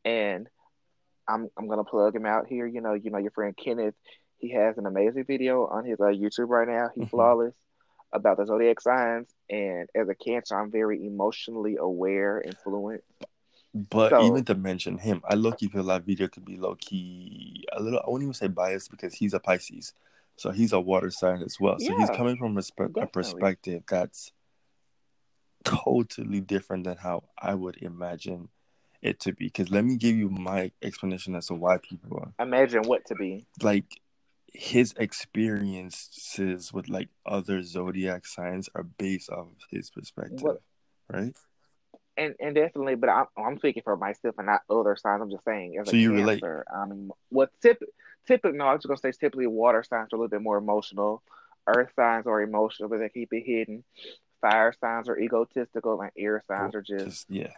[0.05, 0.47] and
[1.27, 2.67] I'm I'm gonna plug him out here.
[2.67, 3.95] You know, you know your friend Kenneth.
[4.39, 6.89] He has an amazing video on his uh, YouTube right now.
[6.95, 7.09] He's Mhm.
[7.09, 7.53] flawless
[8.13, 13.03] about the zodiac signs, and as a Cancer, I'm very emotionally aware and fluent.
[13.73, 16.75] But So even to mention him, I low key feel that video could be low
[16.75, 17.99] key a little.
[17.99, 19.93] I wouldn't even say biased because he's a Pisces,
[20.35, 21.79] so he's a water sign as well.
[21.79, 24.33] So he's coming from a perspective that's
[25.63, 28.49] totally different than how I would imagine
[29.01, 29.45] it to be.
[29.45, 33.15] Because let me give you my explanation as to why people are Imagine what to
[33.15, 33.45] be.
[33.61, 33.99] like
[34.53, 40.61] his experiences with like other zodiac signs are based off of his perspective, What
[41.09, 41.33] right?
[42.17, 45.21] and and definitely, but I'm I'm speaking for myself and not other signs.
[45.21, 46.41] I'm just saying as So a you relate.
[46.41, 47.81] Cancer, I mean, what tip
[48.27, 51.23] typically no, I was gonna say typically water signs are a little bit more emotional.
[51.67, 53.83] Earth signs are emotional, but they keep it hidden.
[54.41, 57.51] fire signs are egotistical and air signs are just, just yeah,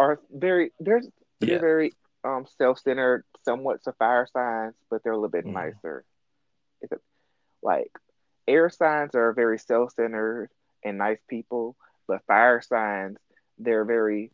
[0.00, 1.06] are very there's
[1.40, 1.60] they're Yeah.
[1.60, 1.92] very
[2.24, 5.52] um self-centered, somewhat to fire signs, but they're a little bit Mhm.
[5.52, 6.04] nicer.
[6.80, 6.98] It's a,
[7.62, 7.92] like
[8.48, 10.50] air signs are very self-centered
[10.84, 11.76] and nice people,
[12.08, 13.18] but fire signs
[13.58, 14.32] they're very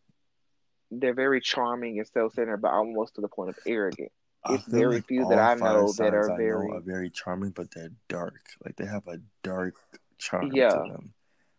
[0.89, 4.11] they're very charming and self-centered, but almost to the point of arrogant.
[4.49, 7.71] It's very like few that I know that are I very- are very charming, but
[7.71, 8.39] they're dark.
[8.63, 9.75] Like they have a dark
[10.17, 10.69] charm Yeah.
[10.69, 11.13] to them.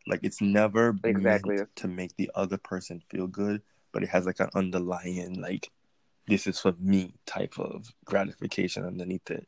[0.06, 1.59] Like it's never Exactly.
[1.80, 3.62] to make the other person feel good,
[3.93, 5.70] but it has like an underlying like
[6.26, 9.47] this is for me type of gratification underneath it.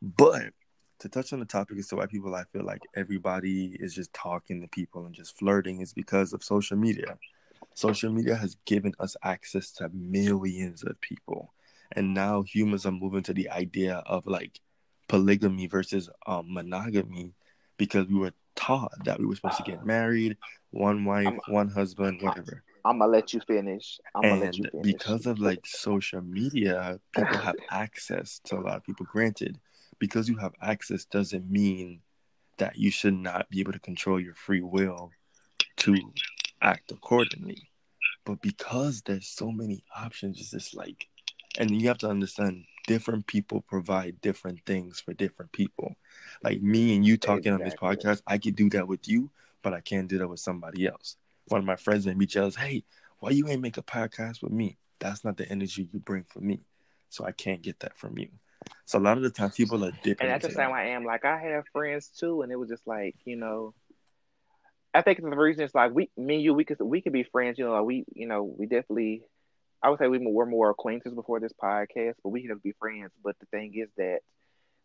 [0.00, 0.52] But
[1.00, 4.12] to touch on the topic as to why people I feel like everybody is just
[4.12, 7.18] talking to people and just flirting is because of social media.
[7.74, 11.52] Social media has given us access to millions of people.
[11.92, 14.60] And now humans are moving to the idea of like
[15.08, 17.32] polygamy versus um, monogamy
[17.76, 20.36] because we were taught that we were supposed to get married,
[20.70, 22.62] one wife, one husband, whatever.
[22.88, 24.00] I'm gonna let you finish.
[24.14, 24.92] I'm gonna let you And finish.
[24.94, 29.04] because of like social media, people have access to a lot of people.
[29.04, 29.58] Granted,
[29.98, 32.00] because you have access doesn't mean
[32.56, 35.10] that you should not be able to control your free will
[35.76, 35.94] to
[36.62, 37.68] act accordingly.
[38.24, 41.08] But because there's so many options, it's just like,
[41.58, 45.94] and you have to understand different people provide different things for different people.
[46.42, 49.30] Like me and you talking on this podcast, I could do that with you,
[49.62, 51.16] but I can't do that with somebody else.
[51.48, 52.84] One of my friends may be jealous, hey,
[53.20, 54.78] why you ain't make a podcast with me?
[55.00, 56.60] That's not the energy you bring for me.
[57.08, 58.28] So I can't get that from you.
[58.84, 61.04] So a lot of the times people are dipping and that's the same I am.
[61.04, 63.74] Like I have friends too, and it was just like you know,
[64.92, 67.22] I think the reason is like we, me and you, we could we could be
[67.22, 67.58] friends.
[67.58, 69.22] You know, like we, you know, we definitely.
[69.80, 73.12] I would say we were more acquaintances before this podcast, but we could be friends.
[73.22, 74.20] But the thing is that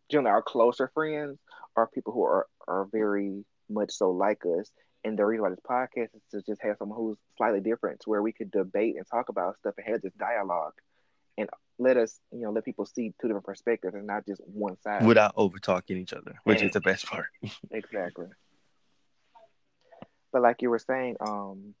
[0.08, 1.36] generally our closer friends
[1.74, 4.70] are people who are are very much so like us.
[5.04, 8.10] And the reason why this podcast is to just have someone who's slightly different, to
[8.10, 10.72] where we could debate and talk about stuff and have this dialogue,
[11.36, 14.80] and let us, you know, let people see two different perspectives and not just one
[14.80, 15.04] side.
[15.04, 16.66] Without over talking each other, which Yeah.
[16.68, 17.26] is the best part.
[17.70, 18.26] Exactly.
[20.32, 21.74] But like you were saying, um,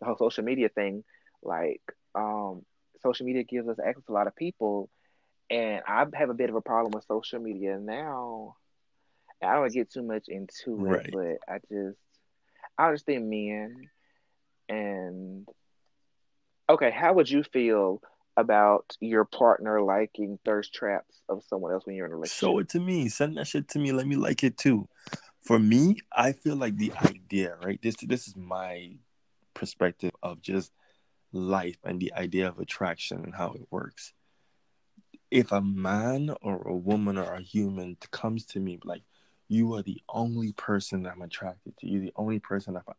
[0.00, 1.04] the whole social media thing,
[1.42, 1.82] like,
[2.14, 2.64] um,
[3.02, 4.88] social media gives us access to a lot of people,
[5.50, 8.56] and I have a bit of a problem with social media now.
[9.42, 11.98] I don't get too much into it, but I just
[12.78, 13.90] I understand men,
[14.68, 15.48] and
[16.68, 18.02] okay, how would you feel
[18.36, 22.38] about your partner liking thirst traps of someone else when you're in a relationship?
[22.38, 23.08] Show it to me.
[23.08, 23.92] Send that shit to me.
[23.92, 24.88] Let me like it too.
[25.42, 27.80] For me, I feel like the idea, right?
[27.82, 28.92] This this is my
[29.54, 30.72] perspective of just
[31.32, 34.12] life and the idea of attraction and how it works.
[35.30, 39.02] If a man or a woman or a human comes to me like,
[39.48, 41.86] you are the only person I'm attracted to.
[41.88, 42.92] You're the only person I,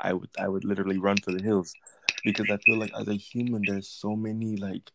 [0.00, 1.74] I would I would literally run for the hills
[2.24, 4.90] because I feel like as a human, there's so many like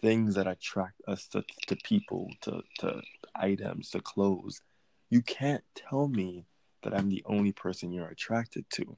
[0.00, 3.02] things that attract us to, to people, to, to
[3.34, 4.60] items, to clothes.
[5.10, 6.46] You can't tell me
[6.82, 8.96] that I'm the only person you're attracted to.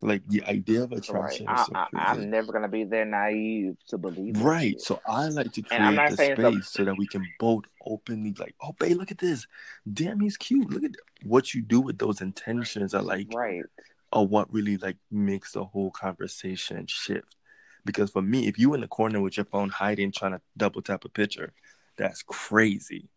[0.00, 0.98] Like the idea of Right.
[0.98, 1.88] attraction I, so I.
[1.94, 4.80] I'm never gonna be that naive to believe Right.
[4.80, 8.74] So I like to create the space so that we can both openly like, oh
[8.78, 9.46] babe, look at this.
[9.90, 10.70] Damn, he's cute.
[10.70, 10.92] Look at
[11.24, 13.64] what you do with those intentions are like right.
[14.12, 17.36] are what really like makes the whole conversation shift.
[17.84, 20.82] Because for me, if you in the corner with your phone hiding, trying to double
[20.82, 21.52] tap a picture,
[21.96, 23.08] that's crazy.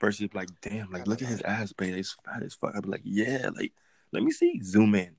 [0.00, 1.94] Versus like, damn, like look at his ass, babe.
[1.94, 2.74] He's fat as fuck.
[2.74, 3.72] I'd be like, yeah, like
[4.12, 5.16] let me see, zoom in.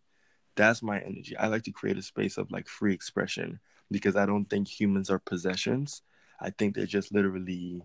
[0.62, 1.36] That's my energy.
[1.36, 3.60] I like to create a space of like free expression
[3.90, 6.04] because I don't think humans are possessions.
[6.40, 7.82] I think they're just literally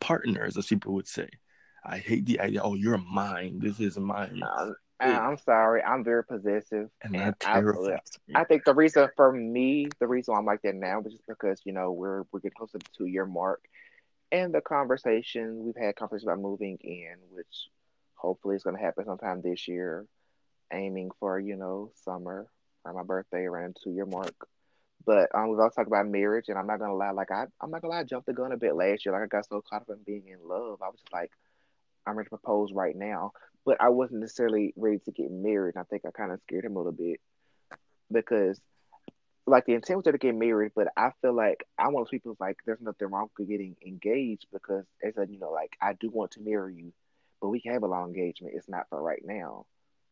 [0.00, 1.28] partners, as people would say.
[1.84, 3.58] I hate the idea, oh, you're mine.
[3.58, 4.42] This is mine.
[4.98, 5.82] And I'm sorry.
[5.82, 8.34] I'm very possessive, And and that I, terrifies me.
[8.34, 11.26] I think the reason for me, the reason why I'm like that now, is just
[11.28, 13.60] because you know we're we're getting close to the two year mark,
[14.32, 17.68] and the conversation we've had conversations about moving in, which
[18.14, 20.06] hopefully is going to happen sometime this year,
[20.72, 22.46] aiming for you know summer
[22.84, 24.34] or my birthday around two year mark.
[25.04, 27.70] But um, we've also talked about marriage, and I'm not gonna lie, like I, I'm
[27.70, 29.12] not gonna lie, I jumped the gun a bit last year.
[29.12, 31.30] Like I got so caught up in being in love, I was just like,
[32.06, 33.32] I'm ready to propose right now.
[33.64, 35.74] But I wasn't necessarily ready to get married.
[35.74, 37.20] And I think I kind of scared him a little bit
[38.12, 38.60] because,
[39.46, 42.30] like, the intent was there to get married, but I feel like of those people
[42.30, 45.94] who's like, there's nothing wrong with getting engaged because, as a, you know, like, I
[45.94, 46.92] do want to marry you,
[47.40, 48.54] but we can have a long engagement.
[48.56, 49.66] It's not for right now.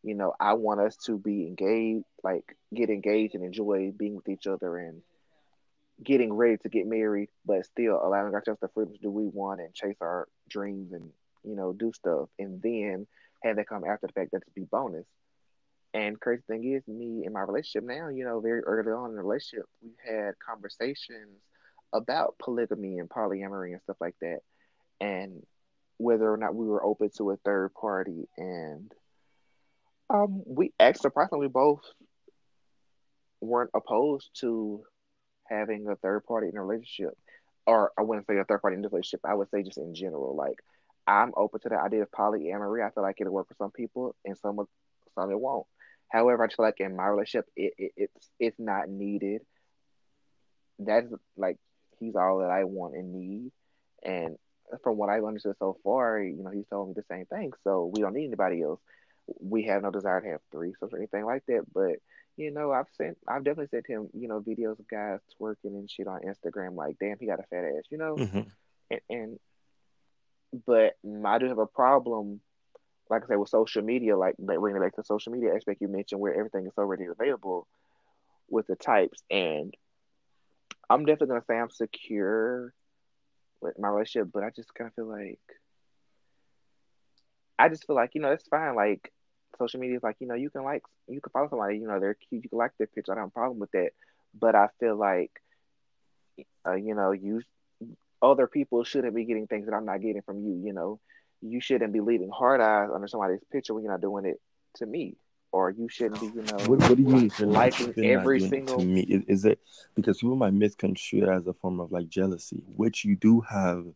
[0.04, 4.28] You know, I want us to be engaged, like, get engaged and enjoy being with
[4.28, 5.00] each other and
[6.02, 9.60] getting ready to get married, but still allowing ourselves the freedom to do we want
[9.60, 11.10] and chase our dreams and,
[11.42, 12.28] you know, do stuff.
[12.38, 13.06] And then
[13.42, 15.06] have that come after the fact that's be bonus.
[15.94, 19.16] And crazy thing is, me in my relationship now, you know, very early on in
[19.16, 21.40] the relationship, we had conversations
[21.94, 24.40] about polygamy and polyamory and stuff like that,
[25.00, 25.46] and
[25.96, 28.28] whether or not we were open to a third party.
[28.36, 28.92] And
[30.14, 31.80] um, we actually surprisingly we both
[33.40, 34.82] weren't opposed to
[35.48, 37.16] having a third party in a relationship,
[37.66, 39.20] or I wouldn't say a third party in a relationship.
[39.24, 40.58] I would say just in general, like
[41.06, 42.86] I'm open to the idea of polyamory.
[42.86, 44.68] I feel like it'll work for some people, and some of
[45.14, 45.66] some it won't.
[46.10, 49.42] However, I feel like in my relationship, it, it it's it's not needed.
[50.78, 51.06] That's
[51.36, 51.56] like
[51.98, 53.50] he's all that I want and need,
[54.04, 54.36] and
[54.82, 57.52] from what I've understood so far, you know, he's told me the same thing.
[57.64, 58.80] So we don't need anybody else.
[59.40, 61.62] We have no desire to have threesomes or anything like that.
[61.72, 61.96] But
[62.36, 65.88] you know, I've sent, I've definitely sent him, you know, videos of guys twerking and
[65.88, 66.74] shit on Instagram.
[66.74, 68.16] Like, damn, he got a fat ass, you know.
[68.16, 68.40] Mm-hmm.
[68.90, 69.38] And, and
[70.66, 70.94] but
[71.24, 72.40] I do have a problem,
[73.08, 74.16] like I said, with social media.
[74.16, 77.66] Like bringing it back to social media aspect you mentioned, where everything is already available
[78.50, 79.74] with the types, and
[80.90, 82.74] I'm definitely gonna say I'm secure
[83.60, 85.40] with my relationship, but I just kind of feel like
[87.58, 88.74] I just feel like you know it's fine.
[88.74, 89.12] Like
[89.58, 92.00] social media is like you know you can like you can follow somebody, you know
[92.00, 93.12] they're cute, you can like their picture.
[93.12, 93.90] I don't have a problem with that,
[94.38, 95.30] but I feel like
[96.66, 97.42] uh, you know you
[98.22, 100.60] other people shouldn't be getting things that I'm not getting from you.
[100.64, 101.00] You know,
[101.42, 104.40] you shouldn't be leaving hard eyes under somebody's picture when you're not doing it
[104.76, 105.16] to me
[105.54, 106.56] or you shouldn't be, you know.
[106.66, 108.78] What, what do you mean liking every single?
[108.78, 109.60] To me, is, is, it
[109.94, 113.86] because people might misconstrue it as a form of like jealousy, which you do have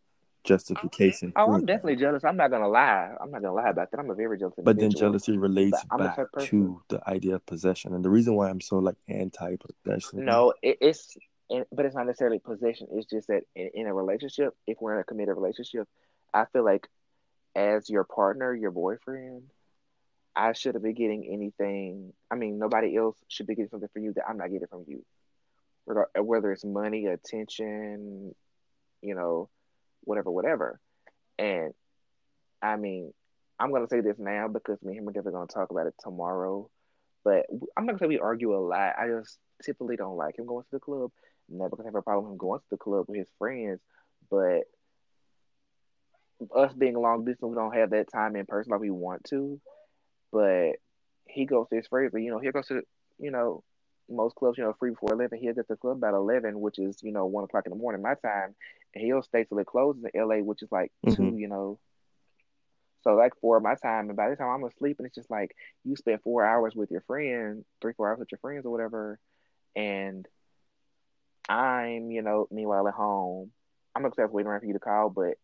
[0.48, 1.32] justification.
[1.36, 2.24] Oh, I'm definitely jealous.
[2.24, 3.14] I'm not gonna lie.
[3.20, 4.00] I'm not gonna lie about that.
[4.00, 4.54] I'm a very jealous.
[4.56, 8.60] But then jealousy relates back to the idea of possession, and the reason why I'm
[8.60, 10.24] so like anti-possession.
[10.24, 11.16] No, it, it's
[11.72, 12.88] but it's not necessarily possession.
[12.92, 15.86] It's just that in, in a relationship, if we're in a committed relationship,
[16.34, 16.88] I feel like
[17.54, 19.42] as your partner, your boyfriend,
[20.36, 22.12] I shouldn't be getting anything.
[22.30, 24.84] I mean, nobody else should be getting something from you that I'm not getting from
[24.86, 25.04] you.
[26.14, 28.34] Whether it's money, attention,
[29.00, 29.48] you know,
[30.02, 30.80] whatever, whatever.
[31.38, 31.72] And
[32.62, 33.12] I mean,
[33.58, 35.94] I'm gonna say this now because me and him are definitely gonna talk about it
[36.00, 36.70] tomorrow.
[37.24, 37.46] But
[37.76, 38.94] I'm not gonna say we argue a lot.
[38.98, 41.10] I just typically don't like him going to the club.
[41.48, 43.80] Never gonna have a problem him going to the club with his friends.
[44.30, 44.64] But
[46.54, 49.60] us being long distance, we don't have that time in person like we want to.
[50.32, 50.72] But
[51.26, 52.82] he goes to his friends, you know, he goes to
[53.18, 53.62] you know
[54.08, 55.38] most clubs, you know, free before eleven.
[55.38, 58.02] He'll get the club about eleven, which is you know one o'clock in the morning
[58.02, 58.54] my time,
[58.94, 61.14] and he'll stay till it closes in LA, which is like mm-hmm.
[61.14, 61.78] two, you know.
[63.02, 65.54] So like four my time, and by the time I'm asleep, and it's just like
[65.84, 69.18] you spend four hours with your friend, three four hours with your friends or whatever,
[69.76, 70.26] and
[71.48, 73.50] I'm you know meanwhile at home,
[73.94, 75.34] I'm not gonna waiting around for you to call, but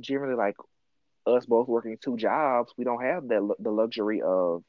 [0.00, 0.56] generally like
[1.26, 4.62] us both working two jobs, we don't have that the luxury of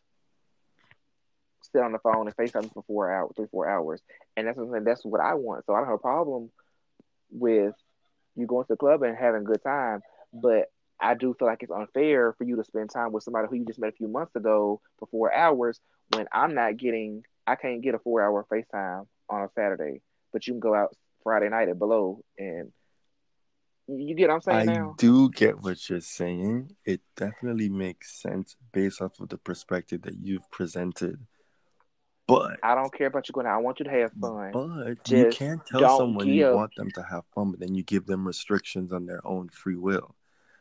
[1.71, 4.01] sit on the phone and FaceTime for four hours, three four hours,
[4.35, 5.65] and that's what that's what I want.
[5.65, 6.51] So I don't have a problem
[7.31, 7.73] with
[8.35, 10.01] you going to the club and having a good time,
[10.33, 10.65] but
[10.99, 13.65] I do feel like it's unfair for you to spend time with somebody who you
[13.65, 15.79] just met a few months ago for four hours
[16.15, 20.01] when I'm not getting, I can't get a four hour FaceTime on a Saturday,
[20.31, 22.71] but you can go out Friday night at below and
[23.87, 24.95] you get what I'm saying I now?
[24.97, 26.75] do get what you're saying.
[26.85, 31.19] It definitely makes sense based off of the perspective that you've presented.
[32.27, 33.55] But I don't care about you going out.
[33.55, 34.51] I want you to have fun.
[34.53, 36.35] But Just you can't tell someone give...
[36.35, 39.49] you want them to have fun, but then you give them restrictions on their own
[39.49, 40.15] free will.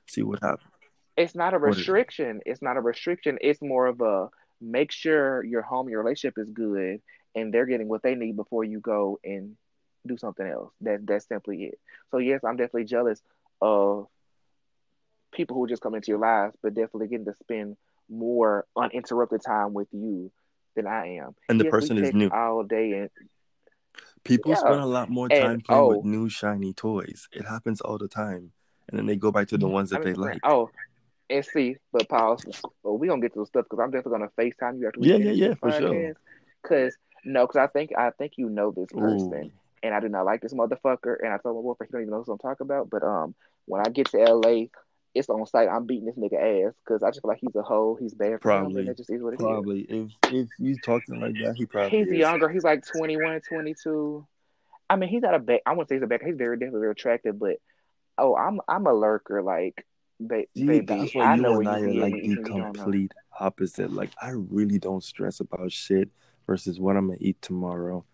[0.08, 0.68] See what happens.
[1.16, 2.38] It's not a restriction.
[2.38, 2.50] It?
[2.50, 3.38] It's not a restriction.
[3.40, 4.28] It's more of a
[4.60, 7.00] make sure your home, your relationship is good,
[7.34, 9.56] and they're getting what they need before you go and
[10.04, 10.72] do something else.
[10.80, 11.78] That that's simply it.
[12.10, 13.20] So yes, I'm definitely jealous
[13.60, 14.08] of
[15.32, 17.76] people who just come into your lives, but definitely getting to spend
[18.10, 20.32] more uninterrupted time with you
[20.74, 21.34] than I am.
[21.48, 23.10] And the yes, person is new all day and
[24.24, 24.58] people yeah.
[24.58, 27.28] spend a lot more time and, playing oh, with new shiny toys.
[27.32, 28.52] It happens all the time.
[28.88, 30.40] And then they go back to the ones that I mean, they like.
[30.44, 30.70] Oh,
[31.30, 32.44] and see, but pause.
[32.82, 35.08] Well, we gonna get to the stuff because I'm definitely gonna FaceTime you after we
[35.08, 36.14] yeah, yeah, yeah, for sure.
[36.62, 39.44] Because no, because I think I think you know this person.
[39.46, 39.50] Ooh
[39.82, 41.16] and I do not like this motherfucker.
[41.22, 42.88] And I told my boyfriend he don't even know what I'm talking about.
[42.90, 43.34] But um,
[43.66, 44.66] when I get to LA,
[45.14, 45.68] it's on site.
[45.68, 47.96] I'm beating this nigga ass because I just feel like he's a hoe.
[48.00, 48.40] He's bad.
[48.40, 48.84] probably.
[48.84, 49.80] That just is what it probably.
[49.82, 50.10] Is.
[50.24, 51.98] If if you talking like that, he probably.
[51.98, 52.14] He's is.
[52.14, 52.48] younger.
[52.48, 54.26] He's like 21, 22.
[54.88, 55.60] I mean, he's not a bad.
[55.66, 56.20] I wouldn't say he's a bad.
[56.24, 57.56] He's very definitely very attractive, but
[58.18, 59.42] oh, I'm I'm a lurker.
[59.42, 59.86] Like,
[60.20, 63.92] ba- See, baby, that's why I you know and I are like the complete opposite.
[63.92, 66.10] Like, I really don't stress about shit
[66.46, 68.04] versus what I'm gonna eat tomorrow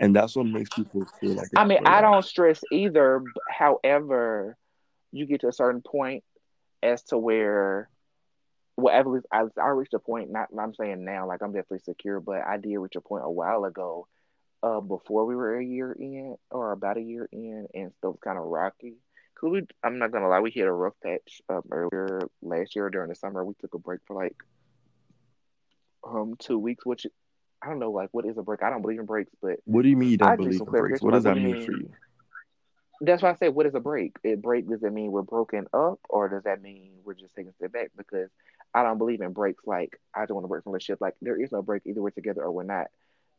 [0.00, 1.48] and that's what makes people feel like.
[1.56, 3.22] I mean, I don't stress either.
[3.48, 4.56] However,
[5.12, 6.24] you get to a certain point
[6.82, 7.88] as to where
[8.76, 10.30] well, at least I, I reached a point.
[10.30, 13.30] Not I'm saying now, like I'm definitely secure, but I did reach a point a
[13.30, 14.08] while ago,
[14.62, 18.20] uh, before we were a year in or about a year in, and stuff was
[18.22, 18.94] kind of rocky.
[19.38, 22.88] Cause we, I'm not gonna lie, we hit a rough patch um, earlier last year
[22.90, 23.44] during the summer.
[23.44, 24.36] We took a break for like
[26.04, 27.06] um two weeks, which
[27.62, 28.62] I don't know, like what is a break?
[28.62, 30.64] I don't believe in breaks, but What do you mean you don't I believe in
[30.64, 31.02] breaks?
[31.02, 31.90] What does that what do you mean for you?
[33.04, 34.16] That's why I say, what is a break?
[34.24, 37.50] A break does it mean we're broken up, or does that mean we're just taking
[37.50, 37.90] a step back?
[37.96, 38.30] Because
[38.72, 39.66] I don't believe in breaks.
[39.66, 41.00] Like I don't want to break from a relationship.
[41.00, 41.82] Like there is no break.
[41.84, 42.86] Either we're together or we're not.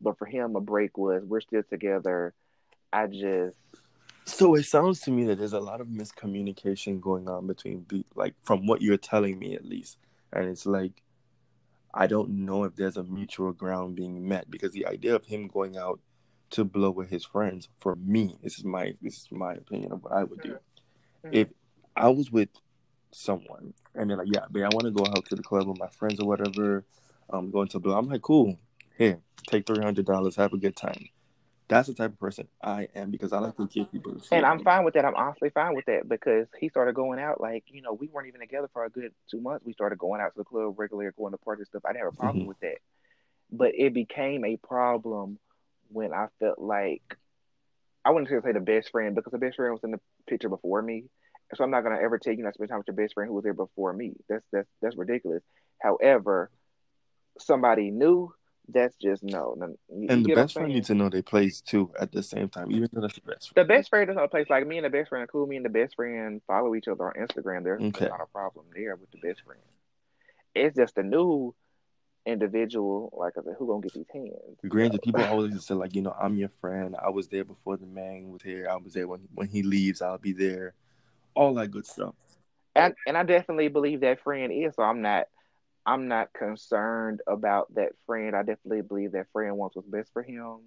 [0.02, 2.34] But for him, a break was we're still together.
[2.92, 3.56] I just
[4.26, 8.34] So it sounds to me that there's a lot of miscommunication going on between, like,
[8.42, 9.98] from what you're telling me at least,
[10.32, 11.02] and it's like
[11.92, 15.46] I don't know if there's a mutual ground being met because the idea of him
[15.48, 16.00] going out
[16.50, 20.02] to blow with his friends, for me, this is my this is my opinion of
[20.02, 20.58] what I would do.
[21.30, 21.48] If
[21.96, 22.50] I was with
[23.12, 25.78] someone and they're like, yeah, babe, I want to go out to the club with
[25.78, 26.84] my friends or whatever,
[27.30, 27.96] um, going to blow.
[27.96, 28.58] I'm like, cool.
[28.98, 31.08] Here, take three hundred dollars, have a good time.
[31.66, 34.16] That's the type of person I am because I like to give people.
[34.30, 35.04] And I'm fine with that.
[35.06, 38.28] I'm honestly fine with that because he started going out like, you know, we weren't
[38.28, 39.64] even together for a good two months.
[39.64, 41.82] We started going out to the club regularly, going to parties and stuff.
[41.86, 42.48] I didn't have a problem Mhm.
[42.48, 42.78] with that.
[43.50, 45.38] But it became a problem
[45.88, 47.02] when I felt like
[48.04, 50.82] I wouldn't say the best friend because the best friend was in the picture before
[50.82, 51.04] me.
[51.54, 53.34] So I'm not gonna ever take you not spend time with your best friend who
[53.34, 54.12] was there before me.
[54.28, 55.42] That's that's that's ridiculous.
[55.80, 56.50] However,
[57.38, 58.32] somebody new,
[58.68, 59.54] that's just no.
[59.56, 61.92] no you, And the get what I'm best friend needs to know they place too
[61.98, 63.68] at the same time, even though that's the best friend.
[63.68, 65.46] The best friend is not a place like me and the best friend are cool.
[65.46, 67.64] Me and the best friend follow each other on Instagram.
[67.64, 68.08] There's, Okay.
[68.08, 69.60] not a problem there with the best friend.
[70.54, 71.54] It's just the new
[72.26, 74.58] individual, like I said, who gonna get these hands?
[74.68, 76.96] Granted, So- people always say like, you know, I'm your friend.
[77.02, 78.68] I was there before the man was here.
[78.70, 80.02] I was there when when he leaves.
[80.02, 80.74] I'll be there.
[81.34, 82.14] All that good stuff.
[82.76, 84.74] and and I definitely believe that friend is.
[84.76, 85.26] So I'm not
[85.86, 88.34] I'm not concerned about that friend.
[88.34, 90.60] I definitely believe that friend wants what's best for him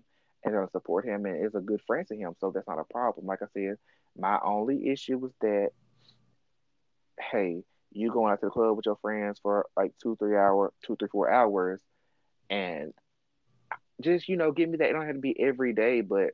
[0.44, 2.36] and gonna support him and is a good friend to him.
[2.40, 3.26] So that's not a problem.
[3.26, 3.78] Like I said,
[4.18, 5.70] my only issue was that
[7.20, 7.64] hey,
[7.98, 10.96] you going out to the club with your friends for like two, three hour, two,
[10.98, 11.82] three, four hours,
[12.50, 12.94] and
[14.02, 14.90] just you know, give me that.
[14.90, 16.32] It don't have to be every day, but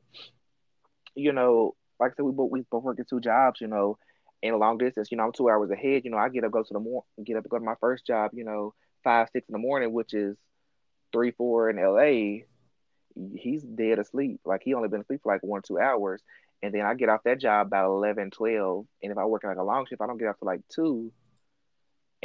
[1.14, 3.98] you know, like I said, we both we both working two jobs, you know,
[4.42, 5.10] in a long distance.
[5.10, 6.02] You know, I'm two hours ahead.
[6.04, 8.06] You know, I get up go to the mor- get up go to my first
[8.06, 8.32] job.
[8.34, 10.36] You know, five six in the morning, which is
[11.12, 12.44] three four in L.A.
[13.36, 14.40] He's dead asleep.
[14.44, 16.20] Like he only been asleep for like one two hours,
[16.62, 18.86] and then I get off that job about 11, 12.
[19.02, 21.12] and if I work like a long shift, I don't get off to like two.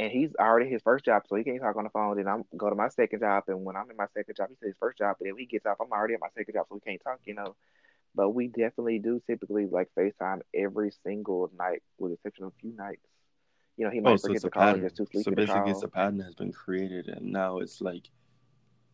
[0.00, 2.16] And he's already his first job, so he can't talk on the phone.
[2.16, 4.54] Then I'm go to my second job, and when I'm in my second job, he
[4.58, 5.16] said his first job.
[5.18, 7.02] But then when he gets off, I'm already at my second job, so we can't
[7.04, 7.54] talk, you know.
[8.14, 12.60] But we definitely do typically like FaceTime every single night, with the exception of a
[12.62, 13.02] few nights.
[13.76, 15.36] You know, he might Oh, forget it's to a call just too So sleepy to
[15.36, 18.08] basically, it's a pattern has been created, and now it's like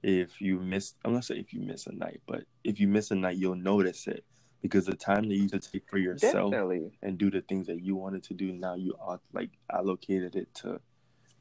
[0.03, 3.13] if you miss, I'm not saying if you miss a night, but if you miss
[3.13, 4.25] a night, you'll notice it
[4.61, 6.91] because the time that you used to take for yourself Definitely.
[7.03, 10.53] and do the things that you wanted to do, now you are like allocated it
[10.55, 10.81] to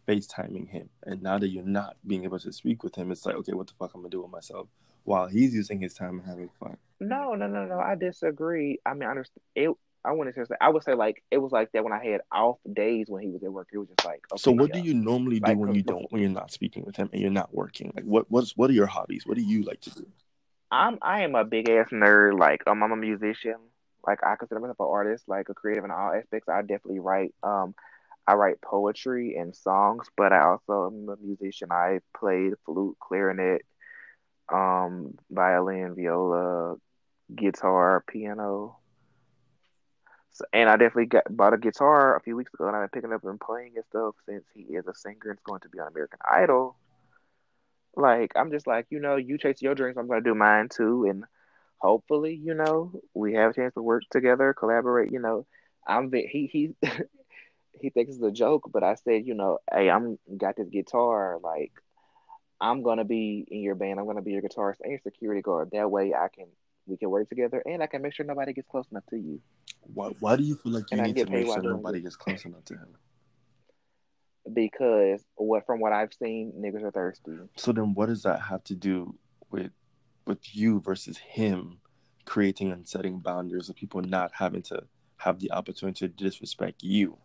[0.08, 3.36] FaceTiming him, and now that you're not being able to speak with him, it's like
[3.36, 4.68] okay, what the fuck I'm gonna do with myself
[5.06, 6.78] while he's using his time and having fun.
[7.00, 7.80] No, no, no, no.
[7.80, 8.80] I disagree.
[8.86, 9.42] I mean, I understand.
[9.56, 9.70] It,
[10.04, 10.44] I wouldn't say.
[10.62, 13.30] I would say like it was like that when I had off days when he
[13.30, 13.70] was at work.
[13.72, 14.82] It was just like okay, So what yeah.
[14.82, 17.22] do you normally do Like, when you don't when you're not speaking with him and
[17.22, 17.92] you're not working?
[17.96, 19.26] Like what what's what are your hobbies?
[19.26, 20.06] What do you like to do?
[20.72, 22.40] I'm I am a big ass nerd.
[22.40, 23.56] Like um, I'm a musician.
[24.06, 26.48] Like I consider myself an artist, like a creative in all aspects.
[26.50, 27.34] I definitely write.
[27.42, 27.74] Um,
[28.28, 31.72] I write poetry and songs, but I also am a musician.
[31.72, 33.62] I play flute, clarinet,
[34.52, 36.76] um, violin, viola,
[37.36, 38.78] guitar, piano.
[40.32, 43.02] So, and I definitely got bought a guitar a few weeks ago, and I've been
[43.02, 45.70] picking up and playing and stuff since he is a singer and is going to
[45.70, 46.76] be on American Idol.
[47.96, 51.06] Like I'm just like you know, you chase your dreams, I'm gonna do mine too,
[51.06, 51.24] and
[51.78, 55.12] hopefully, you know, we have a chance to work together, collaborate.
[55.12, 55.46] You know,
[55.88, 56.76] I'm he he
[57.82, 61.40] he thinks it's a joke, but I said, you know, hey, I'm got this guitar,
[61.44, 61.72] like
[62.60, 65.70] I'm gonna be in your band, I'm gonna be your guitarist and your security guard.
[65.72, 66.48] That way, I can
[66.88, 69.42] we can work together, and I can make sure nobody gets close enough to you.
[69.94, 72.46] Why why do you feel like you And need to make sure nobody gets close
[72.46, 72.96] enough to him?
[74.52, 77.38] Because what from what I've seen, niggas are thirsty.
[77.58, 79.16] So then what does that have to do
[79.52, 79.72] with
[80.28, 81.80] with you versus him
[82.26, 84.84] creating and setting boundaries of people not having to
[85.18, 87.18] have the opportunity to disrespect you?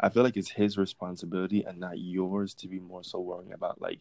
[0.00, 3.80] I feel like it's his responsibility and not yours to be more so worrying about
[3.80, 4.00] like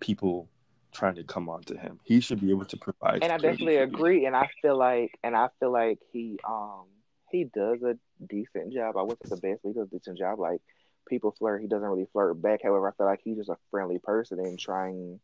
[0.00, 0.48] people
[0.92, 1.98] trying to come on to him.
[2.04, 3.82] He should be able to provide and I definitely you.
[3.82, 4.26] agree.
[4.26, 6.84] And I feel like, and I feel like he, um,
[7.30, 7.98] he does a
[8.28, 8.96] decent job.
[8.96, 10.38] I wouldn't say the best, but he does a decent job.
[10.38, 10.60] Like
[11.08, 12.60] people flirt, he doesn't really flirt back.
[12.62, 15.20] However, I feel like he's just a friendly person and trying,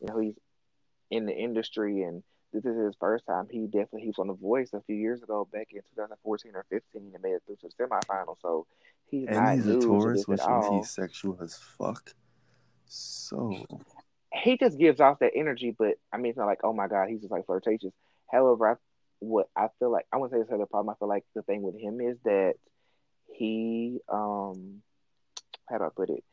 [0.00, 0.34] you know, he's
[1.10, 2.22] in the industry and
[2.62, 3.46] this is his first time.
[3.50, 6.64] He definitely he was on The Voice a few years ago, back in 2014 or
[6.70, 8.36] 15, and made it through to the semifinals.
[8.40, 8.66] So
[9.10, 12.14] he's and not he's a Taurus, which means he's sexual as fuck.
[12.86, 13.66] So
[14.42, 17.08] He just gives off that energy, but I mean, it's not like oh my god,
[17.08, 17.92] he's just like flirtatious.
[18.30, 18.74] However, I
[19.18, 20.94] what I feel like I wouldn't say this is the problem.
[20.94, 22.54] I feel like the thing with him is that
[23.32, 24.82] he um
[25.68, 26.24] how do I put it?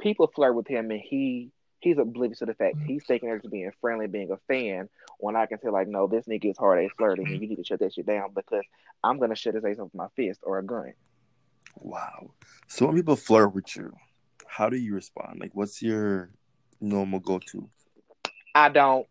[0.00, 1.50] People flirt with him and he
[1.84, 4.88] he's oblivious to the fact he's taking her to being friendly, being a fan.
[5.18, 7.56] When I can say like, no, this nigga is hard at flirting, and you need
[7.56, 8.64] to shut that shit down because
[9.04, 10.94] I'm gonna shut his ass with my fist or a gun.
[11.76, 12.30] wow.
[12.66, 13.92] So when people flirt with you,
[14.46, 15.40] how do you respond?
[15.40, 16.30] Like, what's your
[16.80, 17.68] normal go-to?
[18.54, 19.06] I don't.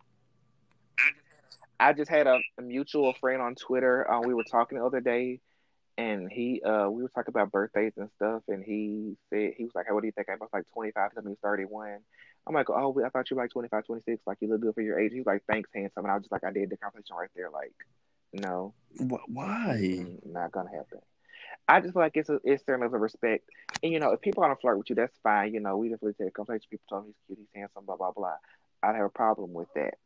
[1.79, 4.09] I just had a, a mutual friend on Twitter.
[4.09, 5.41] Uh, we were talking the other day,
[5.97, 9.75] and he uh we were talking about birthdays and stuff, and he said he was
[9.75, 11.99] like, "Hey, what do you think?" I was like 25, something was 31.
[12.45, 14.81] I'm like, "Oh, I thought you were like 25, 26, like you look good for
[14.81, 16.77] your age." He was like, "Thanks, handsome," and I was just like, "I did the
[16.77, 17.73] conversation right there." Like,
[18.33, 18.73] no,
[19.27, 20.17] Why?
[20.25, 20.99] not gonna happen.
[21.67, 23.49] I just feel like it's a it's certain level of respect,
[23.81, 25.53] and you know, if people want to flirt with you, that's fine.
[25.53, 26.67] You know, we definitely take a conversation.
[26.69, 28.35] People tell him he's cute, he's handsome, blah blah blah.
[28.81, 29.97] I don't have a problem with that.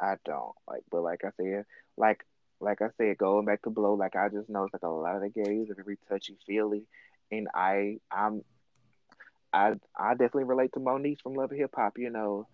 [0.00, 1.64] I don't like, but like I said,
[1.96, 2.24] like
[2.60, 5.16] like I said, going back to blow, like I just know it's like a lot
[5.16, 6.84] of the gays are very touchy feely,
[7.30, 8.42] and I I'm
[9.56, 11.98] I I definitely relate to Monique from Love and Hip Hop.
[11.98, 12.48] You know,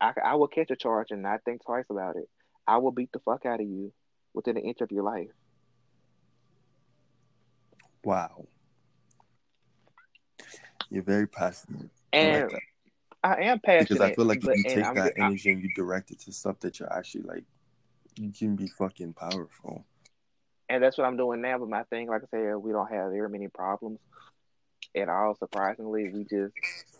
[0.00, 2.28] I I will catch a charge and not think twice about it.
[2.66, 3.92] I will beat the fuck out of you
[4.34, 5.30] within an inch of your life.
[8.04, 8.46] Wow.
[10.90, 11.90] You're very passionate.
[12.12, 12.62] I And like.
[13.24, 15.52] I am passionate Because I feel like but, if you take I'm, that I, energy
[15.52, 17.44] and you direct it to stuff that you're actually like,
[18.16, 19.86] you can be fucking powerful.
[20.68, 21.58] and that's what I'm doing now.
[21.58, 24.00] But my thing, like I said, we don't have very many problems
[24.94, 25.34] at all.
[25.34, 26.54] Surprisingly, we just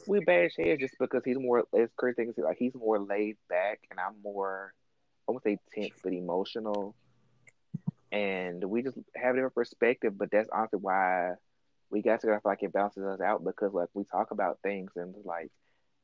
[0.06, 1.64] we bash heads just because he's more.
[1.72, 4.72] It's crazy thing is like he's more laid back, and I'm more.
[5.28, 6.94] I won't say tense, but emotional.
[8.10, 10.18] And we just have a different perspective.
[10.18, 11.34] But that's honestly why
[11.90, 12.36] we got together.
[12.36, 15.50] I feel like it balances us out because like we talk about things and like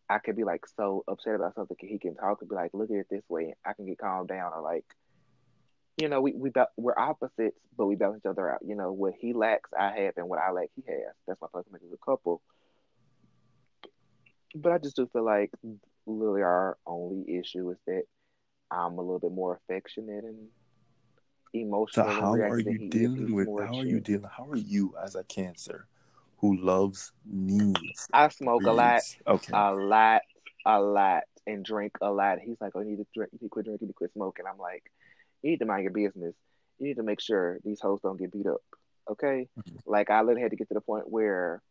[0.08, 1.76] I could be like so upset about something.
[1.80, 4.28] He can talk and be like, "Look at it this way." I can get calmed
[4.28, 4.84] down, or like,
[5.98, 8.60] you know, we we we're opposites, but we balance each other out.
[8.64, 11.14] You know, what he lacks, I have, and what I lack, he has.
[11.26, 12.40] That's why I make as a couple.
[14.54, 15.50] But I just do feel like
[16.06, 18.04] literally our only issue is that
[18.70, 20.48] I'm a little bit more affectionate and
[21.54, 25.14] emotional and how are you dealing with how are you dealing how are you as
[25.14, 25.86] a cancer
[26.38, 29.02] who loves needs I smoke a lot.
[29.26, 29.52] Okay.
[29.52, 30.22] a lot,
[30.64, 32.38] a lot, and drink a lot.
[32.40, 33.32] He's like, "Oh, you need to drink.
[33.32, 33.86] You need to quit drinking.
[33.86, 34.90] You need to quit smoking." I'm like,
[35.42, 36.34] "You need to mind your business.
[36.78, 38.62] You need to make sure these hoes don't get beat up."
[39.10, 39.76] Okay, mm-hmm.
[39.86, 41.62] like I literally had to get to the point where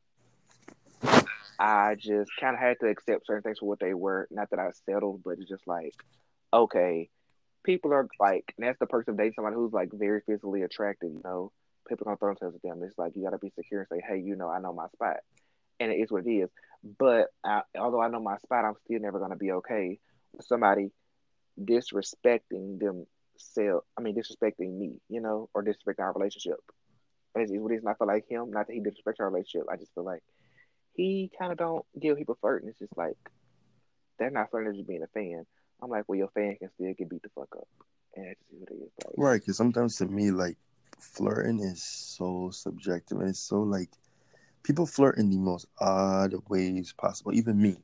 [1.60, 4.28] I just kind of had to accept certain things for what they were.
[4.30, 5.94] Not that I settled, but it's just like,
[6.54, 7.10] okay,
[7.64, 11.12] people are like, and that's the perks of dating somebody who's like very physically attractive.
[11.12, 11.52] You know,
[11.88, 12.82] people don't throw themselves at them.
[12.84, 14.88] It's like you got to be secure and say, "Hey, you know, I know my
[14.90, 15.18] spot,"
[15.80, 16.50] and it is what it is.
[16.98, 20.00] But I, although I know my spot, I'm still never gonna be okay
[20.34, 20.92] with somebody
[21.60, 22.80] disrespecting
[23.38, 23.86] themselves.
[23.98, 26.60] I mean, disrespecting me, you know, or disrespecting our relationship.
[27.36, 27.82] And it's, it's what it is.
[27.82, 29.68] And I feel like him, not that he disrespects our relationship.
[29.72, 30.24] I just feel like
[30.94, 32.70] he kind of don't give people flirting.
[32.70, 33.18] It's just like
[34.20, 35.46] they're not flirting, just being a fan.
[35.82, 37.68] I'm like, well, your fan can still get beat the fuck up,
[38.16, 38.92] and that's just what it is.
[39.06, 40.58] Like, Right, because sometimes to me, like
[41.00, 43.90] flirting is so subjective, and it's so like
[44.64, 47.32] people flirt in the most odd ways possible.
[47.34, 47.78] Even me,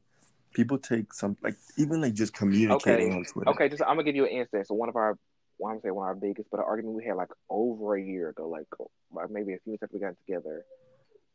[0.54, 3.16] people take some like even like just communicating Okay.
[3.16, 3.52] on Twitter.
[3.52, 4.70] Okay, just I'm gonna give you an instance.
[4.70, 5.18] So one of our,
[5.72, 8.02] I'm gonna say one of our biggest, but an argument we had like over a
[8.02, 8.68] year ago, like,
[9.30, 10.66] maybe a few months after we got together.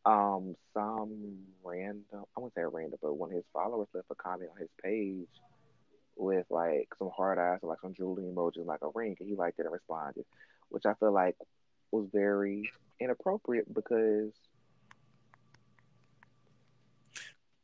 [0.05, 4.51] Um, some random, I wouldn't say random, but one of his followers left a comment
[4.53, 5.29] on his page
[6.17, 9.35] with like some hard eyes, or like some jewelry emojis, like a ring, and he
[9.35, 10.25] liked it and responded,
[10.69, 11.37] which I feel like
[11.91, 14.33] was very inappropriate because.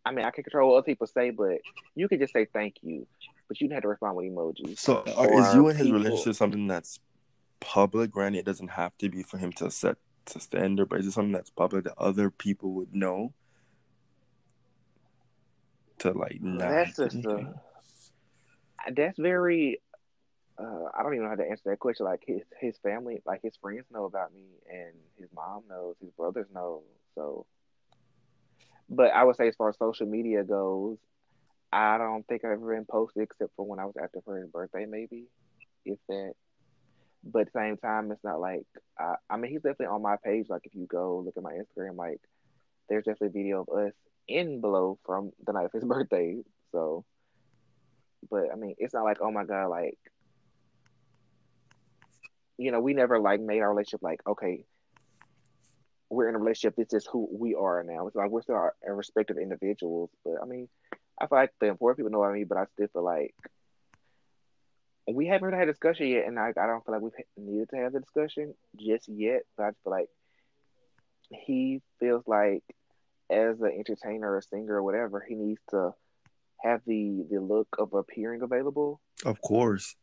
[0.06, 1.60] I mean, I can control what other people say, but
[1.94, 3.06] you could just say thank you,
[3.48, 4.78] but you didn't have to respond with emojis.
[4.78, 6.98] So Or is you and his people- relationship something that's
[7.60, 8.10] public?
[8.10, 9.96] Granted, it doesn't have to be for him to set
[10.26, 13.32] to standard, but is it something that's public that other people would know?
[15.98, 17.54] To like not That's just a,
[18.92, 19.80] that's very.
[20.58, 22.04] Uh, I don't even know how to answer that question.
[22.04, 26.10] Like his his family, like his friends know about me, and his mom knows, his
[26.12, 26.82] brothers know.
[27.14, 27.46] So,
[28.88, 30.98] but I would say as far as social media goes,
[31.74, 34.48] I don't think I've ever been posted except for when I was after for his
[34.48, 35.24] birthday, maybe,
[35.84, 36.34] if that.
[37.24, 38.64] But at the same time, it's not like
[38.96, 40.46] I, I mean he's definitely on my page.
[40.48, 42.20] Like if you go look at my Instagram, like
[42.88, 43.92] there's definitely a video of us
[44.28, 46.36] in below from the night of his birthday.
[46.70, 47.04] So,
[48.30, 49.98] but I mean, it's not like oh my god, like
[52.56, 54.64] you know, we never like made our relationship like okay,
[56.08, 56.76] we're in a relationship.
[56.76, 58.06] This is who we are now.
[58.06, 60.10] It's like we're still our respective individuals.
[60.24, 60.68] But I mean,
[61.20, 62.46] I feel like the important people know what I mean.
[62.48, 63.34] But I still feel like
[65.06, 67.70] we haven't really had a discussion yet, and I, I don't feel like we've needed
[67.70, 69.42] to have the discussion just yet.
[69.56, 70.08] But I feel like
[71.30, 72.62] he feels like
[73.30, 75.92] as an entertainer or singer or whatever, he needs to
[76.62, 79.00] have the the look of appearing available.
[79.24, 79.96] Of course,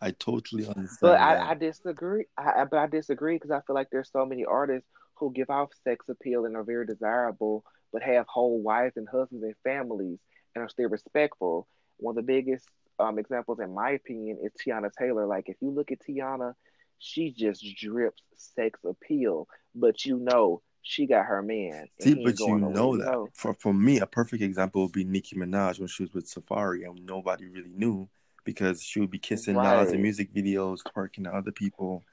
[0.00, 0.98] I totally understand.
[1.00, 2.26] But I, I, disagree.
[2.36, 5.68] I, but I disagree because I feel like there's so many artists who give off
[5.84, 10.18] sex appeal and are very desirable, but have whole wives and husbands and families
[10.54, 11.66] and are still respectful.
[11.98, 12.66] One of the biggest
[12.98, 15.26] um, examples, in my opinion, is Teyana Taylor.
[15.26, 16.54] Like, if you look at Teyana,
[16.98, 21.86] she just drips sex appeal, but you know she got her man.
[22.00, 23.06] See, but you know that.
[23.06, 23.28] Know.
[23.34, 26.86] For for me, a perfect example would be Nicki Minaj when she was with Safaree,
[26.86, 28.08] and nobody really knew
[28.44, 29.82] because she would be kissing right.
[29.82, 32.04] Nas in music videos, twerking to other people,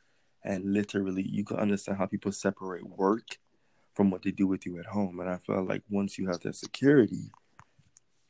[0.43, 3.37] and literally, you can understand how people separate work
[3.93, 5.19] from what they do with you at home.
[5.19, 7.31] And I feel like once you have that security,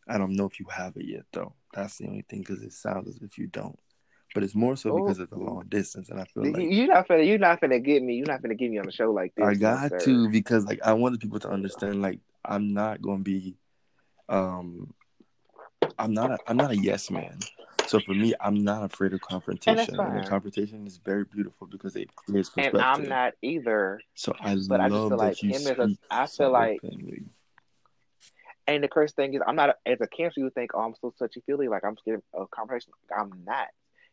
[0.07, 1.53] I don't know if you have it yet, though.
[1.73, 3.77] That's the only thing because it sounds as if you don't.
[4.33, 7.07] But it's more so because of the long distance, and I feel like you're not
[7.07, 8.15] gonna you're not gonna get me.
[8.15, 9.45] You're not gonna get me on a show like this.
[9.45, 13.55] I got to because like I wanted people to understand like I'm not gonna be,
[14.29, 14.93] um,
[15.97, 17.39] I'm not a, I'm not a yes man.
[17.87, 19.99] So for me, I'm not afraid of confrontation.
[19.99, 22.79] And, and confrontation is very beautiful because it clears perspective.
[22.79, 24.01] And I'm not either.
[24.13, 26.81] So I but love I just feel like him as a, I feel like.
[28.67, 30.41] And the crazy thing is, I'm not as a cancer.
[30.41, 32.91] You think, oh, I'm so touchy feely, like I'm scared of confrontation.
[33.17, 33.67] I'm not.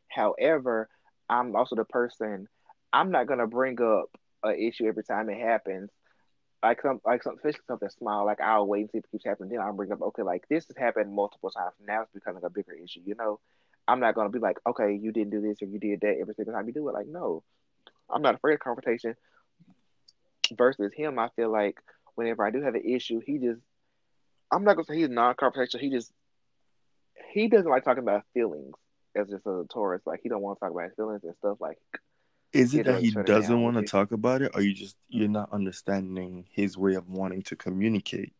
[0.08, 0.88] However,
[1.28, 2.48] I'm also the person.
[2.92, 4.10] I'm not gonna bring up
[4.44, 5.90] an issue every time it happens.
[6.62, 8.24] Like some, like some, especially something small.
[8.24, 9.50] Like I'll wait and see if it keeps happening.
[9.50, 11.74] Then I'll bring up, okay, like this has happened multiple times.
[11.84, 13.00] Now it's becoming a bigger issue.
[13.04, 13.40] You know,
[13.88, 16.34] I'm not gonna be like, okay, you didn't do this or you did that every
[16.34, 16.94] single time you do it.
[16.94, 17.42] Like, no,
[18.08, 19.16] I'm not afraid of confrontation.
[20.56, 21.78] Versus him, I feel like
[22.14, 23.60] whenever I do have an issue, he just,
[24.54, 25.80] I'm not gonna say he's non-confrontational.
[25.80, 26.12] He just,
[27.32, 28.74] he doesn't like talking about feelings
[29.16, 30.02] as just a Taurus.
[30.06, 31.58] Like he don't want to talk about his feelings and stuff.
[31.60, 31.78] Like,
[32.52, 35.52] is it that he doesn't want to talk about it, or you just you're not
[35.52, 38.32] understanding his way of wanting to communicate?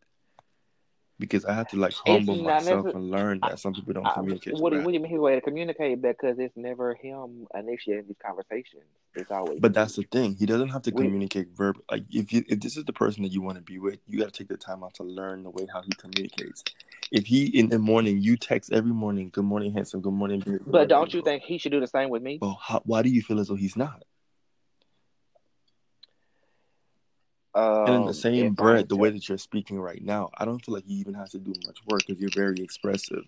[1.18, 4.54] Because I have to like humble myself and learn that some people don't I, communicate.
[4.54, 6.02] What, do, what do you mean his way to communicate?
[6.02, 8.82] Because it's never him initiating these conversations.
[9.14, 9.60] It's always.
[9.60, 10.34] But that's the thing.
[10.34, 11.76] He doesn't have to we, communicate verb.
[11.90, 14.18] Like if you if this is the person that you want to be with, you
[14.18, 16.64] got to take the time out to learn the way how he communicates.
[17.12, 20.00] If he in the morning you text every morning, "Good morning, handsome.
[20.00, 22.38] Good morning, beautiful." But don't you think he should do the same with me?
[22.42, 24.02] Well, how, why do you feel as though he's not?
[27.54, 30.44] Um, and in the um, same breath, the way that you're speaking right now, I
[30.44, 33.24] don't feel like he even has to do much work because you're very expressive.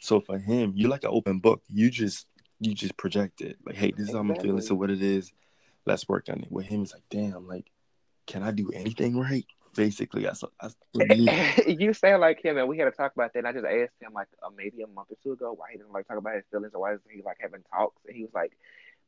[0.00, 1.62] So for him, you're like an open book.
[1.68, 2.26] You just
[2.58, 3.58] you just project it.
[3.64, 4.60] Like, hey, this is how I'm feeling.
[4.60, 5.32] So what it is,
[5.86, 6.50] let's work on it.
[6.50, 7.70] With him, it's like, damn, like,
[8.26, 9.46] can I do anything right?
[9.76, 10.74] Basically, that's, that's
[11.68, 13.38] you sound like him, and we had to talk about that.
[13.38, 15.78] And I just asked him like uh, maybe a month or two ago why he
[15.78, 18.02] didn't like talk about his feelings or why isn't he like having talks.
[18.06, 18.52] And he was like,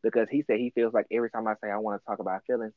[0.03, 2.45] because he said he feels like every time I say I want to talk about
[2.47, 2.75] feelings,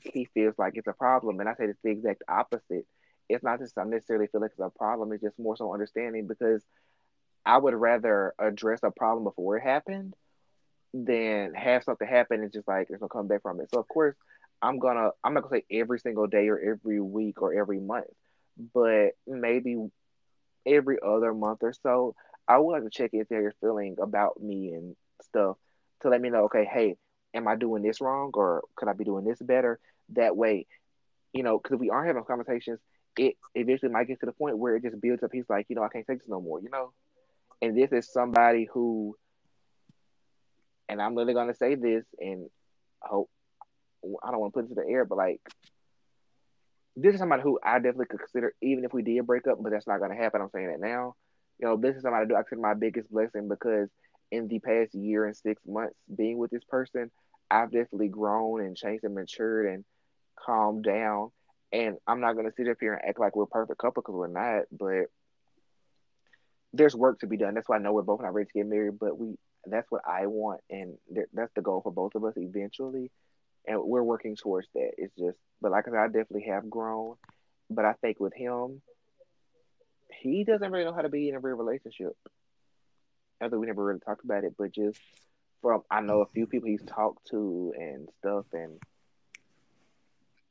[0.00, 1.40] he feels like it's a problem.
[1.40, 2.86] And I said it's the exact opposite.
[3.28, 5.12] It's not just I necessarily feel like it's a problem.
[5.12, 6.62] It's just more so understanding because
[7.44, 10.14] I would rather address a problem before it happened
[10.94, 13.70] than have something happen and just like it's gonna come back from it.
[13.72, 14.14] So of course
[14.60, 18.06] I'm gonna I'm not gonna say every single day or every week or every month,
[18.74, 19.76] but maybe
[20.66, 22.14] every other month or so,
[22.46, 25.56] I would like to check in if they're feeling about me and stuff
[26.02, 26.96] to let me know, okay, hey,
[27.34, 29.78] am I doing this wrong or could I be doing this better?
[30.10, 30.66] That way,
[31.32, 32.80] you know, because we are having conversations,
[33.16, 35.30] it eventually might get to the point where it just builds up.
[35.32, 36.92] He's like, you know, I can't take this no more, you know?
[37.60, 39.16] And this is somebody who,
[40.88, 42.48] and I'm literally going to say this and
[43.02, 43.30] I hope,
[44.22, 45.40] I don't want to put it to the air, but like,
[46.96, 49.72] this is somebody who I definitely could consider, even if we did break up, but
[49.72, 50.42] that's not going to happen.
[50.42, 51.14] I'm saying that now.
[51.58, 53.88] You know, this is somebody I do I consider my biggest blessing because
[54.32, 57.10] in the past year and six months being with this person,
[57.50, 59.84] I've definitely grown and changed and matured and
[60.44, 61.30] calmed down.
[61.70, 64.14] And I'm not going to sit up here and act like we're perfect couple because
[64.14, 65.10] we're not, but
[66.72, 67.54] there's work to be done.
[67.54, 69.36] That's why I know we're both not ready to get married, but we
[69.66, 70.62] that's what I want.
[70.70, 70.96] And
[71.32, 73.10] that's the goal for both of us eventually.
[73.66, 74.92] And we're working towards that.
[74.96, 77.16] It's just, but like I said, I definitely have grown.
[77.70, 78.80] But I think with him,
[80.20, 82.16] he doesn't really know how to be in a real relationship
[83.42, 85.00] although we never really talked about it, but just
[85.60, 88.80] from I know a few people he's talked to and stuff, and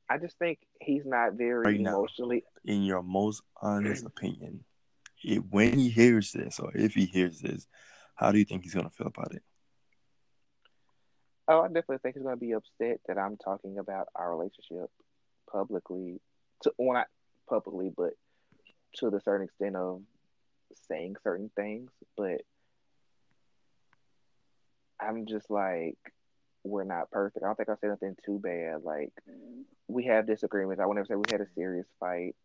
[0.10, 1.92] I just think he's not very Right now.
[1.92, 2.44] emotionally.
[2.66, 4.66] In your most honest opinion,
[5.24, 7.68] if, when he hears this, or if he hears this,
[8.16, 9.42] how do you think he's gonna feel about it?
[11.48, 14.90] Oh, I definitely think he's going to be upset that I'm talking about our relationship
[15.52, 16.22] publicly.
[16.64, 17.08] To well, not
[17.50, 18.14] publicly, but
[18.98, 20.02] to the certain extent of
[20.88, 21.92] saying certain things.
[22.16, 22.44] But
[25.02, 25.98] I'm just like,
[26.64, 27.44] we're not perfect.
[27.44, 28.84] I don't think I said nothing too bad.
[28.84, 29.12] Like,
[29.88, 30.80] we have disagreements.
[30.80, 32.36] I would never say we had a serious fight.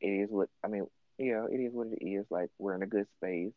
[0.00, 0.86] It is what I mean.
[1.18, 2.26] You know, it is what it is.
[2.30, 3.52] Like, we're in a good space.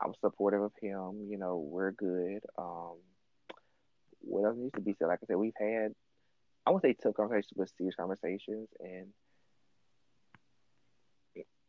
[0.00, 1.28] I'm supportive of him.
[1.28, 2.40] You know, we're good.
[2.58, 2.96] Um,
[4.20, 5.06] what else needs to be said?
[5.06, 5.94] Like I said, we've had,
[6.66, 9.08] I won't say tough conversations, but serious conversations, and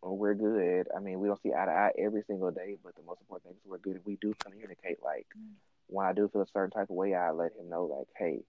[0.01, 0.87] we're good.
[0.95, 3.43] I mean, we don't see eye to eye every single day, but the most important
[3.43, 3.95] thing is we're good.
[3.95, 4.97] And we do communicate.
[5.03, 5.27] Like,
[5.87, 8.41] when I do feel a certain type of way, I let him know, like, hey,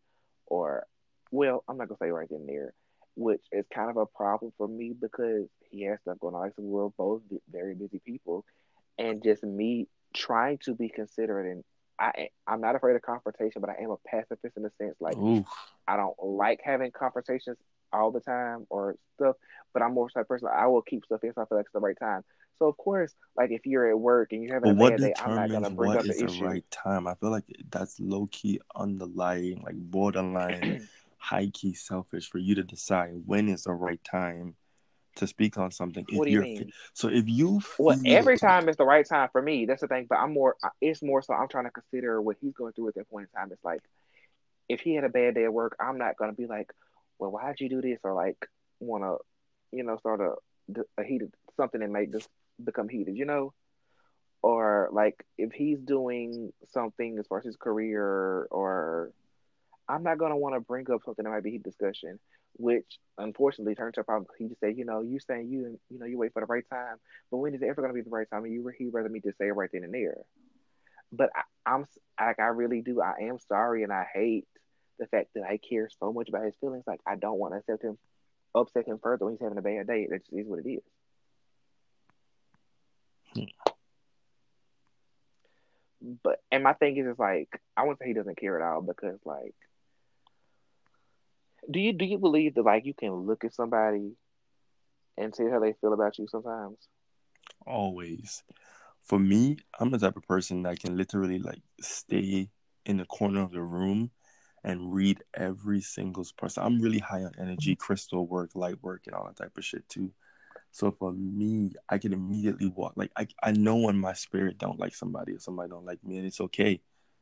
[0.47, 0.86] or,
[1.31, 2.74] well, I'm not gonna say right then and there,
[3.16, 6.40] which is kind of a problem for me because he has stuff going on.
[6.43, 8.44] Like, so we're both very busy people,
[8.98, 11.65] and just me trying to be considerate and
[11.98, 15.19] I I'm not afraid of confrontation, but I am a pacifist in the sense like
[15.19, 15.44] Ooh,
[15.86, 17.56] I don't like having conversations
[17.93, 19.36] all the time or stuff,
[19.73, 21.66] but I'm more type of person I will keep stuff in so I feel like
[21.66, 22.23] it's the right time.
[22.59, 25.14] So of course, like if you're at work and you're having but a bad day,
[25.18, 26.44] I'm not gonna bring what up is the issue.
[26.44, 27.06] right time?
[27.06, 32.62] I feel like that's low key underlying, like borderline, high key selfish for you to
[32.62, 34.55] decide when is the right time
[35.16, 36.05] to speak on something.
[36.09, 36.72] If What do you mean?
[36.93, 39.66] so if you Well, every time is the right time for me.
[39.66, 40.06] That's the thing.
[40.09, 40.56] But I'm more.
[40.81, 43.39] It's more so I'm trying to consider what he's going through at that point in
[43.40, 43.51] time.
[43.52, 43.81] It's like
[44.68, 46.72] if he had a bad day at work, I'm not gonna be like,
[47.18, 48.48] well, why'd you do this, or like
[48.81, 49.16] want to,
[49.76, 52.28] you know, start a, a heated something and make this
[52.62, 53.52] become heated, you know,
[54.43, 59.12] or like if he's doing something as far as his career, or
[59.89, 62.18] I'm not gonna want to bring up something that might be heat discussion.
[62.56, 64.28] Which unfortunately turns a problem.
[64.39, 66.64] He just said, you know, you saying you, you know, you wait for the right
[66.70, 66.98] time,
[67.31, 68.44] but when is it ever gonna be the right time?
[68.44, 70.18] And you, he rather me just say it right then and there
[71.12, 71.86] but I, I'm
[72.20, 73.01] like I really do.
[73.01, 74.47] I am sorry, and I hate
[74.98, 76.85] the fact that I care so much about his feelings.
[76.86, 77.98] Like I don't want to upset him,
[78.55, 80.06] upset him further when he's having a bad day.
[80.10, 80.82] That just is what it is.
[86.23, 88.82] But and my thing is, is like I wouldn't say he doesn't care at all
[88.82, 89.55] because like,
[91.70, 94.12] do you do you believe that like you can look at somebody
[95.16, 96.77] and see how they feel about you sometimes?
[97.66, 98.43] always
[99.05, 102.48] for me, I'm the type of person that can literally like stay
[102.86, 104.11] in the corner of the room
[104.65, 106.62] and read every single person.
[106.62, 109.86] I'm really high on energy, crystal work, light work, and all that type of shit
[109.90, 110.11] too.
[110.74, 112.94] So for me, I can immediately walk.
[112.96, 116.16] Like I, I know when my spirit don't like somebody or somebody don't like me,
[116.16, 116.80] and it's okay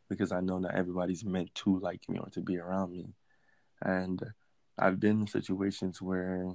[0.09, 3.13] because I know not everybody's meant to like me or to be around me.
[3.83, 4.23] And
[4.79, 6.55] I've been in situations where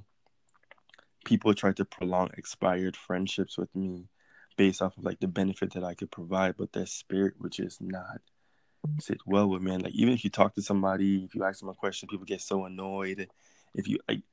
[1.24, 4.06] people try to prolong expired friendships with me
[4.58, 7.78] based off of like the benefit that I could provide, but their spirit which is
[7.80, 8.22] not
[9.00, 9.72] sit well with me.
[9.72, 12.26] And like even if you talk to somebody, if you ask them a question, people
[12.26, 13.28] get so annoyed.
[13.76, 14.24] If you like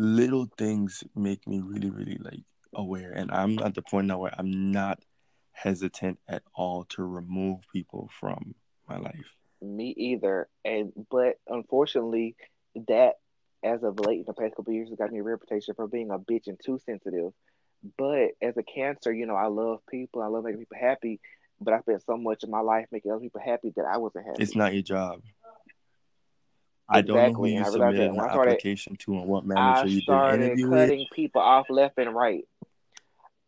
[0.00, 2.40] little things make me really, really like
[2.74, 3.12] aware.
[3.12, 5.00] And I'm at the point now where I'm not
[5.52, 8.54] hesitant at all to remove people from
[8.88, 9.36] my life.
[9.60, 10.48] Me either.
[10.64, 12.34] And but unfortunately,
[12.88, 13.16] that
[13.62, 15.86] as of late in the past couple of years has got me a reputation for
[15.86, 17.32] being a bitch and too sensitive.
[17.98, 20.22] But as a cancer, you know, I love people.
[20.22, 21.20] I love making people happy.
[21.60, 24.26] But I spent so much of my life making other people happy that I wasn't
[24.26, 24.42] happy.
[24.42, 25.20] It's not your job.
[26.90, 29.88] I don't know who you I submitted an started- application to and what I manager
[29.88, 30.08] you did
[30.42, 30.78] interview with.
[30.80, 32.46] cutting people off left and right.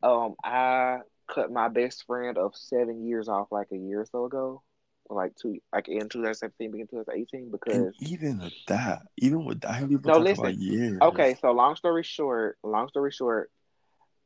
[0.02, 4.24] Um, I cut my best friend of seven years off like a year or so
[4.24, 4.62] ago,
[5.08, 9.70] like two, like in 2017, beginning 2018, And because even with that, even with that,
[9.70, 10.44] I people No, talk listen.
[10.44, 10.98] about years.
[11.02, 11.34] okay.
[11.40, 13.50] So long story short, long story short,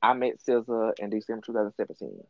[0.02, 2.20] I met SZA in December 2017,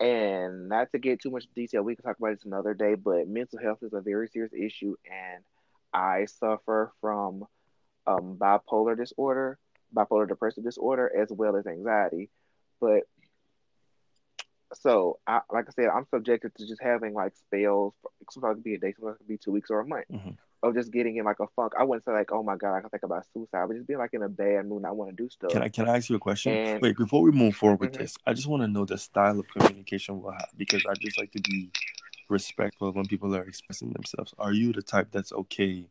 [0.00, 2.94] and not to get too much detail, we can talk about this another day.
[2.94, 5.42] But mental health is a very serious issue, and
[5.92, 7.46] I suffer from
[8.06, 9.58] um, bipolar disorder,
[9.94, 12.30] bipolar depressive disorder, as well as anxiety.
[12.80, 13.04] But
[14.74, 17.94] so, I, like I said, I'm subjected to just having like spells.
[18.30, 20.06] Sometimes it could be a day, sometimes it could be two weeks or a month
[20.12, 20.36] Mhm.
[20.62, 21.72] of just getting in like a funk.
[21.78, 23.98] I wouldn't say like, oh my god, I can think about suicide, but just being
[24.00, 24.78] like in a bad mood.
[24.78, 25.52] and I want to do stuff.
[25.52, 26.52] Can I can I ask you a question?
[26.52, 27.98] And- Wait, before we move forward with Mhm.
[27.98, 31.16] this, I just want to know the style of communication we'll have because I just
[31.18, 31.70] like to be
[32.28, 34.34] respectful when people are expressing themselves.
[34.38, 35.88] Are you the type that's okay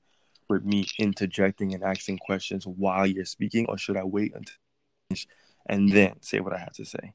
[0.49, 5.25] with me interjecting and asking questions while you're speaking, or should I wait until
[5.67, 7.13] and then say what I have to say?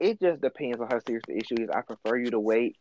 [0.00, 1.68] it just depends on how serious the issue is.
[1.68, 2.76] I prefer you to wait,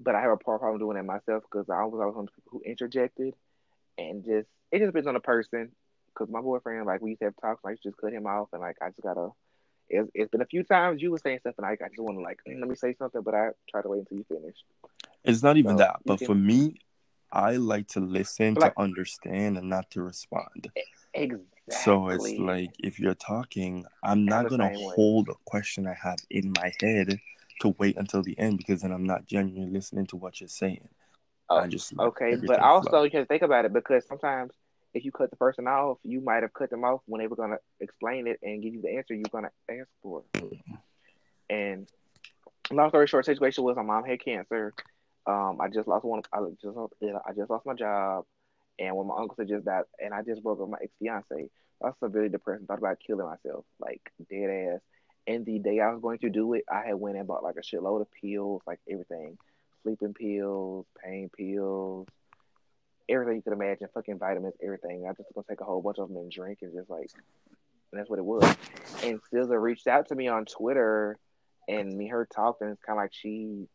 [0.00, 2.32] but I have a problem doing it myself because I was always one of the
[2.40, 3.34] people who interjected,
[3.98, 5.72] and just it just depends on the person.
[6.08, 8.12] Because my boyfriend, like we used to have talks, and I used to just cut
[8.12, 9.30] him off, and like I just gotta.
[9.88, 12.18] It's, it's been a few times you were saying stuff, and I, I just want
[12.18, 14.56] to like mm, let me say something, but I try to wait until you finish.
[15.24, 16.76] It's not even So, that, but can- for me,
[17.32, 20.70] I like to listen Like- to understand and not to respond.
[21.14, 21.46] Exactly.
[21.68, 24.76] So it's like if you're talking, I'm not gonna way.
[24.94, 27.18] hold a question I have in my head
[27.60, 30.88] to wait until the end because then I'm not genuinely listening to what you're saying.
[31.48, 33.02] Oh, I just Okay, but also flow.
[33.04, 34.52] you can think about it because sometimes
[34.94, 37.36] if you cut the person off, you might have cut them off when they were
[37.36, 40.22] gonna explain it and give you the answer you're gonna ask for.
[41.48, 41.88] And
[42.70, 44.72] long story short, situation was my mom had cancer.
[45.26, 46.22] Um, I just lost one.
[46.32, 48.24] I just I just lost my job,
[48.78, 50.92] and when my uncle had just died, and I just broke up with my ex
[50.98, 51.50] fiance.
[51.82, 54.00] I was severely depressed thought about killing myself, like
[54.30, 54.80] dead ass.
[55.26, 57.56] And the day I was going to do it, I had went and bought like
[57.56, 59.38] a shitload of pills, like everything,
[59.82, 62.08] sleeping pills, pain pills,
[63.12, 65.06] everything you could imagine, fucking vitamins, everything.
[65.06, 67.10] I just gonna take a whole bunch of them and drink and just like,
[67.92, 68.42] and that's what it was.
[69.04, 71.18] And SZA reached out to me on Twitter,
[71.68, 72.68] and me her talking.
[72.68, 73.66] it's kind of like she,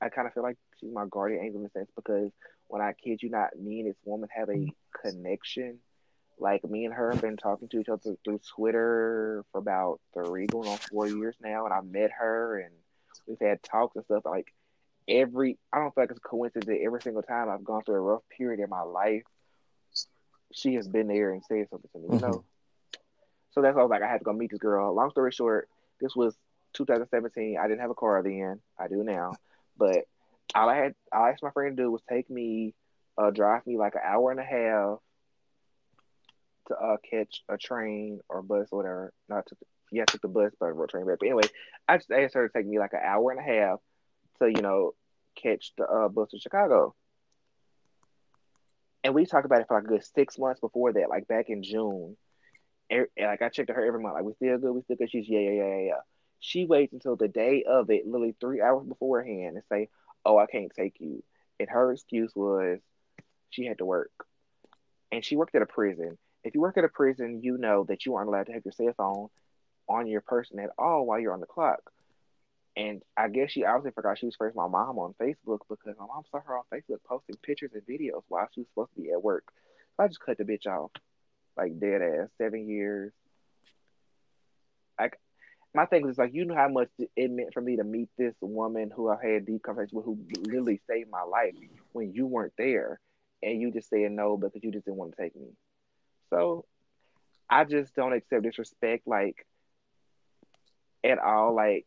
[0.00, 2.30] I kind of feel like she's my guardian angel in a sense because
[2.68, 4.72] when I kid you not, me and this woman have a
[5.02, 5.78] connection.
[6.38, 10.46] Like me and her have been talking to each other through Twitter for about three,
[10.46, 12.72] going on four years now, and I met her, and
[13.28, 14.24] we've had talks and stuff.
[14.24, 14.52] Like
[15.08, 17.96] every, I don't feel like it's a coincidence that every single time I've gone through
[17.96, 19.22] a rough period in my life,
[20.52, 22.14] she has been there and said something to me.
[22.14, 22.20] You Mhm.
[22.20, 22.44] know.
[23.52, 24.94] So that's why I was like, I had to go meet this girl.
[24.94, 25.68] Long story short,
[26.00, 26.36] this was
[26.74, 27.56] 2017.
[27.58, 28.60] I didn't have a car then.
[28.78, 29.32] I do now.
[29.76, 30.04] But
[30.54, 32.74] all I had, all I asked my friend to do was take me,
[33.18, 34.98] uh, drive me like an hour and a half
[36.68, 39.12] to uh, catch a train or bus or whatever.
[39.28, 39.56] Not to,
[39.92, 41.18] yeah, I took the bus, but I train back.
[41.20, 41.42] But anyway,
[41.88, 43.80] I just asked her to take me like an hour and a half
[44.40, 44.92] to, you know,
[45.34, 46.94] catch the uh, bus to Chicago.
[49.02, 51.50] And we talked about it for like a good six months before that, like back
[51.50, 52.16] in June.
[52.90, 55.10] And, like I checked her every month, like we still good, we still good.
[55.10, 56.00] She's yeah, yeah, yeah, yeah, yeah.
[56.40, 59.88] She waits until the day of it, literally three hours beforehand, and say,
[60.24, 61.22] "Oh, I can't take you."
[61.58, 62.80] And her excuse was
[63.50, 64.12] she had to work,
[65.10, 66.18] and she worked at a prison.
[66.42, 68.72] If you work at a prison, you know that you aren't allowed to have your
[68.72, 69.28] cell phone
[69.88, 71.90] on your person at all while you're on the clock.
[72.76, 76.06] And I guess she obviously forgot she was first my mom on Facebook because my
[76.06, 79.12] mom saw her on Facebook posting pictures and videos while she was supposed to be
[79.12, 79.44] at work.
[79.96, 80.90] So I just cut the bitch off,
[81.56, 83.12] like dead ass, seven years.
[84.98, 85.20] Like
[85.72, 88.34] my thing is like you know how much it meant for me to meet this
[88.40, 91.54] woman who I had deep conversations with, who literally saved my life
[91.92, 92.98] when you weren't there,
[93.42, 95.48] and you just said no because you just didn't want to take me.
[96.30, 96.64] So
[97.48, 99.46] I just don't accept disrespect like
[101.04, 101.54] at all.
[101.54, 101.86] Like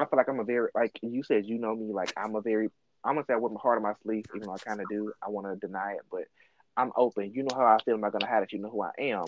[0.00, 2.40] I feel like I'm a very like you said, you know me, like I'm a
[2.40, 2.68] very
[3.04, 5.12] I'm gonna say I wear my heart on my sleeve, even though I kinda do.
[5.22, 6.24] I wanna deny it, but
[6.76, 7.32] I'm open.
[7.34, 9.26] You know how I feel, I'm not gonna hide it, you know who I am.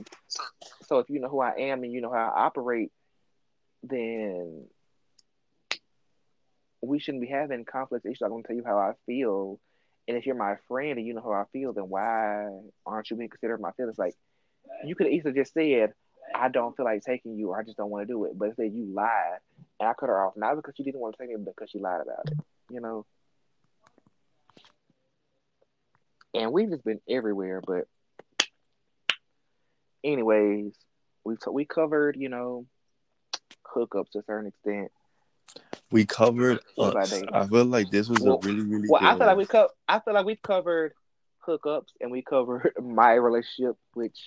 [0.86, 2.92] So if you know who I am and you know how I operate,
[3.82, 4.66] then
[6.82, 8.22] we shouldn't be having conflict issues.
[8.22, 9.58] I'm gonna tell you how I feel.
[10.08, 12.48] And if you're my friend and you know how I feel, then why
[12.86, 13.98] aren't you being considerate of my feelings?
[13.98, 14.14] Like
[14.84, 15.92] you could easily just said,
[16.34, 18.38] I don't feel like taking you, or I just don't want to do it.
[18.38, 19.38] But instead, you lied,
[19.80, 21.70] and I cut her off not because she didn't want to take me, but because
[21.70, 22.38] she lied about it.
[22.70, 23.06] You know.
[26.32, 27.88] And we've just been everywhere, but
[30.04, 30.72] anyways,
[31.24, 32.66] we t- we covered, you know,
[33.74, 34.92] hookups to a certain extent.
[35.90, 37.10] We covered uh, What about us.
[37.10, 37.34] dating?
[37.34, 39.46] I feel like this was Well- a really, really Well, good I feel like we
[39.46, 40.92] co- I feel like we've covered
[41.46, 44.18] hookups and we covered my relationship, which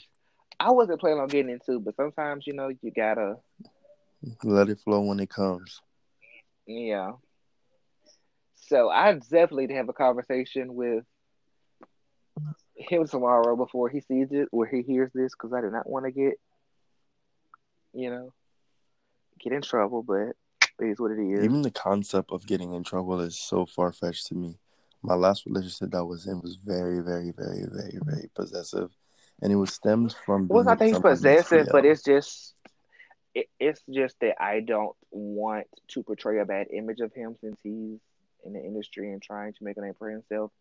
[0.60, 3.38] I wasn't planning on getting into, but sometimes you know you gotta,
[4.44, 5.82] Let it flow when it comes.
[6.66, 7.14] yeah.
[8.56, 11.04] So I definitely to have a conversation with
[12.76, 16.06] him tomorrow before he sees it or he hears this because I do not want
[16.06, 16.34] to get,
[17.94, 18.34] you know,
[19.40, 20.02] get in trouble.
[20.02, 20.36] But
[20.80, 21.44] it is what it is.
[21.44, 24.58] Even the concept of getting in trouble is so far fetched to me.
[25.02, 28.90] My last relationship that I was in was very, very, very, very, very possessive,
[29.42, 30.48] and it was stems from.
[30.48, 32.56] Well, it's not that he's possessive, but it's just
[33.36, 37.58] it, it's just that I don't want to portray a bad image of him since
[37.64, 38.00] he's
[38.46, 40.52] in the industry and trying to make a name for himself,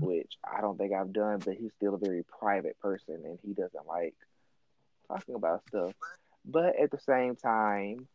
[0.00, 1.38] which I don't think I've done.
[1.44, 4.14] But he's still a very private person, and he doesn't like
[5.08, 5.92] talking about stuff.
[6.44, 8.08] But at the same time,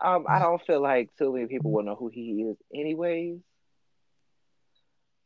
[0.00, 3.38] um, I don't feel like too many people will know who he is, anyways.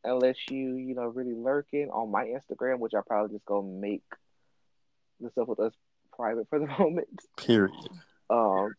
[0.03, 4.03] Unless you, you know, really lurking on my Instagram, which I probably just go make
[5.19, 5.73] the stuff with us
[6.21, 7.07] private for the moment.
[7.37, 7.73] Period.
[8.29, 8.73] Um,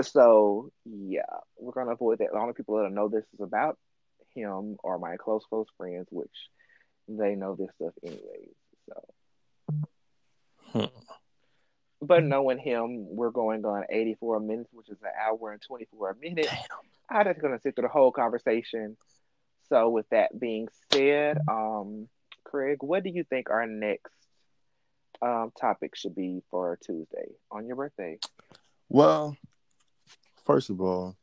[0.00, 1.20] so yeah,
[1.58, 2.28] we're gonna avoid that.
[2.32, 3.78] The only people that know this is about
[4.34, 6.30] him or my close close friends, which
[7.08, 8.54] they know this stuff anyways.
[8.88, 9.02] So,
[10.72, 10.86] Hmm.
[12.00, 16.48] but knowing him, we're going on 84 minutes, which is an hour and 24 minutes.
[16.48, 17.18] Damn.
[17.18, 18.96] I'm just gonna sit through the whole conversation.
[19.68, 22.08] So, with that being said, um,
[22.44, 24.14] Craig, what do you think our next
[25.22, 28.18] um topic should be for Tuesday on your birthday?
[28.88, 29.36] Well,
[30.44, 31.16] first of all,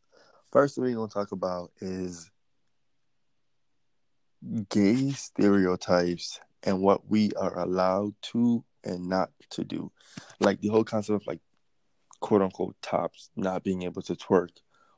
[0.52, 2.32] first thing we're gonna talk about is
[4.70, 9.92] gay stereotypes and what we are allowed to and not to do.
[10.40, 11.42] Like the whole concept of like
[12.22, 14.50] quote unquote tops not being able to twerk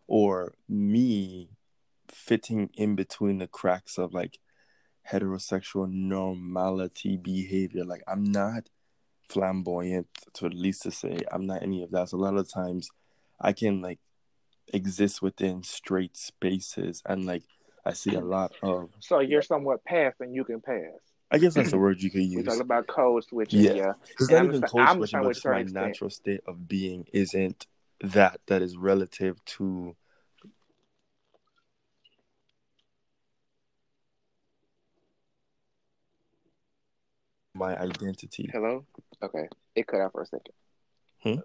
[0.07, 1.49] or me
[2.09, 4.39] fitting in between the cracks of like
[5.09, 7.83] heterosexual normality behavior.
[7.85, 8.69] Like I'm not
[9.31, 12.09] flamboyant to at least to say I'm not any of that.
[12.09, 12.89] So a lot of times
[13.39, 13.99] I can like
[14.73, 17.43] exist within straight spaces and like
[17.85, 20.99] I see a lot of So you're somewhat past and you can pass.
[21.31, 22.29] I guess that's the word you could use.
[22.35, 22.45] We use.
[22.45, 23.73] talk about code switching, Yeah.
[23.73, 23.91] yeah.
[24.19, 25.85] It's not I'm even just- code I'm switching, trying but to just my extent.
[25.87, 27.67] natural state of being isn't
[28.01, 29.95] that that is relative to
[37.61, 38.49] my identity.
[38.51, 38.85] Hello?
[39.23, 39.47] Okay.
[39.75, 40.53] It cut out for a second.
[41.21, 41.35] Hmm?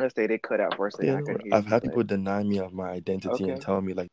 [0.00, 1.06] Let's say it cut out for a second.
[1.06, 3.52] Yeah, I couldn't hear I've you, had people deny me of my identity Okay.
[3.52, 4.10] and tell me like